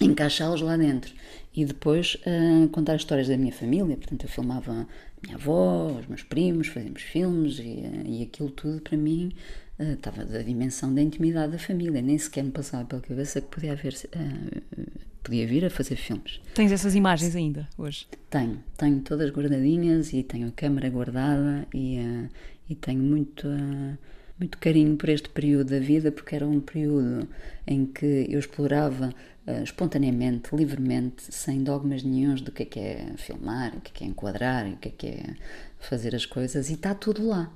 encaixá-los 0.00 0.60
lá 0.60 0.76
dentro 0.76 1.12
e 1.54 1.64
depois 1.64 2.16
uh, 2.16 2.68
contar 2.68 2.96
histórias 2.96 3.28
da 3.28 3.36
minha 3.36 3.52
família. 3.52 3.96
Portanto, 3.96 4.24
eu 4.24 4.28
filmava 4.28 4.72
a 4.72 4.86
minha 5.22 5.36
avó, 5.36 5.86
os 5.98 6.06
meus 6.06 6.22
primos, 6.22 6.68
fazíamos 6.68 7.02
filmes 7.02 7.58
e, 7.58 7.84
e 8.06 8.22
aquilo 8.22 8.50
tudo 8.50 8.80
para 8.80 8.96
mim 8.96 9.32
uh, 9.78 9.92
estava 9.92 10.24
da 10.24 10.42
dimensão 10.42 10.94
da 10.94 11.00
intimidade 11.00 11.52
da 11.52 11.58
família. 11.58 12.02
Nem 12.02 12.18
sequer 12.18 12.44
me 12.44 12.50
passava 12.50 12.84
pela 12.84 13.00
cabeça 13.00 13.40
que 13.40 13.48
podia 13.48 13.72
haver. 13.72 13.94
Uh, 14.14 14.86
podia 15.26 15.46
vir 15.46 15.64
a 15.64 15.70
fazer 15.70 15.96
filmes. 15.96 16.40
Tens 16.54 16.70
essas 16.70 16.94
imagens 16.94 17.34
ainda 17.34 17.68
hoje? 17.76 18.06
Tenho, 18.30 18.62
tenho 18.76 19.00
todas 19.00 19.30
guardadinhas 19.30 20.12
e 20.12 20.22
tenho 20.22 20.48
a 20.48 20.52
câmera 20.52 20.88
guardada 20.88 21.66
e, 21.74 21.98
e 22.70 22.74
tenho 22.76 23.02
muito 23.02 23.48
muito 24.38 24.58
carinho 24.58 24.96
por 24.96 25.08
este 25.08 25.30
período 25.30 25.70
da 25.70 25.78
vida, 25.78 26.12
porque 26.12 26.36
era 26.36 26.46
um 26.46 26.60
período 26.60 27.26
em 27.66 27.86
que 27.86 28.26
eu 28.28 28.38
explorava 28.38 29.14
uh, 29.46 29.62
espontaneamente, 29.62 30.54
livremente, 30.54 31.22
sem 31.30 31.64
dogmas 31.64 32.02
nenhums 32.02 32.42
do 32.42 32.52
que 32.52 32.62
é 32.62 32.66
que 32.66 32.78
é 32.78 33.14
filmar, 33.16 33.74
o 33.74 33.80
que 33.80 33.90
é 33.90 33.94
que 33.94 34.04
é 34.04 34.06
enquadrar, 34.06 34.66
o 34.68 34.76
que 34.76 34.88
é 34.88 34.92
que 34.92 35.06
é 35.06 35.34
fazer 35.78 36.14
as 36.14 36.26
coisas, 36.26 36.68
e 36.68 36.74
está 36.74 36.94
tudo 36.94 37.26
lá. 37.26 37.50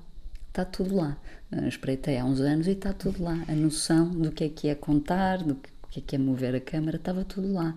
Está 0.48 0.64
tudo 0.64 0.96
lá. 0.96 1.18
Uh, 1.52 1.68
espreitei 1.68 2.16
há 2.16 2.24
uns 2.24 2.40
anos 2.40 2.66
e 2.66 2.70
está 2.70 2.94
tudo 2.94 3.22
lá. 3.22 3.44
A 3.46 3.52
noção 3.52 4.08
do 4.08 4.32
que 4.32 4.44
é 4.44 4.48
que 4.48 4.68
é 4.68 4.74
contar, 4.74 5.42
do 5.42 5.56
que 5.56 5.68
que 5.90 5.98
é 5.98 6.02
que 6.06 6.16
é 6.16 6.18
mover 6.18 6.54
a 6.54 6.60
câmara, 6.60 6.96
estava 6.96 7.24
tudo 7.24 7.52
lá. 7.52 7.74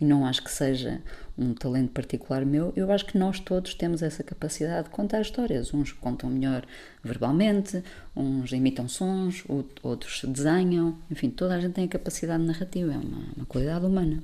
E 0.00 0.04
não 0.04 0.24
acho 0.24 0.42
que 0.42 0.50
seja 0.50 1.00
um 1.36 1.52
talento 1.52 1.90
particular 1.90 2.46
meu, 2.46 2.72
eu 2.76 2.90
acho 2.90 3.04
que 3.04 3.18
nós 3.18 3.40
todos 3.40 3.74
temos 3.74 4.02
essa 4.02 4.22
capacidade 4.22 4.84
de 4.84 4.90
contar 4.90 5.20
histórias. 5.20 5.74
Uns 5.74 5.92
contam 5.92 6.30
melhor 6.30 6.64
verbalmente, 7.02 7.82
uns 8.14 8.52
imitam 8.52 8.88
sons, 8.88 9.44
outros 9.82 10.22
desenham, 10.24 10.96
enfim, 11.10 11.28
toda 11.28 11.54
a 11.56 11.60
gente 11.60 11.74
tem 11.74 11.84
a 11.84 11.88
capacidade 11.88 12.42
narrativa, 12.42 12.92
é 12.92 12.96
uma, 12.96 13.24
uma 13.36 13.46
qualidade 13.46 13.84
humana. 13.84 14.22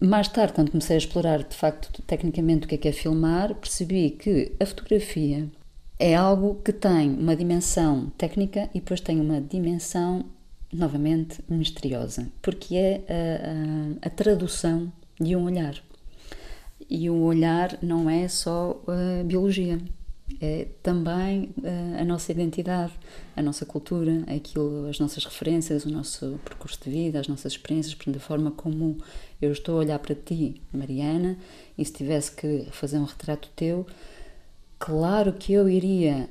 Mais 0.00 0.28
tarde, 0.28 0.52
quando 0.54 0.70
comecei 0.70 0.96
a 0.96 0.98
explorar 0.98 1.42
de 1.42 1.54
facto 1.54 2.02
tecnicamente 2.02 2.64
o 2.64 2.68
que 2.68 2.74
é 2.74 2.78
que 2.78 2.88
é 2.88 2.92
filmar, 2.92 3.54
percebi 3.54 4.10
que 4.10 4.52
a 4.58 4.64
fotografia 4.64 5.48
é 5.98 6.14
algo 6.14 6.54
que 6.64 6.72
tem 6.72 7.10
uma 7.10 7.36
dimensão 7.36 8.10
técnica 8.16 8.70
e 8.74 8.80
depois 8.80 9.00
tem 9.02 9.20
uma 9.20 9.40
dimensão 9.40 10.24
novamente 10.72 11.40
misteriosa, 11.48 12.28
porque 12.40 12.76
é 12.76 13.04
a, 13.08 14.06
a, 14.06 14.08
a 14.08 14.10
tradução 14.10 14.92
de 15.20 15.34
um 15.36 15.44
olhar. 15.44 15.74
E 16.88 17.08
o 17.10 17.22
olhar 17.22 17.78
não 17.82 18.08
é 18.08 18.26
só 18.26 18.82
a 18.86 19.22
biologia, 19.22 19.78
é 20.40 20.66
também 20.82 21.50
a 21.98 22.04
nossa 22.04 22.30
identidade, 22.30 22.92
a 23.36 23.42
nossa 23.42 23.66
cultura, 23.66 24.24
aquilo, 24.34 24.88
as 24.88 24.98
nossas 24.98 25.24
referências, 25.24 25.84
o 25.84 25.90
nosso 25.90 26.38
percurso 26.44 26.78
de 26.84 26.90
vida, 26.90 27.20
as 27.20 27.28
nossas 27.28 27.52
experiências, 27.52 27.94
portanto, 27.94 28.16
a 28.16 28.20
forma 28.20 28.50
como 28.50 28.98
eu 29.40 29.52
estou 29.52 29.76
a 29.76 29.78
olhar 29.78 29.98
para 29.98 30.14
ti, 30.14 30.60
Mariana, 30.72 31.36
e 31.76 31.84
se 31.84 31.92
tivesse 31.92 32.32
que 32.32 32.66
fazer 32.70 32.98
um 32.98 33.04
retrato 33.04 33.48
teu, 33.56 33.86
claro 34.78 35.32
que 35.32 35.52
eu 35.52 35.68
iria 35.68 36.28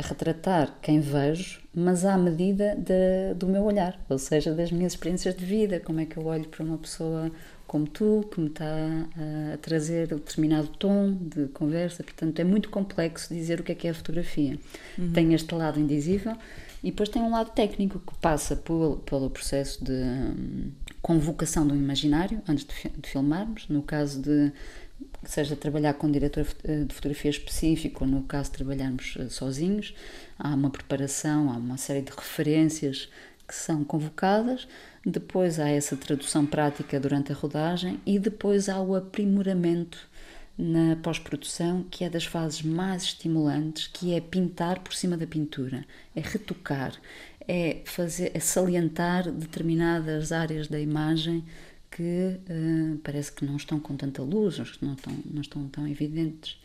retratar 0.00 0.78
quem 0.80 1.00
vejo, 1.00 1.60
mas 1.74 2.04
à 2.04 2.16
medida 2.16 2.76
de, 2.76 3.34
do 3.34 3.46
meu 3.46 3.62
olhar, 3.62 3.98
ou 4.08 4.18
seja, 4.18 4.52
das 4.52 4.72
minhas 4.72 4.92
experiências 4.92 5.34
de 5.34 5.44
vida, 5.44 5.80
como 5.80 6.00
é 6.00 6.06
que 6.06 6.16
eu 6.16 6.26
olho 6.26 6.48
para 6.48 6.64
uma 6.64 6.78
pessoa 6.78 7.30
como 7.66 7.86
tu, 7.86 8.28
que 8.32 8.40
me 8.40 8.48
está 8.48 8.64
a, 8.64 9.54
a 9.54 9.58
trazer 9.58 10.08
determinado 10.08 10.66
tom 10.66 11.12
de 11.12 11.46
conversa, 11.48 12.02
portanto 12.02 12.40
é 12.40 12.44
muito 12.44 12.68
complexo 12.68 13.32
dizer 13.32 13.60
o 13.60 13.62
que 13.62 13.70
é 13.70 13.74
que 13.76 13.86
é 13.86 13.90
a 13.92 13.94
fotografia. 13.94 14.58
Uhum. 14.98 15.12
Tem 15.12 15.32
este 15.34 15.54
lado 15.54 15.78
indizível 15.78 16.36
e 16.82 16.90
depois 16.90 17.08
tem 17.08 17.22
um 17.22 17.30
lado 17.30 17.52
técnico 17.52 18.00
que 18.00 18.18
passa 18.18 18.56
por, 18.56 18.98
pelo 19.06 19.30
processo 19.30 19.84
de 19.84 19.92
um, 19.92 20.72
convocação 21.00 21.64
do 21.64 21.76
imaginário 21.76 22.42
antes 22.48 22.64
de, 22.64 22.90
de 22.90 23.08
filmarmos, 23.08 23.68
no 23.68 23.82
caso 23.82 24.20
de 24.20 24.52
seja 25.24 25.54
trabalhar 25.54 25.94
com 25.94 26.06
um 26.06 26.10
diretor 26.10 26.44
de 26.44 26.94
fotografia 26.94 27.30
específico, 27.30 28.04
ou 28.04 28.10
no 28.10 28.22
caso 28.22 28.50
trabalharmos 28.50 29.16
eh, 29.18 29.28
sozinhos, 29.28 29.94
há 30.38 30.54
uma 30.54 30.70
preparação, 30.70 31.50
há 31.50 31.56
uma 31.56 31.76
série 31.76 32.02
de 32.02 32.10
referências 32.10 33.08
que 33.46 33.54
são 33.54 33.84
convocadas, 33.84 34.66
depois 35.04 35.58
há 35.58 35.68
essa 35.68 35.96
tradução 35.96 36.46
prática 36.46 37.00
durante 37.00 37.32
a 37.32 37.34
rodagem 37.34 38.00
e 38.06 38.18
depois 38.18 38.68
há 38.68 38.80
o 38.80 38.94
aprimoramento 38.94 39.98
na 40.56 40.94
pós-produção, 40.96 41.84
que 41.90 42.04
é 42.04 42.10
das 42.10 42.24
fases 42.24 42.62
mais 42.62 43.02
estimulantes, 43.02 43.88
que 43.88 44.14
é 44.14 44.20
pintar 44.20 44.80
por 44.80 44.94
cima 44.94 45.16
da 45.16 45.26
pintura, 45.26 45.84
é 46.14 46.20
retocar, 46.20 46.92
é 47.48 47.78
fazer, 47.84 48.30
é 48.34 48.40
salientar 48.40 49.30
determinadas 49.30 50.32
áreas 50.32 50.68
da 50.68 50.78
imagem 50.78 51.44
que 51.90 52.38
uh, 52.48 52.98
parece 53.02 53.32
que 53.32 53.44
não 53.44 53.56
estão 53.56 53.80
com 53.80 53.96
tanta 53.96 54.22
luz, 54.22 54.58
não 54.80 54.92
estão, 54.94 55.12
não 55.24 55.40
estão 55.40 55.68
tão 55.68 55.88
evidentes. 55.88 56.58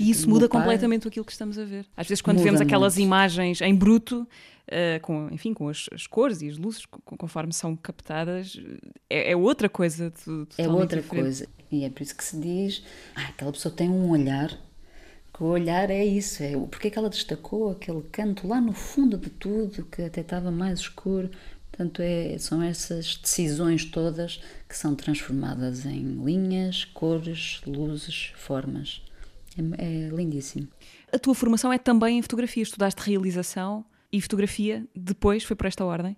E 0.00 0.10
isso 0.10 0.28
muda 0.28 0.48
pai, 0.48 0.60
completamente 0.60 1.06
aquilo 1.06 1.24
que 1.24 1.32
estamos 1.32 1.58
a 1.58 1.64
ver. 1.64 1.86
Às 1.96 2.08
vezes, 2.08 2.20
quando 2.20 2.42
vemos 2.42 2.60
aquelas 2.60 2.94
muito. 2.94 3.06
imagens 3.06 3.60
em 3.60 3.74
bruto, 3.74 4.26
uh, 4.66 5.00
com, 5.00 5.28
enfim, 5.30 5.54
com 5.54 5.68
as, 5.68 5.88
as, 5.92 6.06
cores 6.06 6.42
e 6.42 6.48
as 6.48 6.58
luzes, 6.58 6.84
conforme 7.04 7.52
são 7.52 7.76
captadas, 7.76 8.60
é, 9.08 9.32
é 9.32 9.36
outra 9.36 9.68
coisa. 9.68 10.12
é 10.58 10.68
outra 10.68 11.00
diferente. 11.00 11.22
coisa. 11.22 11.48
E 11.70 11.84
é 11.84 11.90
por 11.90 12.02
isso 12.02 12.16
que 12.16 12.24
se 12.24 12.36
diz: 12.36 12.82
ah, 13.14 13.28
aquela 13.28 13.52
pessoa 13.52 13.74
tem 13.74 13.88
um 13.88 14.10
olhar. 14.10 14.58
Que 15.32 15.42
o 15.42 15.46
olhar 15.48 15.90
é 15.90 16.02
isso, 16.02 16.42
é 16.42 16.56
porque 16.70 16.88
é 16.88 16.90
que 16.90 16.98
ela 16.98 17.10
destacou 17.10 17.70
aquele 17.70 18.00
canto 18.10 18.48
lá 18.48 18.58
no 18.58 18.72
fundo 18.72 19.18
de 19.18 19.28
tudo, 19.28 19.84
que 19.84 20.00
até 20.00 20.22
estava 20.22 20.50
mais 20.50 20.80
escuro. 20.80 21.30
Portanto, 21.76 22.00
é, 22.00 22.38
são 22.38 22.62
essas 22.62 23.16
decisões 23.16 23.84
todas 23.84 24.40
que 24.66 24.74
são 24.74 24.94
transformadas 24.94 25.84
em 25.84 26.24
linhas, 26.24 26.86
cores, 26.86 27.60
luzes, 27.66 28.32
formas. 28.34 29.02
É, 29.76 30.06
é 30.06 30.08
lindíssimo. 30.08 30.68
A 31.12 31.18
tua 31.18 31.34
formação 31.34 31.70
é 31.70 31.76
também 31.76 32.18
em 32.18 32.22
fotografia. 32.22 32.62
Estudaste 32.62 33.02
realização 33.02 33.84
e 34.10 34.22
fotografia, 34.22 34.86
depois 34.94 35.44
foi 35.44 35.54
por 35.54 35.66
esta 35.66 35.84
ordem? 35.84 36.16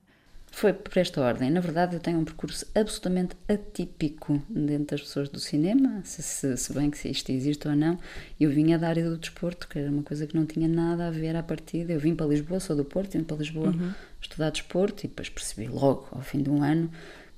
Foi 0.51 0.73
por 0.73 0.97
esta 0.99 1.21
ordem. 1.21 1.51
Na 1.51 1.61
verdade, 1.61 1.95
eu 1.95 2.01
tenho 2.01 2.19
um 2.19 2.25
percurso 2.25 2.67
absolutamente 2.75 3.37
atípico 3.49 4.43
dentro 4.49 4.97
das 4.97 5.03
pessoas 5.03 5.29
do 5.29 5.39
cinema, 5.39 6.01
se, 6.05 6.23
se, 6.23 6.57
se, 6.57 6.73
bem 6.73 6.91
que 6.91 7.09
isto 7.09 7.31
existe 7.31 7.69
ou 7.69 7.77
não. 7.77 7.99
Eu 8.41 8.51
vinha 8.51 8.79
da 8.79 8.89
área 8.89 9.09
do 9.09 9.17
desporto, 9.17 9.69
que 9.69 9.79
era 9.79 9.91
uma 9.91 10.03
coisa 10.03 10.27
que 10.27 10.35
não 10.35 10.47
tinha 10.47 10.67
nada 10.67 11.07
a 11.07 11.11
ver 11.11 11.37
à 11.37 11.43
partida. 11.43 11.93
Eu 11.93 12.01
vim 12.01 12.15
para 12.15 12.27
Lisboa, 12.27 12.61
sou 12.61 12.75
do 12.75 12.85
Porto, 12.85 13.13
vim 13.17 13.25
para 13.25 13.37
Lisboa 13.37 13.69
uhum. 13.69 13.93
estudar 14.21 14.51
desporto 14.51 15.05
e 15.05 15.09
depois 15.09 15.29
percebi 15.29 15.69
logo, 15.69 16.09
ao 16.11 16.23
fim 16.23 16.43
de 16.43 16.51
um 16.51 16.63
ano, 16.63 16.91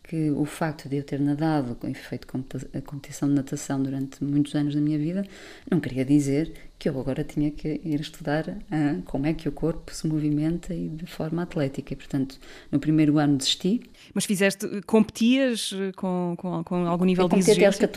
que 0.03 0.31
o 0.31 0.45
facto 0.45 0.89
de 0.89 0.97
eu 0.97 1.05
ter 1.05 1.21
nadado, 1.21 1.77
feito 1.95 2.27
a 2.75 2.81
competição 2.81 3.29
de 3.29 3.35
natação 3.35 3.83
durante 3.83 4.25
muitos 4.25 4.55
anos 4.55 4.75
da 4.75 4.81
minha 4.81 4.99
vida, 4.99 5.25
não 5.71 5.79
queria 5.79 6.05
dizer 6.05 6.70
que 6.81 6.89
eu 6.89 6.99
agora 6.99 7.23
tinha 7.23 7.51
que 7.51 7.79
ir 7.85 8.01
estudar 8.01 8.57
ah, 8.71 8.97
como 9.05 9.27
é 9.27 9.35
que 9.35 9.47
o 9.47 9.53
corpo 9.53 9.95
se 9.95 10.07
movimenta 10.07 10.75
e 10.75 10.89
de 10.89 11.05
forma 11.05 11.43
atlética. 11.43 11.93
E, 11.93 11.97
portanto, 11.97 12.41
no 12.73 12.81
primeiro 12.81 13.19
ano 13.19 13.37
desisti. 13.37 13.83
Mas 14.15 14.25
fizeste, 14.25 14.67
competias 14.87 15.73
com, 15.95 16.35
com, 16.39 16.65
com 16.65 16.87
algum 16.87 17.05
nível 17.05 17.29
de 17.29 17.39
exigência? 17.39 17.89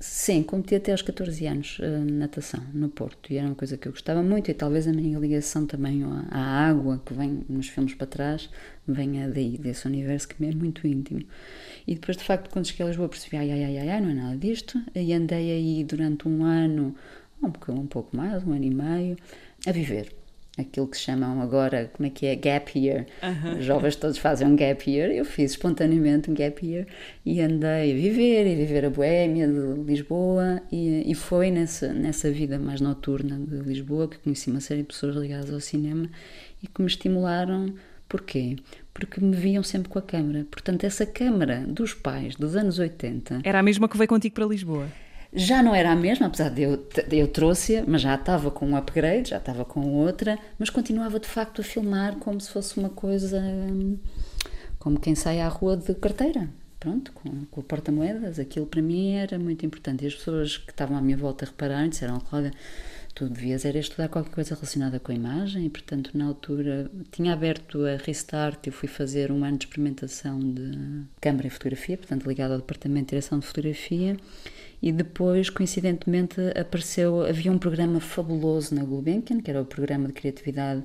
Sim, 0.00 0.44
competi 0.44 0.76
até 0.76 0.92
aos 0.92 1.02
14 1.02 1.44
anos 1.46 1.78
uh, 1.80 2.04
natação 2.12 2.62
no 2.72 2.88
Porto 2.88 3.32
e 3.32 3.36
era 3.36 3.48
uma 3.48 3.56
coisa 3.56 3.76
que 3.76 3.88
eu 3.88 3.90
gostava 3.90 4.22
muito 4.22 4.48
e 4.48 4.54
talvez 4.54 4.86
a 4.86 4.92
minha 4.92 5.18
ligação 5.18 5.66
também 5.66 6.04
à, 6.04 6.26
à 6.30 6.68
água 6.68 7.02
que 7.04 7.12
vem 7.12 7.44
nos 7.48 7.68
filmes 7.68 7.94
para 7.94 8.06
trás 8.06 8.48
venha 8.86 9.28
daí, 9.28 9.58
desse 9.58 9.88
universo 9.88 10.28
que 10.28 10.40
me 10.40 10.50
é 10.50 10.54
muito 10.54 10.86
íntimo. 10.86 11.22
E 11.84 11.96
depois, 11.96 12.16
de 12.16 12.22
facto, 12.22 12.48
quando 12.48 12.66
cheguei 12.66 12.86
a 12.86 12.88
Lisboa 12.90 13.08
percebi, 13.08 13.38
ai, 13.38 13.50
ai, 13.50 13.76
ai, 13.76 13.88
ai, 13.88 14.00
não 14.00 14.10
é 14.10 14.14
nada 14.14 14.36
disto 14.36 14.80
e 14.94 15.12
andei 15.12 15.50
aí 15.50 15.82
durante 15.82 16.28
um 16.28 16.44
ano, 16.44 16.94
um, 17.42 17.72
um 17.72 17.86
pouco 17.86 18.16
mais, 18.16 18.44
um 18.44 18.52
ano 18.52 18.64
e 18.64 18.74
meio, 18.74 19.16
a 19.66 19.72
viver 19.72 20.18
aquilo 20.58 20.88
que 20.88 20.96
chamam 20.96 21.40
agora, 21.40 21.90
como 21.94 22.06
é 22.06 22.10
que 22.10 22.26
é, 22.26 22.34
gap 22.34 22.76
year. 22.78 23.06
Os 23.58 23.64
jovens 23.64 23.96
todos 23.96 24.18
fazem 24.18 24.46
um 24.46 24.56
gap 24.56 24.90
year. 24.90 25.10
Eu 25.10 25.24
fiz 25.24 25.52
espontaneamente 25.52 26.30
um 26.30 26.34
gap 26.34 26.66
year 26.66 26.86
e 27.24 27.40
andei 27.40 27.92
a 27.92 27.94
viver 27.94 28.46
e 28.46 28.56
viver 28.56 28.84
a 28.84 28.90
boémia 28.90 29.46
de 29.46 29.82
Lisboa 29.84 30.60
e, 30.70 31.10
e 31.10 31.14
foi 31.14 31.50
nessa, 31.50 31.92
nessa 31.92 32.30
vida 32.30 32.58
mais 32.58 32.80
noturna 32.80 33.38
de 33.38 33.56
Lisboa 33.60 34.08
que 34.08 34.18
conheci 34.18 34.50
uma 34.50 34.60
série 34.60 34.80
de 34.80 34.88
pessoas 34.88 35.14
ligadas 35.14 35.52
ao 35.52 35.60
cinema 35.60 36.10
e 36.62 36.66
que 36.66 36.82
me 36.82 36.88
estimularam. 36.88 37.72
Porquê? 38.08 38.56
Porque 38.92 39.20
me 39.20 39.36
viam 39.36 39.62
sempre 39.62 39.90
com 39.90 39.98
a 39.98 40.02
câmara. 40.02 40.46
Portanto, 40.50 40.84
essa 40.84 41.04
câmara 41.04 41.62
dos 41.68 41.92
pais 41.92 42.34
dos 42.34 42.56
anos 42.56 42.78
80... 42.78 43.42
Era 43.44 43.60
a 43.60 43.62
mesma 43.62 43.86
que 43.86 43.98
veio 43.98 44.08
contigo 44.08 44.34
para 44.34 44.46
Lisboa? 44.46 44.88
Já 45.32 45.62
não 45.62 45.74
era 45.74 45.92
a 45.92 45.96
mesma, 45.96 46.26
apesar 46.26 46.48
de 46.48 46.62
eu, 46.62 46.88
eu 47.10 47.28
trouxe-a, 47.28 47.84
mas 47.86 48.00
já 48.00 48.14
estava 48.14 48.50
com 48.50 48.66
um 48.66 48.76
upgrade, 48.76 49.30
já 49.30 49.36
estava 49.36 49.64
com 49.64 49.80
outra, 49.94 50.38
mas 50.58 50.70
continuava 50.70 51.20
de 51.20 51.28
facto 51.28 51.60
a 51.60 51.64
filmar 51.64 52.16
como 52.16 52.40
se 52.40 52.50
fosse 52.50 52.78
uma 52.78 52.88
coisa. 52.88 53.42
como 54.78 54.98
quem 54.98 55.14
sai 55.14 55.40
à 55.40 55.48
rua 55.48 55.76
de 55.76 55.94
carteira. 55.94 56.48
pronto, 56.80 57.12
com, 57.12 57.44
com 57.50 57.60
o 57.60 57.64
porta-moedas, 57.64 58.38
aquilo 58.38 58.66
para 58.66 58.80
mim 58.80 59.12
era 59.12 59.38
muito 59.38 59.66
importante. 59.66 60.04
E 60.04 60.06
as 60.06 60.14
pessoas 60.14 60.56
que 60.56 60.70
estavam 60.70 60.96
à 60.96 61.02
minha 61.02 61.16
volta 61.16 61.44
repararam 61.44 61.88
disseram, 61.88 62.18
Cláudia, 62.20 62.52
tu 63.14 63.28
devias 63.28 63.66
era 63.66 63.78
estudar 63.78 64.08
qualquer 64.08 64.32
coisa 64.32 64.54
relacionada 64.54 64.98
com 64.98 65.12
a 65.12 65.14
imagem 65.14 65.66
e, 65.66 65.68
portanto, 65.68 66.16
na 66.16 66.24
altura 66.24 66.90
tinha 67.10 67.34
aberto 67.34 67.84
a 67.84 67.96
Restart 67.96 68.66
e 68.66 68.70
fui 68.70 68.88
fazer 68.88 69.30
um 69.30 69.44
ano 69.44 69.58
de 69.58 69.66
experimentação 69.66 70.38
de 70.38 71.02
câmara 71.20 71.48
e 71.48 71.50
fotografia, 71.50 71.98
portanto, 71.98 72.26
ligado 72.26 72.52
ao 72.52 72.58
departamento 72.58 73.06
de 73.06 73.10
direção 73.10 73.38
de 73.38 73.46
fotografia 73.46 74.16
e 74.80 74.92
depois, 74.92 75.50
coincidentemente, 75.50 76.40
apareceu, 76.58 77.22
havia 77.22 77.50
um 77.50 77.58
programa 77.58 78.00
fabuloso 78.00 78.74
na 78.74 78.84
Gulbenkian, 78.84 79.40
que 79.40 79.50
era 79.50 79.60
o 79.60 79.64
programa 79.64 80.06
de 80.06 80.12
criatividade 80.12 80.84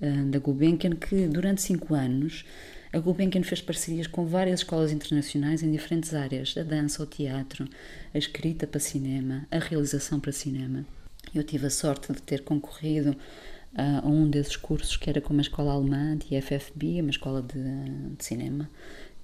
uh, 0.00 0.24
da 0.30 0.38
Gulbenkian, 0.38 0.96
que 0.96 1.28
durante 1.28 1.62
cinco 1.62 1.94
anos 1.94 2.44
a 2.92 2.98
Gulbenkian 2.98 3.42
fez 3.42 3.60
parcerias 3.60 4.06
com 4.06 4.24
várias 4.24 4.60
escolas 4.60 4.90
internacionais 4.90 5.62
em 5.62 5.70
diferentes 5.70 6.14
áreas, 6.14 6.54
a 6.56 6.62
dança, 6.62 7.02
o 7.02 7.06
teatro, 7.06 7.68
a 8.12 8.18
escrita 8.18 8.66
para 8.66 8.80
cinema, 8.80 9.46
a 9.50 9.58
realização 9.58 10.18
para 10.18 10.32
cinema. 10.32 10.84
Eu 11.34 11.44
tive 11.44 11.66
a 11.66 11.70
sorte 11.70 12.12
de 12.12 12.22
ter 12.22 12.42
concorrido 12.42 13.14
a 13.74 14.06
um 14.06 14.28
desses 14.28 14.56
cursos 14.56 14.96
que 14.96 15.10
era 15.10 15.20
com 15.20 15.32
uma 15.32 15.42
escola 15.42 15.72
alemã 15.72 16.16
de 16.16 16.40
FFB, 16.40 17.02
uma 17.02 17.10
escola 17.10 17.42
de, 17.42 17.62
de 18.16 18.24
cinema, 18.24 18.68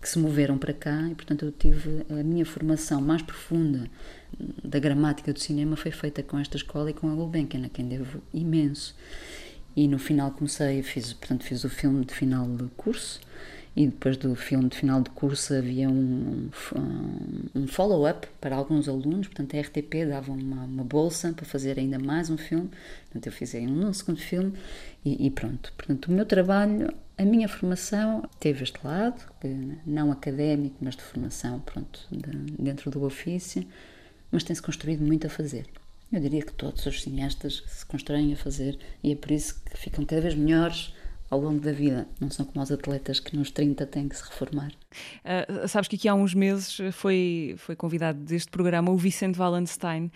que 0.05 0.11
se 0.11 0.19
moveram 0.19 0.59
para 0.59 0.75
cá 0.75 1.09
e, 1.11 1.15
portanto, 1.15 1.47
eu 1.47 1.51
tive 1.51 2.05
a 2.11 2.23
minha 2.23 2.45
formação 2.45 3.01
mais 3.01 3.23
profunda 3.23 3.89
da 4.63 4.79
gramática 4.79 5.33
do 5.33 5.41
cinema 5.41 5.77
foi 5.77 5.93
feita 5.93 6.23
com 6.23 6.39
esta 6.39 6.59
escola 6.59 6.91
e 6.91 6.93
com 6.93 7.11
a 7.11 7.15
Gulbenkian, 7.15 7.65
a 7.65 7.71
quem 7.71 7.89
devo 7.89 8.23
imenso. 8.31 8.95
E 9.75 9.89
no 9.89 9.99
final 9.99 10.31
comecei, 10.33 10.83
fiz, 10.83 11.15
portanto, 11.15 11.45
fiz 11.45 11.65
o 11.65 11.71
filme 11.71 12.05
de 12.05 12.13
final 12.13 12.47
de 12.47 12.65
curso 12.77 13.19
e 13.75 13.87
depois 13.87 14.19
do 14.19 14.37
filme 14.37 14.69
de 14.69 14.77
final 14.77 15.01
de 15.01 15.09
curso 15.09 15.55
havia 15.55 15.89
um, 15.89 16.51
um 17.55 17.67
follow-up 17.67 18.29
para 18.43 18.55
alguns 18.55 18.91
alunos, 18.91 19.27
portanto 19.29 19.57
a 19.57 19.61
RTP 19.63 20.07
dava 20.07 20.33
uma, 20.33 20.65
uma, 20.65 20.85
bolsa 20.85 21.33
para 21.33 21.47
fazer 21.47 21.79
ainda 21.79 21.99
mais 21.99 22.29
um 22.29 22.37
filme, 22.37 22.69
portanto 23.05 23.27
eu 23.27 23.33
fiz 23.33 23.55
aí 23.55 23.67
um, 23.67 23.89
um 23.89 23.93
segundo 23.95 24.21
filme 24.21 24.53
e, 25.03 25.27
e, 25.27 25.31
pronto. 25.31 25.73
Portanto 25.79 26.07
o 26.09 26.13
meu 26.13 26.27
trabalho, 26.27 26.93
a 27.17 27.25
minha 27.25 27.49
formação 27.49 28.29
teve 28.41 28.65
este 28.65 28.79
lado, 28.85 29.21
não 29.87 30.11
académico, 30.11 30.77
mas 30.81 30.97
de 30.97 31.03
formação, 31.03 31.61
pronto, 31.61 32.07
de, 32.11 32.31
dentro 32.63 32.91
do 32.91 33.05
ofício, 33.05 33.67
mas 34.31 34.43
tem-se 34.43 34.63
construído 34.63 35.05
muito 35.05 35.27
a 35.27 35.31
fazer. 35.31 35.67
Eu 36.13 36.21
diria 36.21 36.43
que 36.43 36.53
todos 36.53 36.87
os 36.87 37.03
cineastas 37.03 37.63
se 37.67 37.85
constroem 37.87 38.33
a 38.33 38.37
fazer 38.37 38.79
e 39.03 39.13
é 39.13 39.17
por 39.17 39.31
isso 39.31 39.61
que 39.65 39.77
ficam 39.77 40.05
cada 40.05 40.23
vez 40.23 40.35
melhores 40.35 40.94
ao 41.31 41.41
longo 41.41 41.61
da 41.61 41.73
vida. 41.73 42.07
Não 42.21 42.31
são 42.31 42.45
como 42.45 42.63
os 42.63 42.71
atletas 42.71 43.19
que 43.19 43.37
nos 43.37 43.51
30 43.51 43.87
têm 43.87 44.09
que 44.09 44.17
se 44.17 44.23
reformar. 44.23 44.73
Uh, 45.25 45.67
sabes 45.67 45.89
que 45.89 45.97
aqui 45.97 46.09
há 46.09 46.15
uns 46.15 46.35
meses 46.35 46.79
foi, 46.93 47.55
foi 47.59 47.75
convidado 47.75 48.19
deste 48.21 48.51
programa 48.51 48.91
o 48.91 48.97
Vicente 48.97 49.39
Wallenstein, 49.39 50.11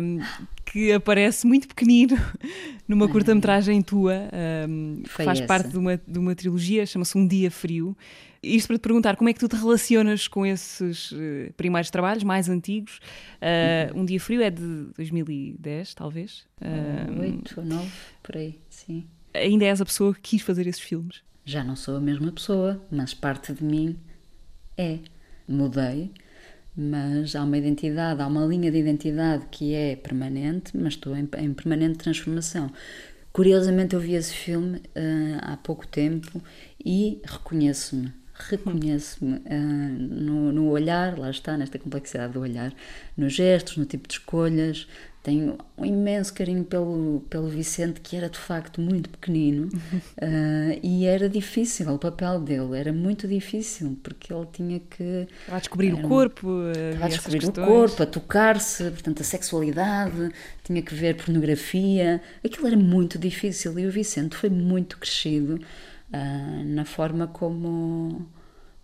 um, 0.00 0.18
que 0.64 0.92
aparece 0.92 1.46
muito 1.46 1.68
pequenino 1.68 2.16
numa 2.86 3.08
curta-metragem 3.08 3.80
tua, 3.82 4.28
um, 4.68 5.02
que 5.02 5.10
faz 5.10 5.38
essa. 5.38 5.46
parte 5.46 5.68
de 5.70 5.78
uma, 5.78 5.96
de 5.96 6.18
uma 6.18 6.34
trilogia, 6.34 6.84
chama-se 6.84 7.16
Um 7.16 7.26
Dia 7.26 7.50
Frio. 7.50 7.96
Isto 8.42 8.66
para 8.66 8.76
te 8.76 8.82
perguntar 8.82 9.16
como 9.16 9.30
é 9.30 9.32
que 9.32 9.40
tu 9.40 9.48
te 9.48 9.56
relacionas 9.56 10.28
com 10.28 10.44
esses 10.44 11.12
uh, 11.12 11.50
primeiros 11.56 11.90
trabalhos 11.90 12.22
mais 12.22 12.46
antigos. 12.50 13.00
Uh, 13.40 13.98
um 13.98 14.04
Dia 14.04 14.20
Frio 14.20 14.42
é 14.42 14.50
de 14.50 14.88
2010, 14.96 15.94
talvez? 15.94 16.44
Oito 17.20 17.60
ou 17.60 17.64
nove, 17.64 17.90
por 18.22 18.36
aí, 18.36 18.58
sim 18.68 19.06
ainda 19.34 19.64
és 19.64 19.80
a 19.80 19.84
pessoa 19.84 20.14
que 20.14 20.20
quis 20.20 20.42
fazer 20.42 20.66
esses 20.66 20.80
filmes? 20.80 21.22
Já 21.44 21.62
não 21.62 21.76
sou 21.76 21.96
a 21.96 22.00
mesma 22.00 22.32
pessoa, 22.32 22.80
mas 22.90 23.12
parte 23.12 23.52
de 23.52 23.62
mim 23.62 23.98
é. 24.76 24.98
Mudei, 25.46 26.10
mas 26.74 27.36
há 27.36 27.44
uma 27.44 27.58
identidade, 27.58 28.22
há 28.22 28.26
uma 28.26 28.46
linha 28.46 28.70
de 28.70 28.78
identidade 28.78 29.44
que 29.50 29.74
é 29.74 29.94
permanente, 29.94 30.74
mas 30.74 30.94
estou 30.94 31.14
em, 31.14 31.28
em 31.38 31.52
permanente 31.52 31.98
transformação. 31.98 32.70
Curiosamente, 33.30 33.94
eu 33.94 34.00
vi 34.00 34.14
esse 34.14 34.32
filme 34.32 34.78
uh, 34.78 35.38
há 35.42 35.56
pouco 35.56 35.86
tempo 35.86 36.42
e 36.82 37.20
reconheço-me. 37.24 38.12
Reconheço-me 38.32 39.36
uh, 39.36 39.98
no, 39.98 40.52
no 40.52 40.68
olhar, 40.68 41.18
lá 41.18 41.30
está, 41.30 41.56
nesta 41.56 41.78
complexidade 41.78 42.32
do 42.32 42.40
olhar, 42.40 42.72
nos 43.16 43.32
gestos, 43.32 43.76
no 43.76 43.84
tipo 43.84 44.08
de 44.08 44.14
escolhas, 44.14 44.88
tenho 45.24 45.56
um 45.78 45.86
imenso 45.86 46.34
carinho 46.34 46.62
pelo, 46.64 47.24
pelo 47.30 47.48
Vicente, 47.48 47.98
que 48.02 48.14
era 48.14 48.28
de 48.28 48.38
facto 48.38 48.78
muito 48.78 49.08
pequenino 49.08 49.68
uh, 49.68 50.78
e 50.84 51.06
era 51.06 51.30
difícil 51.30 51.90
o 51.94 51.98
papel 51.98 52.38
dele, 52.40 52.78
era 52.78 52.92
muito 52.92 53.26
difícil, 53.26 53.98
porque 54.02 54.32
ele 54.32 54.46
tinha 54.52 54.78
que. 54.78 55.26
a 55.48 55.58
descobrir 55.58 55.94
o 55.94 56.02
corpo, 56.02 56.46
a 57.02 57.08
descobrir 57.08 57.42
o 57.42 57.52
corpo, 57.52 58.02
a 58.02 58.06
tocar-se, 58.06 58.84
portanto, 58.90 59.22
a 59.22 59.24
sexualidade, 59.24 60.30
tinha 60.62 60.82
que 60.82 60.94
ver 60.94 61.16
pornografia, 61.16 62.20
aquilo 62.44 62.66
era 62.66 62.76
muito 62.76 63.18
difícil 63.18 63.78
e 63.78 63.86
o 63.86 63.90
Vicente 63.90 64.36
foi 64.36 64.50
muito 64.50 64.98
crescido 64.98 65.54
uh, 65.54 66.64
na 66.66 66.84
forma 66.84 67.26
como 67.26 68.28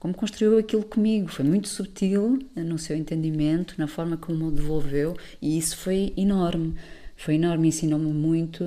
como 0.00 0.14
construiu 0.14 0.58
aquilo 0.58 0.82
comigo. 0.82 1.28
Foi 1.28 1.44
muito 1.44 1.68
sutil 1.68 2.40
no 2.56 2.78
seu 2.78 2.96
entendimento, 2.96 3.74
na 3.78 3.86
forma 3.86 4.16
como 4.16 4.46
o 4.46 4.50
devolveu, 4.50 5.14
e 5.40 5.56
isso 5.56 5.76
foi 5.76 6.12
enorme. 6.16 6.74
Foi 7.14 7.34
enorme, 7.34 7.68
ensinou-me 7.68 8.10
muito 8.10 8.64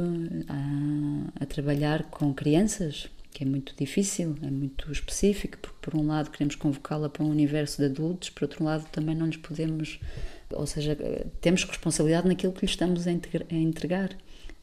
a, 0.47 1.43
a, 1.43 1.45
trabalhar 1.47 2.03
com 2.03 2.31
crianças, 2.31 3.09
que 3.31 3.43
é 3.43 3.47
muito 3.47 3.75
difícil, 3.75 4.36
é 4.43 4.51
muito 4.51 4.91
específico, 4.91 5.57
porque 5.59 5.77
por 5.81 5.99
um 5.99 6.05
lado 6.05 6.29
queremos 6.29 6.53
convocá-la 6.53 7.09
para 7.09 7.23
um 7.23 7.31
universo 7.31 7.77
de 7.77 7.86
adultos, 7.86 8.29
por 8.29 8.43
outro 8.43 8.63
lado 8.63 8.86
também 8.91 9.15
não 9.15 9.25
lhes 9.25 9.38
podemos, 9.38 9.99
ou 10.51 10.67
seja, 10.67 10.95
temos 11.41 11.63
responsabilidade 11.63 12.27
naquilo 12.27 12.53
que 12.53 12.61
lhes 12.61 12.69
estamos 12.69 13.07
a 13.07 13.11
entregar, 13.51 14.11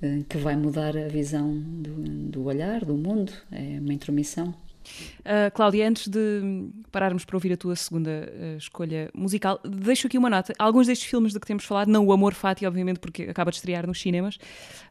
eh, 0.01 0.21
que 0.29 0.39
vai 0.39 0.55
mudar 0.55 0.97
a 0.97 1.09
visão 1.09 1.53
do, 1.53 2.31
do 2.31 2.45
olhar, 2.45 2.85
do 2.85 2.95
mundo, 2.95 3.33
é 3.51 3.81
uma 3.81 3.93
intromissão. 3.93 4.55
Uh, 5.21 5.51
Cláudia, 5.55 5.89
antes 5.89 6.09
de 6.09 6.69
pararmos 6.91 7.25
para 7.25 7.37
ouvir 7.37 7.53
a 7.53 7.57
tua 7.57 7.77
segunda 7.77 8.11
uh, 8.11 8.57
escolha 8.57 9.11
musical, 9.15 9.61
deixo 9.65 10.07
aqui 10.07 10.17
uma 10.17 10.31
nota. 10.31 10.53
Alguns 10.59 10.87
destes 10.87 11.09
filmes 11.09 11.33
de 11.33 11.41
que 11.41 11.47
temos 11.47 11.65
falado, 11.65 11.89
não 11.89 12.07
o 12.07 12.13
Amor 12.13 12.35
Fati, 12.35 12.67
obviamente, 12.67 12.99
porque 12.99 13.25
acaba 13.25 13.51
de 13.51 13.59
estrear 13.59 13.87
nos 13.87 14.01
cinemas, 14.01 14.39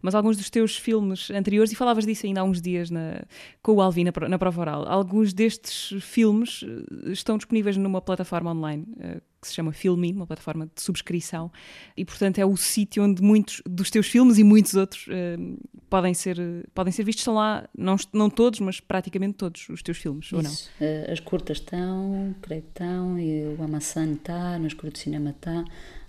mas 0.01 0.15
alguns 0.15 0.37
dos 0.37 0.49
teus 0.49 0.77
filmes 0.77 1.31
anteriores, 1.31 1.71
e 1.71 1.75
falavas 1.75 2.05
disso 2.05 2.25
ainda 2.25 2.41
há 2.41 2.43
uns 2.43 2.61
dias 2.61 2.89
na, 2.89 3.23
com 3.61 3.73
o 3.73 3.81
Alvin 3.81 4.05
na, 4.05 4.27
na 4.27 4.39
prova 4.39 4.61
oral, 4.61 4.87
alguns 4.87 5.33
destes 5.33 5.93
filmes 6.01 6.63
ah, 6.63 7.11
estão 7.11 7.37
disponíveis 7.37 7.77
numa 7.77 8.01
plataforma 8.01 8.51
online 8.51 8.85
uh, 8.97 9.21
que 9.41 9.47
se 9.47 9.53
chama 9.53 9.71
Filmin, 9.71 10.13
uma 10.13 10.27
plataforma 10.27 10.69
de 10.73 10.81
subscrição, 10.81 11.51
e 11.95 12.03
portanto 12.03 12.39
é 12.39 12.45
o 12.45 12.55
sítio 12.57 13.03
onde 13.03 13.21
muitos 13.21 13.61
dos 13.65 13.89
teus 13.89 14.07
filmes 14.07 14.37
e 14.37 14.43
muitos 14.43 14.73
outros 14.75 15.07
uh, 15.07 15.57
podem, 15.89 16.13
ser, 16.13 16.37
podem 16.73 16.91
ser 16.91 17.03
vistos. 17.03 17.21
Estão 17.21 17.35
lá, 17.35 17.67
não, 17.77 17.95
não 18.13 18.29
todos, 18.29 18.59
mas 18.59 18.79
praticamente 18.79 19.35
todos 19.35 19.67
os 19.69 19.81
teus 19.81 19.97
filmes, 19.97 20.25
Isso. 20.25 20.35
ou 20.35 20.43
não? 20.43 20.51
Uh, 20.51 21.11
as 21.11 21.19
curtas 21.19 21.57
estão, 21.57 22.35
creio 22.41 22.61
que 22.61 22.69
estão, 22.69 23.19
e 23.19 23.55
o 23.57 23.63
Amassan 23.63 24.13
está, 24.13 24.59
no 24.59 24.67
Escuro 24.67 24.91
de 24.91 24.99
Cinema 24.99 25.31
está. 25.31 25.63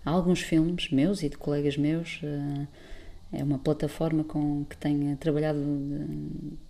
Há 0.05 0.11
alguns 0.11 0.41
filmes 0.41 0.91
meus 0.91 1.23
e 1.23 1.29
de 1.29 1.37
colegas 1.37 1.77
meus. 1.77 2.21
Uh, 2.23 2.67
é 3.33 3.45
uma 3.45 3.59
plataforma 3.59 4.25
com 4.25 4.65
que 4.65 4.77
tenho 4.77 5.17
trabalhado 5.17 5.61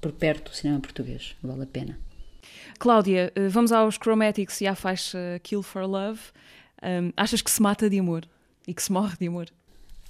por 0.00 0.12
perto 0.12 0.50
do 0.50 0.56
cinema 0.56 0.78
português, 0.78 1.34
vale 1.42 1.62
a 1.62 1.66
pena. 1.66 1.98
Cláudia, 2.80 3.30
vamos 3.50 3.72
aos 3.72 3.96
Chromatics 3.96 4.62
e 4.62 4.66
à 4.66 4.74
faixa 4.74 5.38
Kill 5.42 5.62
for 5.62 5.84
Love. 5.84 6.18
Um, 6.82 7.12
achas 7.14 7.42
que 7.42 7.50
se 7.50 7.60
mata 7.60 7.90
de 7.90 7.98
amor 7.98 8.24
e 8.66 8.72
que 8.72 8.82
se 8.82 8.90
morre 8.90 9.18
de 9.20 9.26
amor? 9.26 9.48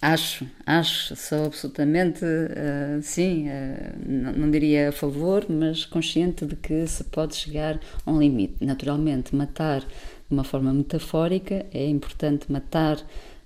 Acho, 0.01 0.47
acho, 0.65 1.17
sou 1.17 1.47
absolutamente, 1.47 2.25
uh, 2.25 3.03
sim, 3.03 3.49
uh, 3.49 3.99
não, 4.07 4.33
não, 4.35 4.51
diria 4.53 4.91
a 4.91 4.93
favor, 4.93 5.47
mas 5.49 5.85
consciente 5.85 6.47
de 6.47 6.55
que 6.55 6.87
se 6.87 7.03
pode 7.03 7.35
chegar 7.35 7.81
a 8.07 8.11
um 8.13 8.21
limite. 8.21 8.65
Naturalmente, 8.65 9.35
matar 9.35 9.81
de 9.81 9.87
uma 10.31 10.45
forma 10.45 10.73
metafórica 10.73 11.67
é 11.75 11.89
importante 11.89 12.53
matar, 12.53 12.99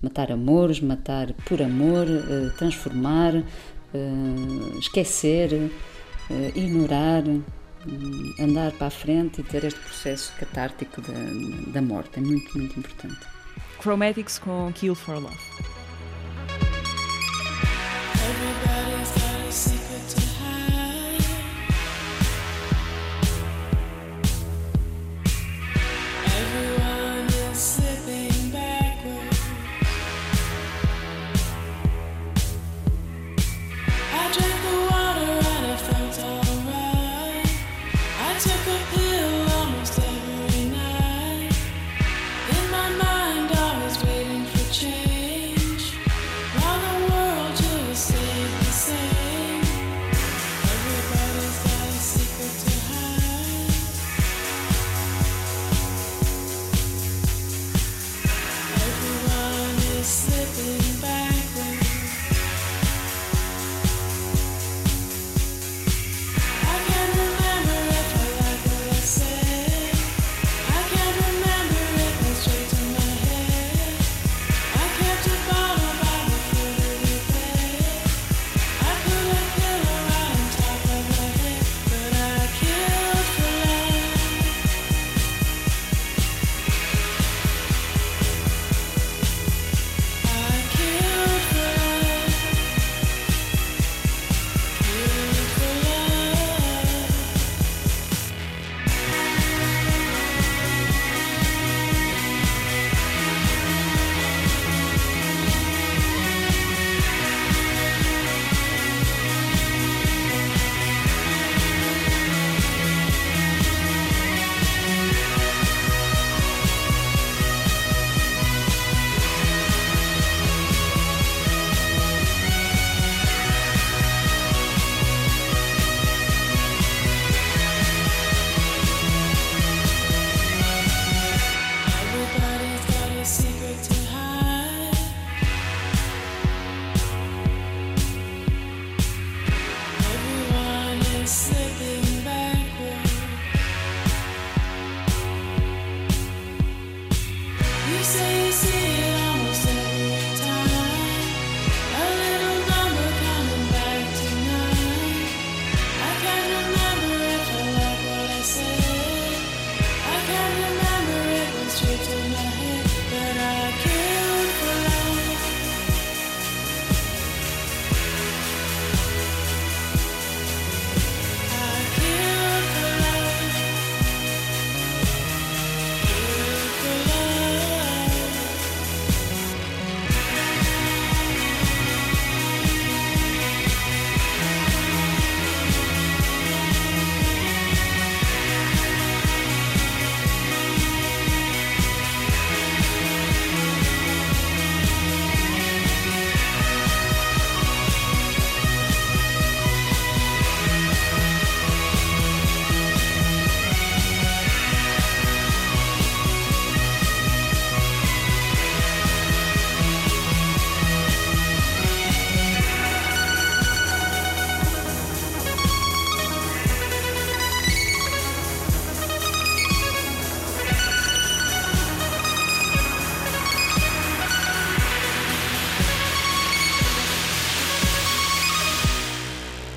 matar 0.03 0.31
amores, 0.31 0.83
matar 0.83 1.33
por 1.49 1.63
amor, 1.63 2.07
uh, 2.07 2.55
transformar, 2.59 3.43
esquecer, 4.79 5.71
ignorar, 6.57 7.23
andar 8.41 8.73
para 8.73 8.89
a 8.89 8.91
frente 8.91 9.41
e 9.41 9.45
ter 9.45 9.65
este 9.65 9.81
processo 9.81 10.33
catártico 10.39 11.01
da, 11.01 11.13
da 11.73 11.83
morte. 11.83 12.19
É 12.19 12.21
muito, 12.21 12.57
muito 12.57 12.79
importante. 12.79 13.21
Chromatics 13.81 14.39
com 14.39 14.73
Kill 14.75 14.95
for 14.95 15.19
Love. 15.19 15.84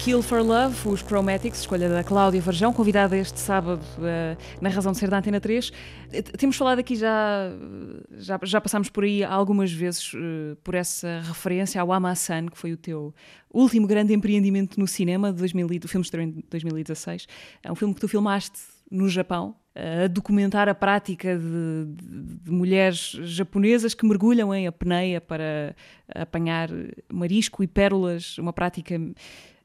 Kill 0.08 0.22
for 0.22 0.42
Love, 0.42 0.88
os 0.88 1.02
Chromatics, 1.02 1.60
escolha 1.60 1.90
da 1.90 2.02
Cláudia 2.02 2.40
Varjão, 2.40 2.72
convidada 2.72 3.18
este 3.18 3.42
sábado 3.42 3.84
uh, 3.98 4.38
na 4.62 4.70
Razão 4.70 4.94
de 4.94 5.00
Ser 5.00 5.10
da 5.10 5.18
Antena 5.18 5.42
3. 5.42 5.70
Temos 6.38 6.56
falado 6.56 6.80
aqui 6.80 6.96
já, 6.96 7.52
já, 8.12 8.40
já 8.42 8.62
passámos 8.62 8.90
por 8.90 9.04
aí 9.04 9.22
algumas 9.22 9.70
vezes 9.70 10.14
uh, 10.14 10.56
por 10.64 10.76
essa 10.76 11.20
referência 11.26 11.82
ao 11.82 11.92
Amasan, 11.92 12.46
que 12.46 12.58
foi 12.58 12.72
o 12.72 12.78
teu 12.78 13.14
último 13.54 13.86
grande 13.86 14.14
empreendimento 14.14 14.80
no 14.80 14.88
cinema, 14.88 15.34
de 15.34 15.40
2000, 15.40 15.68
o 15.84 15.88
filme 15.90 16.08
em 16.24 16.44
2016. 16.50 17.28
É 17.62 17.70
um 17.70 17.76
filme 17.76 17.94
que 17.94 18.00
tu 18.00 18.08
filmaste 18.08 18.60
no 18.90 19.10
Japão, 19.10 19.58
a 19.76 20.08
documentar 20.08 20.70
a 20.70 20.74
prática 20.74 21.38
de, 21.38 21.86
de, 21.86 22.36
de, 22.46 22.50
mulheres 22.52 23.12
japonesas 23.24 23.94
que 23.94 24.06
mergulham 24.06 24.56
em 24.56 24.68
apneia 24.68 25.20
para 25.20 25.76
apanhar 26.16 26.70
marisco 27.12 27.62
e 27.62 27.68
pérolas, 27.68 28.38
uma 28.38 28.54
prática 28.54 28.98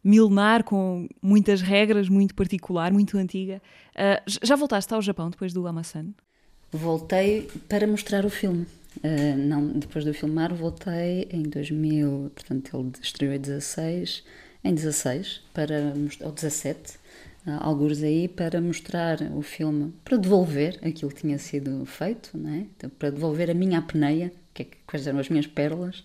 milenar 0.03 0.65
com 0.65 1.09
muitas 1.21 1.61
regras, 1.61 2.09
muito 2.09 2.35
particular, 2.35 2.93
muito 2.93 3.17
antiga. 3.17 3.63
Uh, 3.95 4.23
já 4.43 4.57
voltaste 4.57 4.93
ao 4.93 5.03
Japão 5.03 5.31
depois 5.31 5.53
do 5.53 5.67
Amasan? 5.67 6.07
Voltei 6.71 7.49
para 7.69 7.87
mostrar 7.87 8.25
o 8.25 8.31
filme. 8.31 8.67
Uh, 8.99 9.37
não, 9.37 9.67
depois 9.69 10.05
de 10.05 10.13
filmar, 10.13 10.53
voltei 10.55 11.29
em 11.31 11.43
2000, 11.43 12.33
portanto, 12.35 12.77
ele 12.77 12.93
estreou 13.01 13.33
em 13.33 13.41
16, 13.41 14.25
em 14.65 14.75
16, 14.75 15.43
para, 15.55 15.95
ou 16.21 16.33
17, 16.33 16.99
alguns 17.61 18.03
aí 18.03 18.29
para 18.29 18.61
mostrar 18.61 19.21
o 19.35 19.43
filme, 19.43 19.93
para 20.05 20.17
devolver 20.17 20.79
aquilo 20.83 21.11
que 21.11 21.23
tinha 21.23 21.39
sido 21.39 21.85
feito, 21.87 22.37
né? 22.39 22.67
então, 22.77 22.91
para 22.91 23.11
devolver 23.11 23.51
a 23.51 23.55
minha 23.55 23.79
apneia, 23.79 24.33
que 24.55 24.63
é, 24.63 24.67
quais 24.87 25.07
eram 25.07 25.19
as 25.19 25.29
minhas 25.29 25.47
pérolas. 25.47 26.05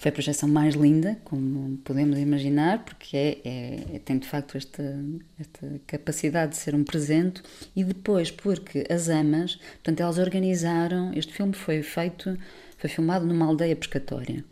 Foi 0.00 0.08
a 0.08 0.12
projeção 0.12 0.48
mais 0.48 0.74
linda, 0.74 1.18
como 1.24 1.76
podemos 1.84 2.18
imaginar, 2.18 2.82
porque 2.86 3.14
é, 3.14 3.38
é, 3.44 3.98
tem 4.02 4.16
de 4.16 4.26
facto 4.26 4.56
esta, 4.56 4.82
esta 5.38 5.78
capacidade 5.86 6.52
de 6.52 6.56
ser 6.56 6.74
um 6.74 6.82
presente. 6.82 7.42
E 7.76 7.84
depois, 7.84 8.30
porque 8.30 8.86
as 8.88 9.10
amas, 9.10 9.56
portanto, 9.56 10.00
elas 10.00 10.16
organizaram. 10.16 11.12
Este 11.12 11.34
filme 11.34 11.52
foi 11.52 11.82
feito, 11.82 12.34
foi 12.78 12.88
filmado 12.88 13.26
numa 13.26 13.44
aldeia 13.44 13.76
pescatória. 13.76 14.42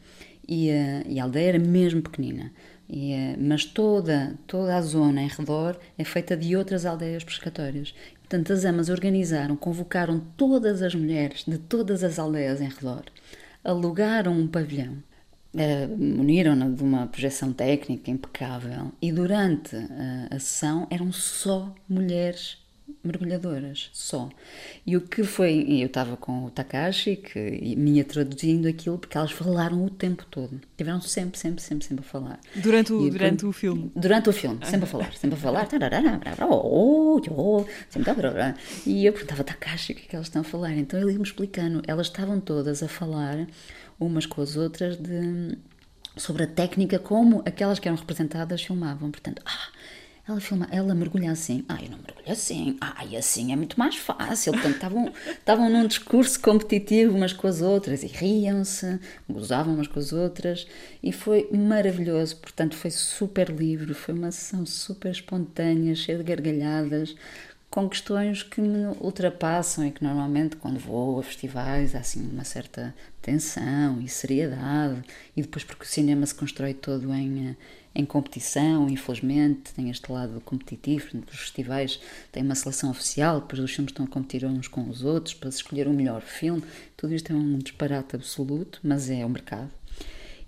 E 0.46 0.70
a, 0.70 1.03
e 1.09 1.18
a 1.18 1.22
aldeia 1.22 1.49
era 1.49 1.59
mesmo 1.59 2.03
pequenina. 2.03 2.53
E, 2.86 3.14
eh, 3.14 3.36
mas 3.38 3.64
toda, 3.64 4.34
toda 4.46 4.76
a 4.76 4.82
zona 4.82 5.22
em 5.22 5.28
redor 5.28 5.78
é 5.96 6.05
feita 6.05 6.36
de 6.36 6.57
outras 6.57 6.84
aldeias 6.84 7.24
pescatórias. 7.24 7.94
Portanto, 8.18 8.53
as 8.53 8.66
amas 8.66 8.90
organizaram, 8.90 9.57
convocaram 9.57 10.20
todas 10.36 10.82
as 10.82 10.94
mulheres 10.94 11.44
de 11.49 11.57
todas 11.57 12.05
as 12.05 12.18
aldeias 12.18 12.61
em 12.61 12.68
redor, 12.68 13.05
alugaram 13.64 14.38
um 14.38 14.46
pavilhão, 14.46 15.03
uh, 15.59 15.96
muniram-na 15.98 16.68
de 16.68 16.82
uma 16.82 17.06
projeção 17.06 17.52
técnica 17.52 18.11
impecável. 18.11 18.92
E 19.02 19.12
durante 19.12 19.76
a, 19.76 20.36
a 20.36 20.38
sessão 20.38 20.86
eram 20.90 21.12
só 21.12 21.74
mulheres 21.88 22.59
mergulhadoras, 23.03 23.91
só. 23.93 24.28
E 24.86 24.97
o 24.97 25.01
que 25.01 25.22
foi, 25.22 25.64
eu 25.68 25.86
estava 25.86 26.16
com 26.16 26.45
o 26.45 26.51
Takashi, 26.51 27.16
que 27.16 27.76
me 27.76 27.93
ia 27.93 28.05
traduzindo 28.05 28.68
aquilo, 28.68 28.99
porque 28.99 29.16
elas 29.16 29.30
falaram 29.30 29.84
o 29.84 29.91
tempo 29.91 30.24
todo. 30.30 30.61
Tiveram 30.76 31.01
sempre, 31.01 31.39
sempre, 31.39 31.62
sempre, 31.62 31.86
sempre 31.86 32.05
a 32.05 32.09
falar. 32.09 32.41
Durante 32.57 32.93
o, 32.93 33.11
durante 33.11 33.47
o 33.47 33.53
filme? 33.53 33.93
Durante 33.95 34.28
o 34.28 34.32
filme, 34.32 34.59
sempre 34.64 34.84
a 34.84 34.86
falar, 34.86 35.12
sempre 35.14 35.36
a 35.36 35.41
falar. 35.41 35.68
E 38.86 39.07
eu 39.07 39.12
perguntava, 39.12 39.45
Takashi, 39.45 39.93
o 39.93 39.97
que 39.97 40.03
é 40.03 40.09
que 40.09 40.16
elas 40.16 40.26
estão 40.26 40.43
a 40.43 40.45
falar? 40.45 40.72
Então 40.76 41.01
ele 41.01 41.12
ia-me 41.12 41.24
explicando. 41.24 41.82
Elas 41.86 42.09
estavam 42.09 42.41
todas 42.41 42.82
a 42.82 42.89
falar, 42.89 43.47
umas 43.99 44.26
com 44.26 44.43
as 44.43 44.57
outras, 44.57 44.97
de 44.97 45.57
sobre 46.18 46.43
a 46.43 46.47
técnica 46.47 46.99
como 46.99 47.43
aquelas 47.47 47.78
que 47.78 47.89
eram 47.89 47.97
representadas 47.97 48.62
filmavam. 48.62 49.11
Portanto, 49.11 49.41
ah, 49.47 49.68
ela 50.29 50.41
filma, 50.41 50.68
ela 50.70 50.95
mergulha 50.95 51.33
assim. 51.33 51.64
Ah, 51.66 51.79
eu 51.83 51.89
não 51.91 51.99
mergulho 51.99 52.31
assim. 52.31 52.76
Ah, 52.83 53.03
e 53.09 53.16
assim 53.16 53.51
é 53.51 53.57
muito 53.57 53.79
mais 53.79 53.97
fácil. 53.97 54.53
Portanto, 54.53 54.74
estavam, 54.74 55.12
estavam 55.26 55.70
num 55.70 55.87
discurso 55.87 56.39
competitivo 56.41 57.16
umas 57.16 57.33
com 57.33 57.47
as 57.47 57.62
outras 57.62 58.03
e 58.03 58.07
riam-se, 58.07 59.01
gozavam 59.26 59.74
umas 59.74 59.87
com 59.87 59.99
as 59.99 60.12
outras 60.12 60.66
e 61.03 61.12
foi 61.12 61.49
maravilhoso. 61.51 62.37
Portanto, 62.37 62.76
foi 62.76 62.91
super 62.91 63.49
livre, 63.49 63.95
foi 63.95 64.12
uma 64.12 64.31
sessão 64.31 64.66
super 64.66 65.11
espontânea, 65.11 65.95
cheia 65.95 66.18
de 66.18 66.24
gargalhadas, 66.24 67.14
com 67.70 67.89
questões 67.89 68.43
que 68.43 68.61
me 68.61 68.87
ultrapassam 69.01 69.87
e 69.87 69.91
que 69.91 70.05
normalmente 70.05 70.57
quando 70.57 70.79
vou 70.79 71.18
a 71.18 71.22
festivais 71.22 71.95
há 71.95 72.01
assim 72.01 72.29
uma 72.31 72.45
certa 72.45 72.95
tensão 73.22 74.01
e 74.01 74.09
seriedade 74.09 75.03
e 75.37 75.43
depois 75.43 75.64
porque 75.64 75.85
o 75.85 75.87
cinema 75.87 76.24
se 76.24 76.35
constrói 76.35 76.72
todo 76.72 77.12
em 77.14 77.57
em 77.99 78.05
competição, 78.05 78.88
infelizmente, 78.88 79.74
tem 79.74 79.90
este 79.90 80.11
lado 80.12 80.40
competitivo, 80.42 81.09
os 81.32 81.38
festivais 81.40 82.01
têm 82.30 82.44
uma 82.44 82.55
seleção 82.55 82.90
oficial, 82.90 83.40
depois 83.40 83.59
os 83.61 83.72
filmes 83.72 83.90
estão 83.90 84.07
a 84.07 84.09
competir 84.09 84.44
uns 84.44 84.68
com 84.68 84.88
os 84.88 85.03
outros 85.03 85.34
para 85.34 85.51
se 85.51 85.57
escolher 85.57 85.88
o 85.88 85.92
melhor 85.92 86.22
filme, 86.22 86.62
tudo 86.96 87.12
isto 87.12 87.32
é 87.32 87.34
um 87.34 87.59
disparate 87.59 88.14
absoluto, 88.14 88.78
mas 88.84 89.11
é 89.11 89.26
o 89.26 89.28
mercado. 89.28 89.72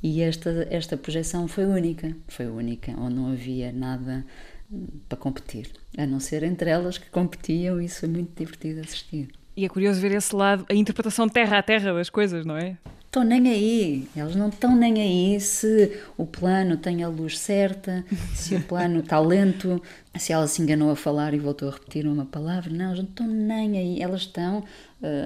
E 0.01 0.23
esta, 0.23 0.69
esta 0.71 0.97
projeção 0.97 1.49
foi 1.49 1.67
única, 1.67 2.17
foi 2.29 2.47
única, 2.47 2.93
onde 2.93 3.17
não 3.17 3.33
havia 3.33 3.73
nada 3.73 4.25
hum, 4.71 4.87
para 5.09 5.19
competir, 5.19 5.73
a 5.99 6.07
não 6.07 6.21
ser 6.21 6.45
entre 6.45 6.71
elas 6.71 6.99
que 6.99 7.11
competiam, 7.11 7.83
e 7.83 7.87
isso 7.87 7.99
foi 7.99 8.09
muito 8.09 8.31
divertido 8.39 8.81
assistir. 8.81 9.29
E 9.57 9.65
é 9.65 9.69
curioso 9.69 10.01
ver 10.01 10.13
esse 10.13 10.35
lado, 10.37 10.65
a 10.71 10.75
interpretação 10.75 11.29
terra 11.29 11.59
a 11.59 11.63
terra 11.65 11.93
das 11.93 12.09
coisas, 12.09 12.47
não 12.47 12.57
é? 12.57 12.79
Estão 13.11 13.25
nem 13.25 13.49
aí. 13.51 14.09
Eles 14.15 14.37
não 14.37 14.49
estão 14.49 14.77
nem 14.77 15.03
aí 15.03 15.41
se 15.41 16.01
o 16.17 16.25
plano 16.25 16.77
tem 16.77 17.03
a 17.03 17.09
luz 17.09 17.39
certa, 17.39 18.05
se 18.33 18.55
o 18.55 18.63
plano 18.63 19.01
está 19.01 19.19
lento, 19.19 19.83
se 20.17 20.33
ela 20.33 20.47
se 20.47 20.63
enganou 20.63 20.93
a 20.93 20.97
falar 20.97 21.35
e 21.35 21.39
voltou 21.39 21.69
a 21.69 21.73
repetir 21.73 22.07
uma 22.07 22.25
palavra. 22.25 22.73
Não, 22.73 22.87
eles 22.93 22.99
não 22.99 23.11
estão 23.11 23.27
nem 23.27 23.77
aí. 23.77 24.01
Elas 24.01 24.23
estão 24.23 24.61
uh, 24.61 24.65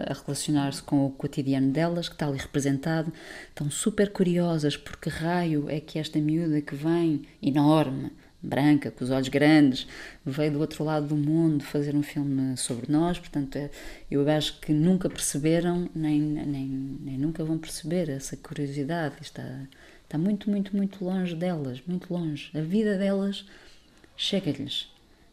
a 0.09 0.15
relacionar-se 0.15 0.83
com 0.83 1.05
o 1.05 1.11
cotidiano 1.11 1.71
delas, 1.71 2.09
que 2.09 2.15
está 2.15 2.27
ali 2.27 2.39
representado. 2.39 3.13
Estão 3.51 3.71
super 3.71 4.11
curiosas 4.11 4.79
porque 4.79 5.11
raio 5.11 5.69
é 5.69 5.79
que 5.79 5.99
esta 5.99 6.19
miúda 6.19 6.63
que 6.63 6.75
vem, 6.75 7.23
enorme, 7.43 8.11
branca, 8.45 8.91
com 8.91 9.05
os 9.05 9.11
olhos 9.11 9.29
grandes, 9.29 9.87
veio 10.25 10.53
do 10.53 10.61
outro 10.61 10.85
lado 10.85 11.07
do 11.07 11.17
mundo 11.17 11.65
fazer 11.65 11.95
um 11.95 12.03
filme 12.03 12.57
sobre 12.57 12.91
nós, 12.91 13.19
portanto, 13.19 13.57
é, 13.57 13.71
eu 14.11 14.29
acho 14.29 14.61
que 14.61 14.73
nunca 14.73 15.09
perceberam, 15.09 15.89
nem, 15.95 16.21
nem, 16.21 16.67
nem 17.01 17.19
nunca 17.19 17.45
vão 17.45 17.59
perceber 17.59 18.09
essa 18.09 18.37
curiosidade. 18.37 19.17
Está, 19.21 19.67
está 20.05 20.19
muito, 20.19 20.51
muito, 20.51 20.77
muito 20.77 21.05
longe 21.05 21.35
delas, 21.35 21.83
muito 21.87 22.13
longe. 22.13 22.51
A 22.55 22.61
vida 22.61 22.97
delas 22.99 23.45
chega-lhes. 24.17 24.89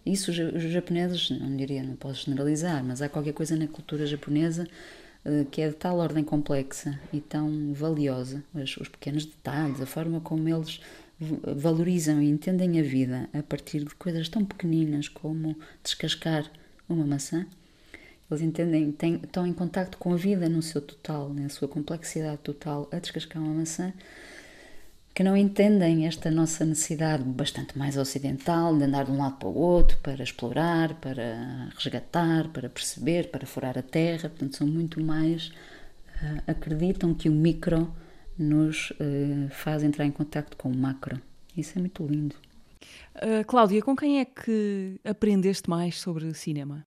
Isso 0.06 0.32
os 0.32 0.64
japoneses, 0.64 1.30
não 1.30 1.56
diria, 1.56 1.84
não 1.84 1.96
posso 1.96 2.26
generalizar, 2.26 2.84
mas 2.84 3.02
há 3.02 3.10
qualquer 3.10 3.34
coisa 3.34 3.56
na 3.56 3.68
cultura 3.68 4.06
japonesa 4.08 4.68
eh, 5.24 5.46
que 5.52 5.62
é 5.62 5.70
de 5.70 5.76
tal 5.76 5.98
ordem 5.98 6.24
complexa 6.24 7.00
e 7.14 7.22
tão 7.22 7.74
valiosa, 7.74 8.44
os, 8.54 8.78
os 8.78 8.88
pequenos 8.88 9.26
detalhes, 9.26 9.80
a 9.80 9.86
forma 9.86 10.20
como 10.20 10.50
eles 10.50 10.82
valorizam 11.56 12.22
e 12.22 12.30
entendem 12.30 12.80
a 12.80 12.84
vida 12.84 13.30
a 13.34 13.44
partir 13.44 13.80
de 13.84 13.94
coisas 13.96 14.28
tão 14.28 14.44
pequeninas 14.44 15.08
como 15.08 15.56
descascar 15.84 16.50
uma 16.90 17.06
maçã. 17.06 17.46
Eles 18.30 18.42
entendem, 18.42 18.92
têm, 18.92 19.16
estão 19.16 19.46
em 19.46 19.54
contacto 19.54 19.98
com 19.98 20.14
a 20.14 20.18
vida 20.18 20.50
no 20.50 20.62
seu 20.62 20.82
total, 20.82 21.34
na 21.34 21.50
sua 21.50 21.68
complexidade 21.68 22.38
total, 22.38 22.88
a 22.92 22.98
descascar 22.98 23.42
uma 23.42 23.54
maçã, 23.54 23.94
que 25.14 25.22
não 25.22 25.36
entendem 25.36 26.08
esta 26.08 26.32
nossa 26.32 26.64
necessidade 26.64 27.24
bastante 27.24 27.78
mais 27.78 27.98
ocidental 27.98 28.76
de 28.76 28.86
andar 28.86 29.06
de 29.06 29.12
um 29.12 29.18
lado 29.18 29.36
para 29.36 29.50
o 29.50 29.56
outro 29.56 29.98
para 29.98 30.24
explorar, 30.24 30.94
para 30.96 31.70
resgatar, 31.76 32.48
para 32.48 32.70
perceber, 32.70 33.30
para 33.30 33.46
furar 33.46 33.78
a 33.78 33.82
terra. 33.82 34.30
Portanto, 34.30 34.56
são 34.56 34.66
muito 34.66 35.04
mais. 35.04 35.52
Uh, 36.24 36.42
acreditam 36.48 37.14
que 37.14 37.28
o 37.28 37.32
micro 37.34 37.94
nos 38.42 38.92
uh, 38.92 39.50
faz 39.52 39.84
entrar 39.84 40.06
em 40.06 40.12
contato 40.12 40.58
com 40.58 40.70
o 40.70 40.76
macro. 40.76 41.22
Isso 41.56 41.78
é 41.78 41.80
muito 41.80 42.06
lindo. 42.06 42.36
Uh, 43.16 43.46
Cláudia, 43.46 43.82
com 43.82 43.96
quem 43.96 44.20
é 44.20 44.26
que 44.26 45.00
aprendeste 45.04 45.70
mais 45.70 46.00
sobre 46.00 46.34
cinema? 46.34 46.86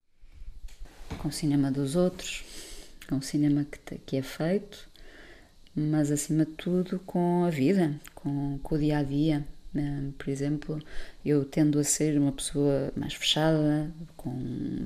Com 1.19 1.29
o 1.29 1.33
cinema 1.33 1.71
dos 1.71 1.97
outros, 1.97 2.45
com 3.09 3.17
o 3.17 3.23
cinema 3.23 3.65
que, 3.65 3.99
que 3.99 4.17
é 4.17 4.23
feito, 4.23 4.89
mas 5.77 6.11
acima 6.11 6.45
de 6.45 6.53
tudo 6.53 6.99
com 7.01 7.45
a 7.45 7.51
vida, 7.51 7.95
com, 8.15 8.59
com 8.63 8.75
o 8.75 8.79
dia 8.79 8.99
a 8.99 9.03
dia. 9.03 9.47
Uh, 9.75 10.13
por 10.13 10.29
exemplo, 10.29 10.83
eu 11.25 11.45
tendo 11.45 11.79
a 11.79 11.85
ser 11.85 12.19
uma 12.19 12.33
pessoa 12.33 12.93
mais 12.97 13.15
fechada, 13.15 13.93
com 14.17 14.31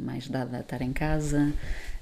mais 0.03 0.29
dada 0.29 0.59
a 0.59 0.61
estar 0.61 0.83
em 0.83 0.93
casa, 0.93 1.53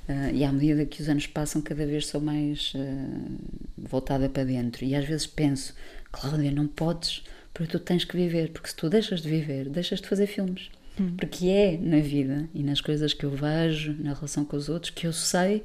Uh, 0.08 0.32
e 0.32 0.44
à 0.44 0.52
medida 0.52 0.86
que 0.86 1.02
os 1.02 1.08
anos 1.08 1.26
passam, 1.26 1.60
cada 1.60 1.84
vez 1.84 2.06
sou 2.06 2.20
mais 2.20 2.72
uh, 2.74 3.38
voltada 3.76 4.28
para 4.28 4.44
dentro. 4.44 4.84
E 4.84 4.94
às 4.94 5.04
vezes 5.04 5.26
penso, 5.26 5.74
Cláudia, 6.12 6.52
não 6.52 6.66
podes, 6.66 7.24
porque 7.52 7.72
tu 7.72 7.80
tens 7.80 8.04
que 8.04 8.16
viver. 8.16 8.50
Porque 8.50 8.68
se 8.68 8.76
tu 8.76 8.88
deixas 8.88 9.20
de 9.20 9.28
viver, 9.28 9.68
deixas 9.68 10.00
de 10.00 10.08
fazer 10.08 10.26
filmes. 10.26 10.70
Hum. 11.00 11.14
Porque 11.16 11.48
é 11.48 11.76
na 11.76 11.98
vida 11.98 12.48
e 12.54 12.62
nas 12.62 12.80
coisas 12.80 13.12
que 13.12 13.24
eu 13.24 13.30
vejo, 13.30 13.96
na 13.98 14.14
relação 14.14 14.44
com 14.44 14.56
os 14.56 14.68
outros, 14.68 14.90
que 14.90 15.06
eu 15.06 15.12
sei 15.12 15.64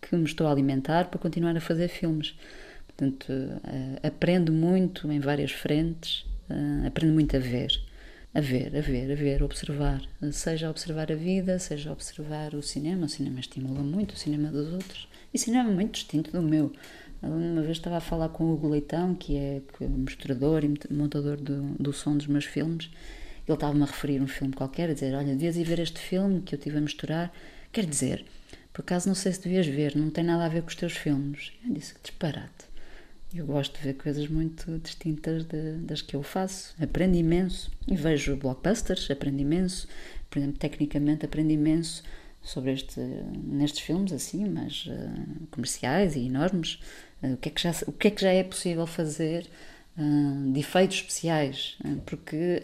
que 0.00 0.14
me 0.14 0.24
estou 0.24 0.46
a 0.46 0.50
alimentar 0.50 1.06
para 1.06 1.18
continuar 1.18 1.56
a 1.56 1.60
fazer 1.60 1.88
filmes. 1.88 2.34
Portanto, 2.86 3.30
uh, 3.30 4.06
aprendo 4.06 4.52
muito 4.52 5.10
em 5.10 5.20
várias 5.20 5.52
frentes, 5.52 6.26
aprendo 6.84 7.14
muito 7.14 7.34
a 7.36 7.38
ver. 7.38 7.70
A 8.32 8.40
ver, 8.40 8.76
a 8.76 8.80
ver, 8.80 9.10
a 9.10 9.14
ver, 9.14 9.42
observar. 9.42 10.02
Seja 10.32 10.70
observar 10.70 11.10
a 11.10 11.16
vida, 11.16 11.58
seja 11.58 11.90
observar 11.90 12.54
o 12.54 12.62
cinema. 12.62 13.06
O 13.06 13.08
cinema 13.08 13.40
estimula 13.40 13.82
muito, 13.82 14.14
o 14.14 14.16
cinema 14.16 14.50
dos 14.50 14.72
outros. 14.72 15.08
E 15.34 15.36
o 15.36 15.40
cinema 15.40 15.70
é 15.70 15.74
muito 15.74 15.94
distinto 15.94 16.30
do 16.30 16.40
meu. 16.40 16.72
Uma 17.22 17.60
vez 17.60 17.76
estava 17.76 17.96
a 17.96 18.00
falar 18.00 18.28
com 18.28 18.44
o 18.44 18.54
Hugo 18.54 18.68
Leitão, 18.68 19.14
que 19.14 19.36
é 19.36 19.60
misturador 19.80 20.62
e 20.64 20.72
montador 20.92 21.36
do, 21.36 21.74
do 21.74 21.92
som 21.92 22.16
dos 22.16 22.28
meus 22.28 22.44
filmes. 22.44 22.88
Ele 23.46 23.54
estava-me 23.54 23.82
a 23.82 23.86
referir 23.86 24.22
um 24.22 24.28
filme 24.28 24.54
qualquer, 24.54 24.90
a 24.90 24.94
dizer: 24.94 25.14
Olha, 25.14 25.34
devias 25.34 25.56
ir 25.56 25.64
ver 25.64 25.80
este 25.80 25.98
filme 25.98 26.40
que 26.40 26.54
eu 26.54 26.58
tive 26.58 26.78
a 26.78 26.80
misturar. 26.80 27.32
Quer 27.72 27.84
dizer, 27.84 28.24
por 28.72 28.82
acaso 28.82 29.08
não 29.08 29.14
sei 29.14 29.32
se 29.32 29.42
devias 29.42 29.66
ver, 29.66 29.96
não 29.96 30.08
tem 30.08 30.22
nada 30.22 30.44
a 30.44 30.48
ver 30.48 30.62
com 30.62 30.68
os 30.68 30.76
teus 30.76 30.92
filmes. 30.92 31.52
Eu 31.66 31.74
disse: 31.74 31.94
Que 31.94 32.00
disparate. 32.00 32.69
Eu 33.32 33.46
gosto 33.46 33.78
de 33.78 33.84
ver 33.84 33.94
coisas 33.94 34.26
muito 34.26 34.78
distintas 34.78 35.44
de, 35.44 35.74
das 35.78 36.02
que 36.02 36.16
eu 36.16 36.22
faço. 36.22 36.74
Aprendo 36.82 37.16
imenso 37.16 37.70
e 37.86 37.94
vejo 37.94 38.36
blockbusters, 38.36 39.08
aprendo 39.08 39.40
imenso. 39.40 39.86
Por 40.28 40.40
exemplo, 40.40 40.58
tecnicamente 40.58 41.24
aprendo 41.24 41.52
imenso 41.52 42.02
sobre 42.42 42.72
este, 42.72 43.00
nestes 43.44 43.80
filmes 43.80 44.12
assim, 44.12 44.48
mas 44.48 44.86
uh, 44.86 45.46
comerciais 45.52 46.16
e 46.16 46.26
enormes. 46.26 46.80
Uh, 47.22 47.34
o, 47.34 47.36
que 47.36 47.50
é 47.50 47.52
que 47.52 47.62
já, 47.62 47.72
o 47.86 47.92
que 47.92 48.08
é 48.08 48.10
que 48.10 48.20
já 48.20 48.32
é 48.32 48.42
possível 48.42 48.86
fazer 48.86 49.46
uh, 49.96 50.52
de 50.52 50.58
efeitos 50.58 50.96
especiais? 50.96 51.78
porque 52.06 52.60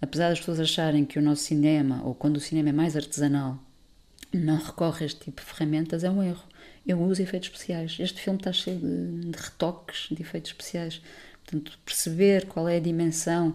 apesar 0.00 0.30
das 0.30 0.38
pessoas 0.38 0.60
acharem 0.60 1.04
que 1.04 1.18
o 1.18 1.22
nosso 1.22 1.42
cinema, 1.42 2.02
ou 2.04 2.14
quando 2.14 2.38
o 2.38 2.40
cinema 2.40 2.70
é 2.70 2.72
mais 2.72 2.96
artesanal, 2.96 3.58
não 4.32 4.56
recorre 4.56 5.04
a 5.04 5.06
este 5.06 5.20
tipo 5.20 5.42
de 5.42 5.46
ferramentas, 5.46 6.04
é 6.04 6.10
um 6.10 6.22
erro 6.22 6.47
eu 6.88 6.98
uso 7.02 7.20
efeitos 7.20 7.50
especiais. 7.50 7.98
Este 8.00 8.18
filme 8.18 8.38
está 8.38 8.50
cheio 8.50 8.78
de, 8.78 9.30
de 9.30 9.38
retoques 9.38 10.08
de 10.10 10.22
efeitos 10.22 10.50
especiais. 10.50 11.02
Portanto, 11.44 11.78
perceber 11.84 12.46
qual 12.46 12.66
é 12.66 12.78
a 12.78 12.80
dimensão 12.80 13.54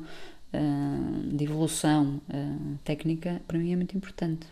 uh, 0.54 1.36
de 1.36 1.44
evolução 1.44 2.22
uh, 2.30 2.78
técnica, 2.84 3.42
para 3.48 3.58
mim 3.58 3.74
é 3.74 3.76
muito 3.76 3.98
importante. 3.98 4.46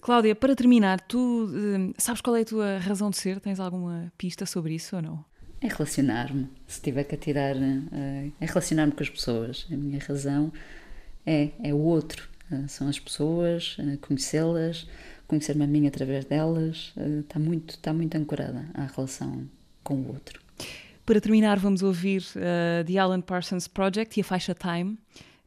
Cláudia, 0.00 0.34
para 0.34 0.56
terminar, 0.56 0.98
tu 1.02 1.44
uh, 1.44 1.94
sabes 1.98 2.22
qual 2.22 2.36
é 2.36 2.40
a 2.40 2.44
tua 2.44 2.78
razão 2.78 3.10
de 3.10 3.18
ser? 3.18 3.38
Tens 3.38 3.60
alguma 3.60 4.10
pista 4.16 4.46
sobre 4.46 4.74
isso 4.74 4.96
ou 4.96 5.02
não? 5.02 5.24
É 5.60 5.68
relacionar-me. 5.68 6.48
Se 6.66 6.80
tiver 6.80 7.04
que 7.04 7.14
atirar, 7.14 7.54
é 7.54 8.46
relacionar-me 8.46 8.92
com 8.92 9.02
as 9.02 9.10
pessoas. 9.10 9.66
A 9.70 9.76
minha 9.76 9.98
razão 9.98 10.50
é, 11.26 11.50
é 11.62 11.74
o 11.74 11.76
outro. 11.76 12.30
são 12.66 12.88
as 12.88 12.98
pessoas, 12.98 13.76
conhecê-las, 14.00 14.86
conhecer-me 15.30 15.62
a 15.62 15.66
mim 15.66 15.86
através 15.86 16.24
delas, 16.24 16.92
está 17.20 17.38
eh, 17.38 17.42
muito, 17.42 17.70
está 17.70 17.92
muito 17.92 18.16
ancorada 18.16 18.68
à 18.74 18.84
relação 18.84 19.48
com 19.84 19.94
o 19.94 20.08
outro. 20.08 20.40
Para 21.06 21.20
terminar, 21.20 21.56
vamos 21.58 21.82
ouvir 21.82 22.22
uh, 22.34 22.84
The 22.84 22.98
Alan 22.98 23.20
Parsons 23.20 23.68
Project 23.68 24.18
e 24.18 24.22
a 24.22 24.24
faixa 24.24 24.54
Time. 24.54 24.98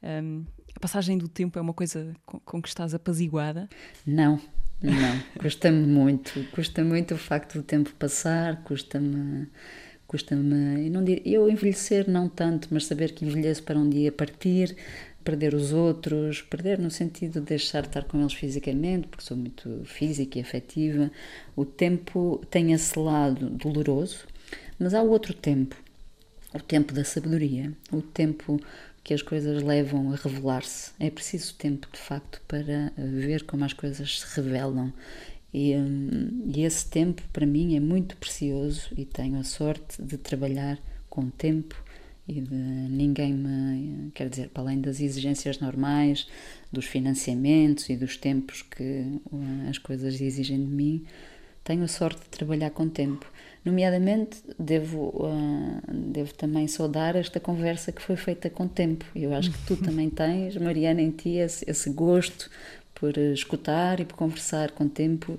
Um, 0.02 0.46
a 0.74 0.80
passagem 0.80 1.18
do 1.18 1.28
tempo 1.28 1.60
é 1.60 1.62
uma 1.62 1.74
coisa 1.74 2.16
com, 2.26 2.40
com 2.40 2.62
que 2.62 2.70
estás 2.70 2.94
apaziguada? 2.94 3.70
Não, 4.08 4.40
não. 4.82 5.20
Custa-me 5.40 5.86
muito. 5.86 6.32
Custa 6.52 6.84
muito 6.84 7.14
o 7.14 7.18
facto 7.18 7.56
do 7.56 7.64
tempo 7.64 7.94
passar, 8.00 8.64
custa-me. 8.64 9.48
Custa-me. 10.08 10.92
Eu, 10.94 11.04
eu 11.26 11.50
envelhecer, 11.50 12.10
não 12.10 12.30
tanto, 12.30 12.70
mas 12.72 12.86
saber 12.86 13.14
que 13.14 13.26
envelheço 13.26 13.64
para 13.64 13.78
um 13.78 13.90
dia 13.90 14.12
partir, 14.12 14.76
perder 15.24 15.54
os 15.54 15.72
outros, 15.74 16.42
perder 16.42 16.78
no 16.80 16.92
sentido 16.92 17.40
de 17.40 17.48
deixar 17.48 17.82
de 17.82 17.88
estar 17.88 18.04
com 18.04 18.20
eles 18.20 18.34
fisicamente, 18.34 19.08
porque 19.08 19.24
sou 19.24 19.38
muito 19.38 19.82
física 19.86 20.38
e 20.38 20.42
afetiva. 20.42 21.12
O 21.56 21.66
tempo 21.66 22.42
tem 22.50 22.74
esse 22.74 22.98
lado 22.98 23.50
doloroso, 23.50 24.26
mas 24.78 24.94
há 24.94 25.02
outro 25.02 25.34
tempo, 25.34 25.76
o 26.54 26.60
tempo 26.60 26.94
da 26.94 27.04
sabedoria, 27.04 27.72
o 27.92 28.02
tempo 28.02 28.60
que 29.04 29.14
as 29.14 29.22
coisas 29.22 29.62
levam 29.62 30.14
a 30.14 30.16
revelar-se. 30.16 30.92
É 31.00 31.10
preciso 31.10 31.56
tempo, 31.56 31.88
de 31.92 32.00
facto, 32.00 32.42
para 32.48 32.92
ver 32.98 33.44
como 33.44 33.66
as 33.66 33.74
coisas 33.74 34.22
se 34.22 34.42
revelam. 34.42 34.94
E, 35.54 35.76
hum, 35.76 36.52
e 36.56 36.64
esse 36.64 36.86
tempo, 36.90 37.22
para 37.32 37.46
mim, 37.46 37.76
é 37.76 37.80
muito 37.80 38.18
precioso 38.18 38.90
e 38.98 39.06
tenho 39.06 39.40
a 39.40 39.44
sorte 39.44 40.02
de 40.02 40.18
trabalhar 40.18 40.80
com 41.10 41.30
tempo 41.30 41.76
e 42.28 42.40
de 42.40 42.56
ninguém 42.56 43.34
me, 43.34 44.12
quer 44.14 44.30
dizer, 44.30 44.50
para 44.50 44.64
além 44.64 44.80
das 44.80 45.02
exigências 45.02 45.60
normais, 45.60 46.28
dos 46.72 46.86
financiamentos 46.86 47.90
e 47.90 47.96
dos 47.96 48.16
tempos 48.16 48.62
que 48.62 49.20
uh, 49.32 49.70
as 49.70 49.78
coisas 49.78 50.20
exigem 50.22 50.58
de 50.58 50.72
mim, 50.72 51.06
tenho 51.64 51.84
a 51.84 51.88
sorte 51.88 52.22
de 52.22 52.30
trabalhar 52.30 52.70
com 52.72 52.88
tempo. 52.88 53.30
Nomeadamente, 53.64 54.38
devo, 54.58 55.10
uh, 55.16 55.82
devo 55.92 56.34
também 56.34 56.68
saudar 56.68 57.16
esta 57.16 57.40
conversa 57.40 57.92
que 57.92 58.02
foi 58.02 58.16
feita 58.16 58.50
com 58.50 58.68
tempo. 58.68 59.06
Eu 59.16 59.34
acho 59.34 59.52
que 59.52 59.66
tu 59.66 59.78
também 59.78 60.10
tens, 60.12 60.56
Mariana, 60.58 61.02
em 61.02 61.12
ti 61.12 61.38
esse, 61.38 61.70
esse 61.70 61.90
gosto 61.90 62.50
por 62.96 63.18
escutar 63.18 64.00
e 64.00 64.06
por 64.06 64.16
conversar 64.16 64.72
com 64.72 64.88
tempo 64.88 65.38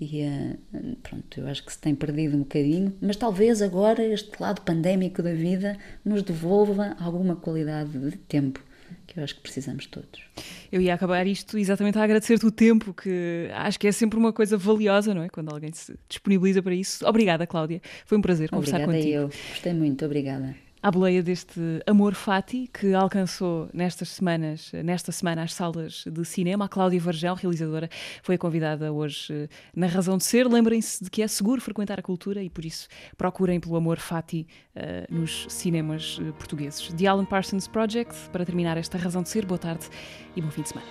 e 0.00 0.22
uh, 0.24 0.96
pronto, 1.02 1.40
eu 1.40 1.48
acho 1.48 1.64
que 1.64 1.72
se 1.72 1.78
tem 1.78 1.94
perdido 1.94 2.36
um 2.36 2.40
bocadinho, 2.40 2.94
mas 3.00 3.16
talvez 3.16 3.62
agora 3.62 4.04
este 4.04 4.30
lado 4.40 4.60
pandémico 4.62 5.22
da 5.22 5.32
vida 5.32 5.78
nos 6.04 6.22
devolva 6.22 6.96
alguma 7.00 7.36
qualidade 7.36 7.98
de 7.98 8.16
tempo 8.16 8.62
que 9.06 9.18
eu 9.18 9.24
acho 9.24 9.34
que 9.36 9.40
precisamos 9.40 9.86
todos. 9.86 10.22
Eu 10.70 10.80
ia 10.80 10.94
acabar 10.94 11.26
isto 11.26 11.58
exatamente 11.58 11.98
a 11.98 12.02
agradecer-te 12.02 12.46
o 12.46 12.50
tempo, 12.50 12.92
que 12.92 13.48
acho 13.52 13.78
que 13.78 13.86
é 13.86 13.92
sempre 13.92 14.18
uma 14.18 14.32
coisa 14.32 14.56
valiosa, 14.56 15.14
não 15.14 15.22
é? 15.22 15.28
Quando 15.28 15.50
alguém 15.50 15.72
se 15.72 15.94
disponibiliza 16.08 16.62
para 16.62 16.74
isso. 16.74 17.06
Obrigada, 17.06 17.46
Cláudia. 17.46 17.80
Foi 18.04 18.18
um 18.18 18.22
prazer 18.22 18.50
conversar 18.50 18.82
obrigada 18.82 18.98
contigo. 18.98 19.24
Obrigada 19.24 19.42
eu. 19.44 19.50
Gostei 19.54 19.72
muito. 19.72 20.04
Obrigada 20.04 20.65
à 20.86 20.90
boleia 20.92 21.20
deste 21.20 21.82
Amor 21.84 22.14
Fati, 22.14 22.70
que 22.72 22.94
alcançou 22.94 23.68
nestas 23.74 24.08
semanas, 24.10 24.70
nesta 24.84 25.10
semana 25.10 25.42
as 25.42 25.52
salas 25.52 26.04
de 26.06 26.24
cinema. 26.24 26.66
A 26.66 26.68
Cláudia 26.68 27.00
Varjão, 27.00 27.34
realizadora, 27.34 27.90
foi 28.22 28.38
convidada 28.38 28.92
hoje 28.92 29.32
eh, 29.32 29.48
na 29.74 29.88
Razão 29.88 30.16
de 30.16 30.22
Ser. 30.22 30.46
Lembrem-se 30.46 31.02
de 31.02 31.10
que 31.10 31.22
é 31.22 31.26
seguro 31.26 31.60
frequentar 31.60 31.98
a 31.98 32.02
cultura 32.02 32.40
e 32.40 32.48
por 32.48 32.64
isso 32.64 32.86
procurem 33.16 33.58
pelo 33.58 33.74
Amor 33.74 33.98
Fati 33.98 34.46
uh, 34.76 35.12
nos 35.12 35.46
cinemas 35.48 36.18
uh, 36.18 36.32
portugueses. 36.34 36.92
The 36.92 37.08
Alan 37.08 37.24
Parsons 37.24 37.66
Project, 37.66 38.14
para 38.30 38.46
terminar 38.46 38.76
esta 38.76 38.96
Razão 38.96 39.24
de 39.24 39.28
Ser, 39.28 39.44
boa 39.44 39.58
tarde 39.58 39.88
e 40.36 40.40
bom 40.40 40.52
fim 40.52 40.62
de 40.62 40.68
semana. 40.68 40.86